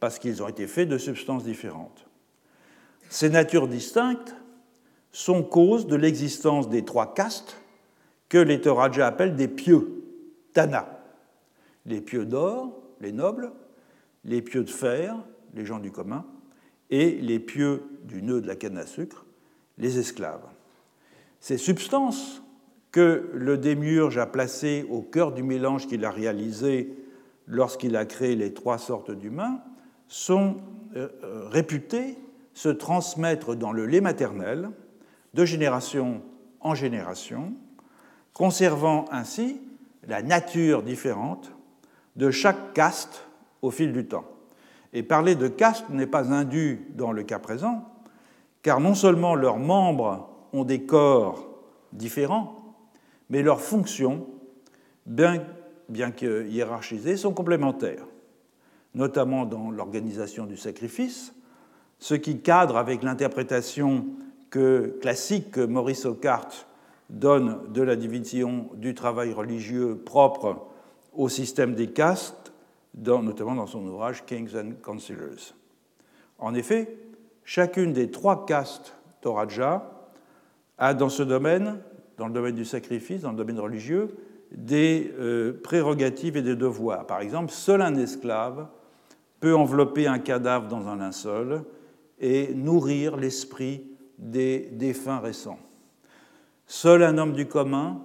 parce 0.00 0.18
qu'ils 0.18 0.42
ont 0.42 0.48
été 0.48 0.66
faits 0.66 0.88
de 0.88 0.98
substances 0.98 1.44
différentes. 1.44 2.06
Ces 3.08 3.30
natures 3.30 3.68
distinctes 3.68 4.34
sont 5.12 5.42
cause 5.42 5.86
de 5.86 5.96
l'existence 5.96 6.68
des 6.68 6.84
trois 6.84 7.14
castes 7.14 7.58
que 8.28 8.38
les 8.38 8.60
Toraja 8.60 9.06
appellent 9.06 9.36
des 9.36 9.48
pieux, 9.48 10.02
Tana. 10.52 11.04
Les 11.84 12.00
pieux 12.00 12.24
d'or, 12.24 12.82
les 13.00 13.12
nobles, 13.12 13.52
les 14.24 14.40
pieux 14.42 14.64
de 14.64 14.70
fer, 14.70 15.16
les 15.54 15.66
gens 15.66 15.78
du 15.78 15.90
commun, 15.90 16.24
et 16.90 17.12
les 17.12 17.38
pieux 17.38 17.82
du 18.04 18.22
nœud 18.22 18.40
de 18.40 18.46
la 18.46 18.56
canne 18.56 18.78
à 18.78 18.86
sucre, 18.86 19.26
les 19.78 19.98
esclaves. 19.98 20.46
Ces 21.40 21.58
substances 21.58 22.41
que 22.92 23.30
le 23.32 23.56
démiurge 23.56 24.18
a 24.18 24.26
placées 24.26 24.86
au 24.90 25.00
cœur 25.00 25.32
du 25.32 25.42
mélange 25.42 25.86
qu'il 25.86 26.04
a 26.04 26.10
réalisé 26.10 26.94
lorsqu'il 27.46 27.96
a 27.96 28.04
créé 28.04 28.36
les 28.36 28.52
trois 28.52 28.78
sortes 28.78 29.10
d'humains, 29.10 29.60
sont 30.06 30.56
euh, 30.94 31.08
euh, 31.24 31.48
réputés 31.48 32.18
se 32.54 32.68
transmettre 32.68 33.56
dans 33.56 33.72
le 33.72 33.86
lait 33.86 34.02
maternel 34.02 34.70
de 35.32 35.44
génération 35.44 36.20
en 36.60 36.74
génération, 36.74 37.54
conservant 38.34 39.06
ainsi 39.10 39.60
la 40.06 40.22
nature 40.22 40.82
différente 40.82 41.52
de 42.16 42.30
chaque 42.30 42.74
caste 42.74 43.26
au 43.62 43.70
fil 43.70 43.92
du 43.92 44.06
temps. 44.06 44.24
Et 44.92 45.02
parler 45.02 45.34
de 45.34 45.48
caste 45.48 45.88
n'est 45.88 46.06
pas 46.06 46.32
indu 46.32 46.86
dans 46.94 47.12
le 47.12 47.22
cas 47.22 47.38
présent, 47.38 47.88
car 48.62 48.80
non 48.80 48.94
seulement 48.94 49.34
leurs 49.34 49.58
membres 49.58 50.28
ont 50.52 50.64
des 50.64 50.82
corps 50.82 51.48
différents, 51.92 52.61
mais 53.32 53.42
leurs 53.42 53.62
fonctions, 53.62 54.26
bien 55.06 55.42
bien 55.88 56.10
que 56.10 56.46
hiérarchisés, 56.46 57.16
sont 57.16 57.32
complémentaires, 57.32 58.04
notamment 58.94 59.46
dans 59.46 59.70
l'organisation 59.70 60.46
du 60.46 60.56
sacrifice, 60.56 61.34
ce 61.98 62.14
qui 62.14 62.40
cadre 62.40 62.76
avec 62.76 63.02
l'interprétation 63.02 64.06
que, 64.50 64.98
classique 65.00 65.52
que 65.52 65.64
Maurice 65.64 66.04
Ockart 66.04 66.66
donne 67.08 67.72
de 67.72 67.82
la 67.82 67.96
division 67.96 68.68
du 68.74 68.94
travail 68.94 69.32
religieux 69.32 69.96
propre 69.96 70.66
au 71.14 71.28
système 71.28 71.74
des 71.74 71.88
castes, 71.88 72.52
notamment 72.94 73.54
dans 73.54 73.66
son 73.66 73.84
ouvrage 73.86 74.24
Kings 74.26 74.54
and 74.56 74.72
Councillors. 74.82 75.54
En 76.38 76.54
effet, 76.54 76.98
chacune 77.44 77.94
des 77.94 78.10
trois 78.10 78.44
castes 78.44 78.94
Toraja 79.22 79.90
a 80.76 80.94
dans 80.94 81.08
ce 81.08 81.22
domaine, 81.22 81.78
dans 82.16 82.26
le 82.26 82.32
domaine 82.32 82.54
du 82.54 82.64
sacrifice, 82.64 83.22
dans 83.22 83.30
le 83.30 83.36
domaine 83.36 83.60
religieux, 83.60 84.14
des 84.50 85.12
euh, 85.18 85.52
prérogatives 85.62 86.36
et 86.36 86.42
des 86.42 86.56
devoirs. 86.56 87.06
Par 87.06 87.20
exemple, 87.20 87.50
seul 87.50 87.82
un 87.82 87.94
esclave 87.96 88.68
peut 89.40 89.54
envelopper 89.54 90.06
un 90.06 90.18
cadavre 90.18 90.68
dans 90.68 90.88
un 90.88 90.96
linceul 90.96 91.64
et 92.20 92.54
nourrir 92.54 93.16
l'esprit 93.16 93.82
des 94.18 94.68
défunts 94.72 95.18
récents. 95.18 95.58
Seul 96.66 97.02
un 97.02 97.18
homme 97.18 97.32
du 97.32 97.46
commun 97.46 98.02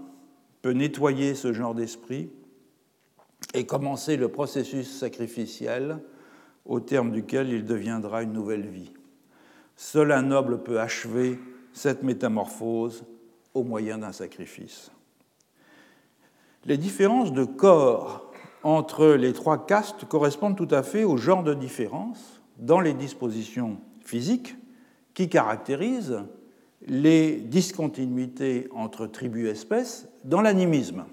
peut 0.61 0.71
nettoyer 0.71 1.35
ce 1.35 1.53
genre 1.53 1.75
d'esprit 1.75 2.29
et 3.53 3.65
commencer 3.65 4.17
le 4.17 4.29
processus 4.29 4.89
sacrificiel 4.97 5.99
au 6.65 6.79
terme 6.79 7.11
duquel 7.11 7.49
il 7.49 7.65
deviendra 7.65 8.23
une 8.23 8.33
nouvelle 8.33 8.67
vie. 8.67 8.91
Seul 9.75 10.11
un 10.11 10.23
noble 10.23 10.63
peut 10.63 10.79
achever 10.79 11.39
cette 11.71 12.03
métamorphose 12.03 13.05
au 13.53 13.63
moyen 13.63 13.97
d'un 13.97 14.11
sacrifice. 14.11 14.91
Les 16.65 16.77
différences 16.77 17.31
de 17.31 17.45
corps 17.45 18.31
entre 18.63 19.07
les 19.07 19.33
trois 19.33 19.65
castes 19.65 20.05
correspondent 20.05 20.57
tout 20.57 20.67
à 20.71 20.83
fait 20.83 21.03
au 21.03 21.17
genre 21.17 21.43
de 21.43 21.53
différence 21.53 22.41
dans 22.57 22.79
les 22.79 22.93
dispositions 22.93 23.77
physiques 24.03 24.55
qui 25.13 25.29
caractérisent 25.29 26.23
les 26.85 27.37
discontinuités 27.37 28.67
entre 28.73 29.07
tribus 29.07 29.47
et 29.47 29.51
espèces 29.51 30.07
dans 30.23 30.41
l'animisme. 30.41 31.05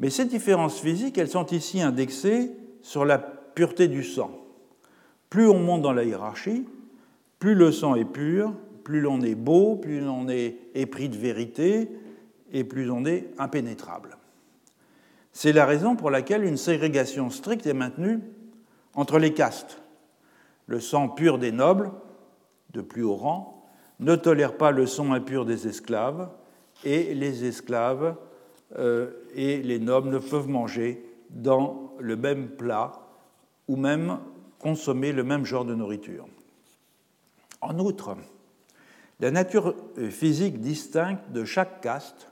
Mais 0.00 0.10
ces 0.10 0.24
différences 0.24 0.80
physiques, 0.80 1.18
elles 1.18 1.28
sont 1.28 1.46
ici 1.46 1.80
indexées 1.80 2.50
sur 2.82 3.04
la 3.04 3.18
pureté 3.18 3.88
du 3.88 4.02
sang. 4.02 4.30
Plus 5.30 5.48
on 5.48 5.58
monte 5.58 5.82
dans 5.82 5.92
la 5.92 6.04
hiérarchie, 6.04 6.66
plus 7.38 7.54
le 7.54 7.70
sang 7.70 7.94
est 7.94 8.04
pur, 8.04 8.52
plus 8.84 9.00
l'on 9.00 9.20
est 9.20 9.34
beau, 9.34 9.76
plus 9.76 10.00
l'on 10.00 10.28
est 10.28 10.56
épris 10.74 11.08
de 11.08 11.16
vérité, 11.16 11.90
et 12.52 12.64
plus 12.64 12.90
on 12.90 13.04
est 13.04 13.30
impénétrable. 13.38 14.16
C'est 15.32 15.52
la 15.52 15.64
raison 15.64 15.96
pour 15.96 16.10
laquelle 16.10 16.44
une 16.44 16.56
ségrégation 16.56 17.30
stricte 17.30 17.66
est 17.66 17.74
maintenue 17.74 18.20
entre 18.94 19.18
les 19.18 19.32
castes. 19.32 19.80
Le 20.66 20.80
sang 20.80 21.08
pur 21.08 21.38
des 21.38 21.52
nobles, 21.52 21.90
de 22.72 22.82
plus 22.82 23.02
haut 23.02 23.16
rang, 23.16 23.66
ne 24.00 24.16
tolère 24.16 24.56
pas 24.56 24.70
le 24.70 24.86
sang 24.86 25.12
impur 25.12 25.44
des 25.44 25.66
esclaves, 25.66 26.28
et 26.84 27.14
les 27.14 27.44
esclaves 27.44 28.16
euh, 28.78 29.10
et 29.34 29.62
les 29.62 29.78
nobles 29.78 30.10
ne 30.10 30.18
peuvent 30.18 30.48
manger 30.48 31.04
dans 31.30 31.92
le 31.98 32.16
même 32.16 32.48
plat 32.48 32.92
ou 33.68 33.76
même 33.76 34.18
consommer 34.58 35.12
le 35.12 35.24
même 35.24 35.44
genre 35.44 35.64
de 35.64 35.74
nourriture. 35.74 36.26
En 37.60 37.78
outre, 37.78 38.16
la 39.22 39.30
nature 39.30 39.76
physique 40.10 40.60
distincte 40.60 41.30
de 41.30 41.44
chaque 41.44 41.80
caste 41.80 42.28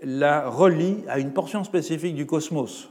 la 0.00 0.48
relie 0.48 1.02
à 1.08 1.18
une 1.18 1.32
portion 1.32 1.64
spécifique 1.64 2.14
du 2.14 2.26
cosmos. 2.26 2.90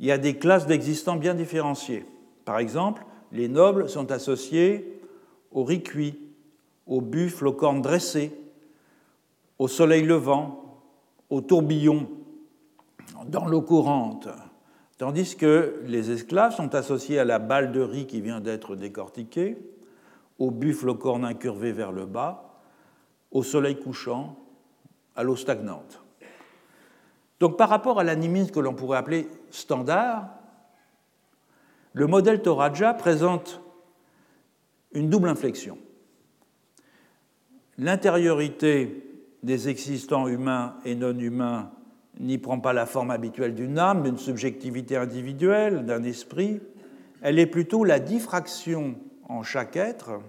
Il 0.00 0.06
y 0.06 0.10
a 0.10 0.18
des 0.18 0.36
classes 0.36 0.66
d'existants 0.66 1.14
bien 1.14 1.34
différenciées. 1.34 2.04
Par 2.44 2.58
exemple, 2.58 3.04
les 3.30 3.48
nobles 3.48 3.88
sont 3.88 4.10
associés 4.10 5.00
au 5.52 5.62
riz 5.62 5.82
cuit, 5.82 6.18
au 6.88 7.00
buffle 7.00 7.46
aux 7.46 7.52
cornes 7.52 7.82
dressées, 7.82 8.32
au 9.60 9.68
soleil 9.68 10.02
levant, 10.02 10.82
au 11.28 11.40
tourbillon 11.40 12.08
dans 13.26 13.46
l'eau 13.46 13.62
courante, 13.62 14.26
tandis 14.98 15.36
que 15.36 15.80
les 15.86 16.10
esclaves 16.10 16.56
sont 16.56 16.74
associés 16.74 17.20
à 17.20 17.24
la 17.24 17.38
balle 17.38 17.70
de 17.70 17.80
riz 17.80 18.08
qui 18.08 18.20
vient 18.20 18.40
d'être 18.40 18.74
décortiquée, 18.74 19.56
au 20.40 20.50
buffle 20.50 20.88
aux 20.88 20.96
cornes 20.96 21.24
incurvées 21.24 21.70
vers 21.70 21.92
le 21.92 22.06
bas, 22.06 22.60
au 23.30 23.44
soleil 23.44 23.78
couchant, 23.78 24.36
à 25.14 25.22
l'eau 25.22 25.36
stagnante. 25.36 26.02
Donc 27.38 27.56
par 27.56 27.68
rapport 27.68 28.00
à 28.00 28.04
l'animisme 28.04 28.50
que 28.50 28.58
l'on 28.58 28.74
pourrait 28.74 28.98
appeler 28.98 29.28
standard, 29.50 30.30
le 31.92 32.06
modèle 32.06 32.42
Toraja 32.42 32.94
présente 32.94 33.60
une 34.92 35.10
double 35.10 35.28
inflexion. 35.28 35.78
L'intériorité 37.78 39.06
des 39.42 39.68
existants 39.68 40.26
humains 40.26 40.76
et 40.84 40.94
non 40.94 41.18
humains 41.18 41.70
n'y 42.18 42.38
prend 42.38 42.60
pas 42.60 42.72
la 42.72 42.86
forme 42.86 43.10
habituelle 43.10 43.54
d'une 43.54 43.78
âme, 43.78 44.02
d'une 44.02 44.18
subjectivité 44.18 44.96
individuelle, 44.96 45.84
d'un 45.86 46.02
esprit, 46.02 46.60
elle 47.22 47.38
est 47.38 47.46
plutôt 47.46 47.84
la 47.84 47.98
diffraction 47.98 48.96
en 49.30 49.44
chaque 49.44 49.76
être 49.76 50.20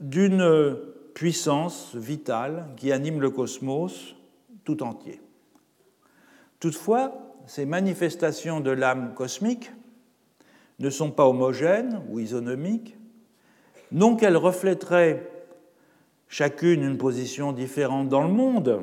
d'une 0.00 0.76
puissance 1.14 1.94
vitale 1.94 2.66
qui 2.76 2.92
anime 2.92 3.20
le 3.20 3.30
cosmos 3.30 4.16
tout 4.64 4.82
entier. 4.82 5.20
Toutefois, 6.60 7.12
ces 7.46 7.66
manifestations 7.66 8.60
de 8.60 8.70
l'âme 8.70 9.12
cosmique 9.14 9.70
ne 10.78 10.90
sont 10.90 11.10
pas 11.10 11.28
homogènes 11.28 12.02
ou 12.08 12.20
isonomiques, 12.20 12.96
non 13.92 14.16
qu'elles 14.16 14.36
reflèteraient 14.36 15.30
chacune 16.28 16.82
une 16.82 16.98
position 16.98 17.52
différente 17.52 18.08
dans 18.08 18.22
le 18.22 18.32
monde 18.32 18.82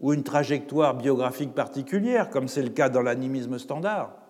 ou 0.00 0.12
une 0.12 0.22
trajectoire 0.22 0.94
biographique 0.94 1.54
particulière, 1.54 2.30
comme 2.30 2.48
c'est 2.48 2.62
le 2.62 2.70
cas 2.70 2.88
dans 2.88 3.02
l'animisme 3.02 3.58
standard. 3.58 4.21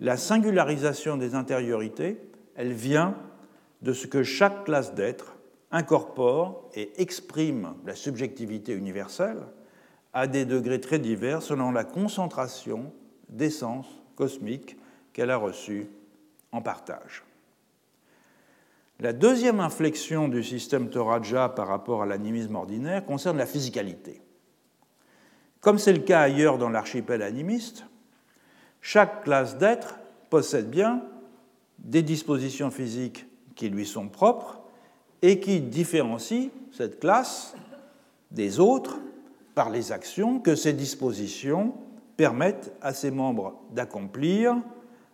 La 0.00 0.16
singularisation 0.16 1.16
des 1.16 1.34
intériorités, 1.34 2.20
elle 2.54 2.72
vient 2.72 3.16
de 3.82 3.92
ce 3.92 4.06
que 4.06 4.22
chaque 4.22 4.64
classe 4.64 4.94
d'être 4.94 5.36
incorpore 5.70 6.70
et 6.74 7.00
exprime 7.00 7.74
la 7.84 7.94
subjectivité 7.94 8.72
universelle 8.72 9.42
à 10.12 10.26
des 10.26 10.44
degrés 10.44 10.80
très 10.80 10.98
divers 10.98 11.42
selon 11.42 11.70
la 11.70 11.84
concentration 11.84 12.92
d'essence 13.28 13.86
cosmique 14.16 14.76
qu'elle 15.12 15.30
a 15.30 15.36
reçue 15.36 15.88
en 16.52 16.62
partage. 16.62 17.24
La 19.00 19.12
deuxième 19.12 19.60
inflexion 19.60 20.28
du 20.28 20.42
système 20.42 20.90
Toraja 20.90 21.48
par 21.48 21.68
rapport 21.68 22.02
à 22.02 22.06
l'animisme 22.06 22.56
ordinaire 22.56 23.04
concerne 23.04 23.38
la 23.38 23.46
physicalité. 23.46 24.20
Comme 25.60 25.78
c'est 25.78 25.92
le 25.92 26.00
cas 26.00 26.22
ailleurs 26.22 26.58
dans 26.58 26.68
l'archipel 26.68 27.22
animiste, 27.22 27.84
chaque 28.90 29.24
classe 29.24 29.58
d'êtres 29.58 29.98
possède 30.30 30.70
bien 30.70 31.02
des 31.78 32.02
dispositions 32.02 32.70
physiques 32.70 33.26
qui 33.54 33.68
lui 33.68 33.84
sont 33.84 34.08
propres 34.08 34.62
et 35.20 35.40
qui 35.40 35.60
différencient 35.60 36.48
cette 36.72 36.98
classe 36.98 37.54
des 38.30 38.60
autres 38.60 38.98
par 39.54 39.68
les 39.68 39.92
actions 39.92 40.40
que 40.40 40.54
ces 40.54 40.72
dispositions 40.72 41.74
permettent 42.16 42.72
à 42.80 42.94
ses 42.94 43.10
membres 43.10 43.60
d'accomplir 43.72 44.56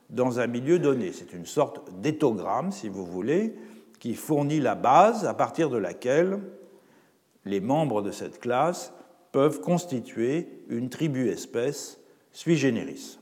dans 0.09 0.39
un 0.39 0.47
milieu 0.47 0.79
donné. 0.79 1.11
C'est 1.11 1.33
une 1.33 1.47
sorte 1.47 2.01
d'éthogramme, 2.01 2.71
si 2.71 2.89
vous 2.89 3.05
voulez, 3.05 3.57
qui 3.99 4.15
fournit 4.15 4.61
la 4.61 4.77
base 4.77 5.27
à 5.27 5.35
partir 5.35 5.69
de 5.69 5.79
laquelle 5.79 6.39
les 7.45 7.61
membres 7.61 8.03
de 8.03 8.13
cette 8.13 8.39
classe 8.39 8.93
peuvent 9.33 9.61
constituer 9.61 10.63
une 10.69 10.91
tribu-espèce 10.91 11.99
sui 12.31 12.57
generis. 12.57 13.19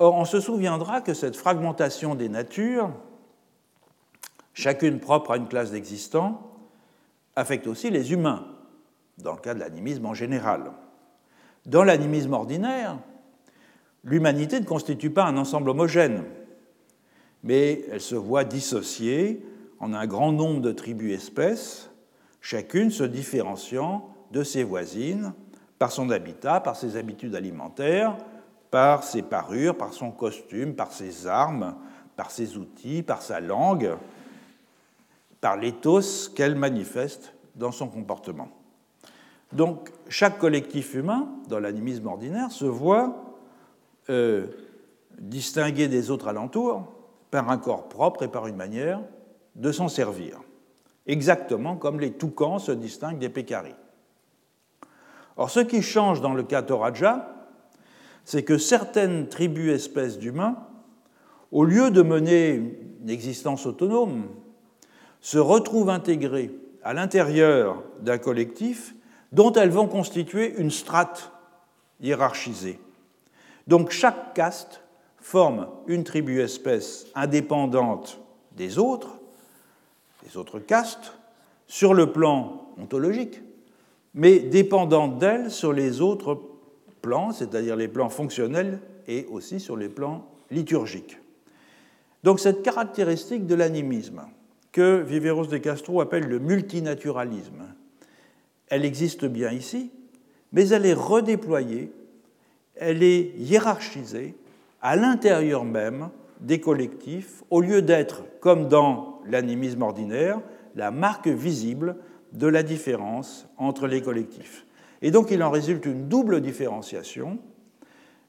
Or, 0.00 0.14
on 0.16 0.24
se 0.24 0.40
souviendra 0.40 1.00
que 1.00 1.14
cette 1.14 1.36
fragmentation 1.36 2.16
des 2.16 2.28
natures, 2.28 2.90
chacune 4.52 4.98
propre 4.98 5.30
à 5.30 5.36
une 5.36 5.46
classe 5.46 5.70
d'existants, 5.70 6.50
affecte 7.36 7.68
aussi 7.68 7.90
les 7.90 8.12
humains, 8.12 8.44
dans 9.18 9.34
le 9.34 9.40
cas 9.40 9.54
de 9.54 9.60
l'animisme 9.60 10.06
en 10.06 10.14
général. 10.14 10.72
Dans 11.66 11.84
l'animisme 11.84 12.32
ordinaire, 12.32 12.98
l'humanité 14.02 14.58
ne 14.58 14.64
constitue 14.64 15.10
pas 15.10 15.26
un 15.26 15.36
ensemble 15.36 15.70
homogène 15.70 16.24
mais 17.42 17.84
elle 17.90 18.00
se 18.00 18.14
voit 18.14 18.44
dissociée 18.44 19.44
en 19.78 19.94
un 19.94 20.06
grand 20.06 20.32
nombre 20.32 20.60
de 20.60 20.72
tribus-espèces, 20.72 21.90
chacune 22.40 22.90
se 22.90 23.04
différenciant 23.04 24.08
de 24.30 24.42
ses 24.42 24.62
voisines 24.62 25.32
par 25.78 25.90
son 25.90 26.10
habitat, 26.10 26.60
par 26.60 26.76
ses 26.76 26.96
habitudes 26.96 27.34
alimentaires, 27.34 28.16
par 28.70 29.02
ses 29.02 29.22
parures, 29.22 29.76
par 29.76 29.92
son 29.92 30.10
costume, 30.10 30.74
par 30.74 30.92
ses 30.92 31.26
armes, 31.26 31.74
par 32.16 32.30
ses 32.30 32.56
outils, 32.56 33.02
par 33.02 33.22
sa 33.22 33.40
langue, 33.40 33.96
par 35.40 35.56
l'éthos 35.56 36.28
qu'elle 36.28 36.54
manifeste 36.54 37.32
dans 37.56 37.72
son 37.72 37.88
comportement. 37.88 38.48
Donc 39.52 39.90
chaque 40.08 40.38
collectif 40.38 40.94
humain, 40.94 41.28
dans 41.48 41.58
l'animisme 41.58 42.06
ordinaire, 42.06 42.52
se 42.52 42.64
voit 42.64 43.36
euh, 44.08 44.46
distingué 45.18 45.88
des 45.88 46.10
autres 46.10 46.28
alentours 46.28 46.84
par 47.30 47.50
un 47.50 47.58
corps 47.58 47.88
propre 47.88 48.24
et 48.24 48.28
par 48.28 48.46
une 48.46 48.56
manière 48.56 49.00
de 49.56 49.72
s'en 49.72 49.88
servir, 49.88 50.40
exactement 51.06 51.76
comme 51.76 52.00
les 52.00 52.12
toucans 52.12 52.58
se 52.58 52.72
distinguent 52.72 53.18
des 53.18 53.28
pécaris. 53.28 53.74
Or, 55.36 55.50
ce 55.50 55.60
qui 55.60 55.82
change 55.82 56.20
dans 56.20 56.34
le 56.34 56.42
cas 56.42 56.62
Toraja, 56.62 57.39
c'est 58.24 58.42
que 58.42 58.58
certaines 58.58 59.28
tribus 59.28 59.72
espèces 59.72 60.18
d'humains, 60.18 60.56
au 61.52 61.64
lieu 61.64 61.90
de 61.90 62.02
mener 62.02 62.54
une 63.02 63.10
existence 63.10 63.66
autonome, 63.66 64.28
se 65.20 65.38
retrouvent 65.38 65.90
intégrées 65.90 66.50
à 66.82 66.94
l'intérieur 66.94 67.82
d'un 68.00 68.18
collectif 68.18 68.94
dont 69.32 69.52
elles 69.52 69.70
vont 69.70 69.86
constituer 69.86 70.54
une 70.56 70.70
strate 70.70 71.32
hiérarchisée. 72.00 72.78
Donc 73.66 73.90
chaque 73.90 74.34
caste 74.34 74.80
forme 75.18 75.68
une 75.86 76.04
tribu-espèce 76.04 77.06
indépendante 77.14 78.20
des 78.56 78.78
autres, 78.78 79.18
des 80.24 80.36
autres 80.36 80.58
castes, 80.58 81.14
sur 81.66 81.94
le 81.94 82.10
plan 82.10 82.66
ontologique, 82.78 83.40
mais 84.14 84.40
dépendante 84.40 85.18
d'elle 85.18 85.50
sur 85.50 85.72
les 85.72 86.00
autres 86.00 86.40
plans, 87.00 87.32
c'est-à-dire 87.32 87.76
les 87.76 87.88
plans 87.88 88.08
fonctionnels 88.08 88.80
et 89.08 89.26
aussi 89.30 89.60
sur 89.60 89.76
les 89.76 89.88
plans 89.88 90.26
liturgiques. 90.50 91.18
Donc 92.22 92.40
cette 92.40 92.62
caractéristique 92.62 93.46
de 93.46 93.54
l'animisme, 93.54 94.22
que 94.72 95.00
Viveros 95.00 95.46
de 95.46 95.58
Castro 95.58 96.00
appelle 96.00 96.28
le 96.28 96.38
multinaturalisme, 96.38 97.64
elle 98.68 98.84
existe 98.84 99.24
bien 99.24 99.50
ici, 99.50 99.90
mais 100.52 100.68
elle 100.68 100.86
est 100.86 100.94
redéployée, 100.94 101.92
elle 102.76 103.02
est 103.02 103.32
hiérarchisée 103.36 104.34
à 104.80 104.96
l'intérieur 104.96 105.64
même 105.64 106.10
des 106.40 106.60
collectifs, 106.60 107.42
au 107.50 107.60
lieu 107.60 107.82
d'être, 107.82 108.24
comme 108.40 108.68
dans 108.68 109.20
l'animisme 109.26 109.82
ordinaire, 109.82 110.40
la 110.76 110.90
marque 110.90 111.28
visible 111.28 111.96
de 112.32 112.46
la 112.46 112.62
différence 112.62 113.48
entre 113.58 113.86
les 113.86 114.00
collectifs. 114.00 114.64
Et 115.02 115.10
donc 115.10 115.30
il 115.30 115.42
en 115.42 115.50
résulte 115.50 115.86
une 115.86 116.08
double 116.08 116.40
différenciation, 116.40 117.38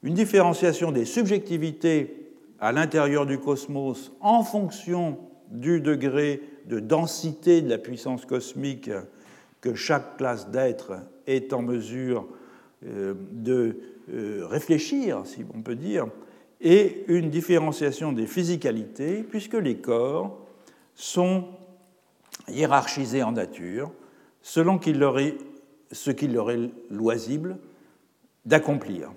une 0.04 0.14
différenciation 0.14 0.92
des 0.92 1.06
subjectivités 1.06 2.32
à 2.60 2.72
l'intérieur 2.72 3.26
du 3.26 3.40
cosmos 3.40 4.12
en 4.22 4.44
fonction 4.44 5.18
du 5.50 5.82
degré 5.82 6.42
de 6.68 6.80
densité 6.80 7.62
de 7.62 7.70
la 7.70 7.78
puissance 7.78 8.26
cosmique 8.26 8.90
que 9.60 9.76
chaque 9.76 10.18
classe 10.18 10.50
d'êtres 10.50 10.94
est 11.28 11.54
en 11.54 11.62
mesure 11.62 12.28
euh, 12.86 13.14
de 13.32 13.78
euh, 14.14 14.46
réfléchir, 14.48 15.22
si 15.26 15.44
on 15.54 15.62
peut 15.62 15.76
dire, 15.76 16.08
et 16.62 17.04
une 17.08 17.30
différenciation 17.30 18.12
des 18.12 18.28
physicalités, 18.28 19.24
puisque 19.24 19.56
les 19.56 19.78
corps 19.78 20.38
sont 20.96 21.46
hiérarchisés 22.48 23.24
en 23.24 23.34
nature 23.34 23.92
selon 24.42 24.78
qu'il 24.78 25.00
leur 25.00 25.20
est 25.20 25.38
ce 25.92 26.12
qu'il 26.12 26.34
leur 26.34 26.52
est 26.52 26.70
loisible 26.90 27.58
d'accomplir. 28.46 29.12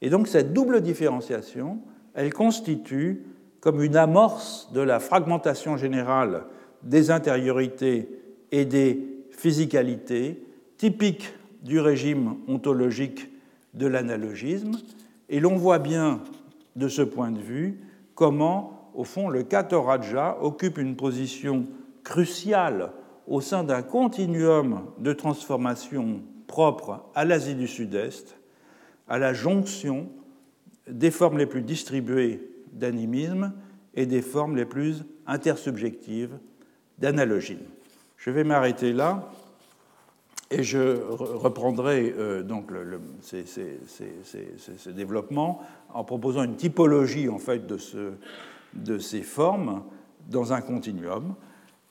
Et 0.00 0.10
donc 0.10 0.28
cette 0.28 0.52
double 0.52 0.80
différenciation, 0.80 1.78
elle 2.14 2.32
constitue 2.32 3.24
comme 3.60 3.82
une 3.82 3.96
amorce 3.96 4.70
de 4.72 4.80
la 4.80 4.98
fragmentation 4.98 5.76
générale 5.76 6.44
des 6.82 7.10
intériorités 7.10 8.08
et 8.50 8.64
des 8.64 9.24
physicalités 9.30 10.42
typiques 10.76 11.32
du 11.62 11.78
régime 11.78 12.36
ontologique 12.48 13.30
de 13.74 13.86
l'analogisme. 13.86 14.72
Et 15.28 15.40
l'on 15.40 15.56
voit 15.56 15.78
bien 15.78 16.20
de 16.76 16.88
ce 16.88 17.02
point 17.02 17.30
de 17.30 17.38
vue 17.38 17.80
comment, 18.14 18.90
au 18.94 19.04
fond, 19.04 19.28
le 19.28 19.44
Katoraja 19.44 20.38
occupe 20.40 20.78
une 20.78 20.96
position 20.96 21.66
cruciale 22.02 22.90
au 23.26 23.40
sein 23.40 23.64
d'un 23.64 23.82
continuum 23.82 24.86
de 24.98 25.12
transformation 25.12 26.22
propre 26.46 27.04
à 27.14 27.24
l'Asie 27.24 27.54
du 27.54 27.66
Sud-Est, 27.66 28.36
à 29.08 29.18
la 29.18 29.32
jonction 29.32 30.08
des 30.88 31.10
formes 31.10 31.38
les 31.38 31.46
plus 31.46 31.62
distribuées 31.62 32.40
d'animisme 32.72 33.52
et 33.94 34.06
des 34.06 34.22
formes 34.22 34.56
les 34.56 34.64
plus 34.64 35.04
intersubjectives 35.26 36.38
d'analogie. 36.98 37.58
Je 38.16 38.30
vais 38.30 38.44
m'arrêter 38.44 38.92
là 38.92 39.30
et 40.50 40.62
je 40.62 41.00
reprendrai 41.08 42.14
euh, 42.16 42.42
donc 42.42 42.70
ces, 43.22 43.44
développements 44.92 45.62
en 45.94 46.04
proposant 46.04 46.44
une 46.44 46.56
typologie 46.56 47.28
en 47.28 47.38
fait 47.38 47.66
de 47.66 48.98
ces 48.98 49.22
formes 49.22 49.82
dans 50.28 50.52
un 50.52 50.60
continuum 50.60 51.34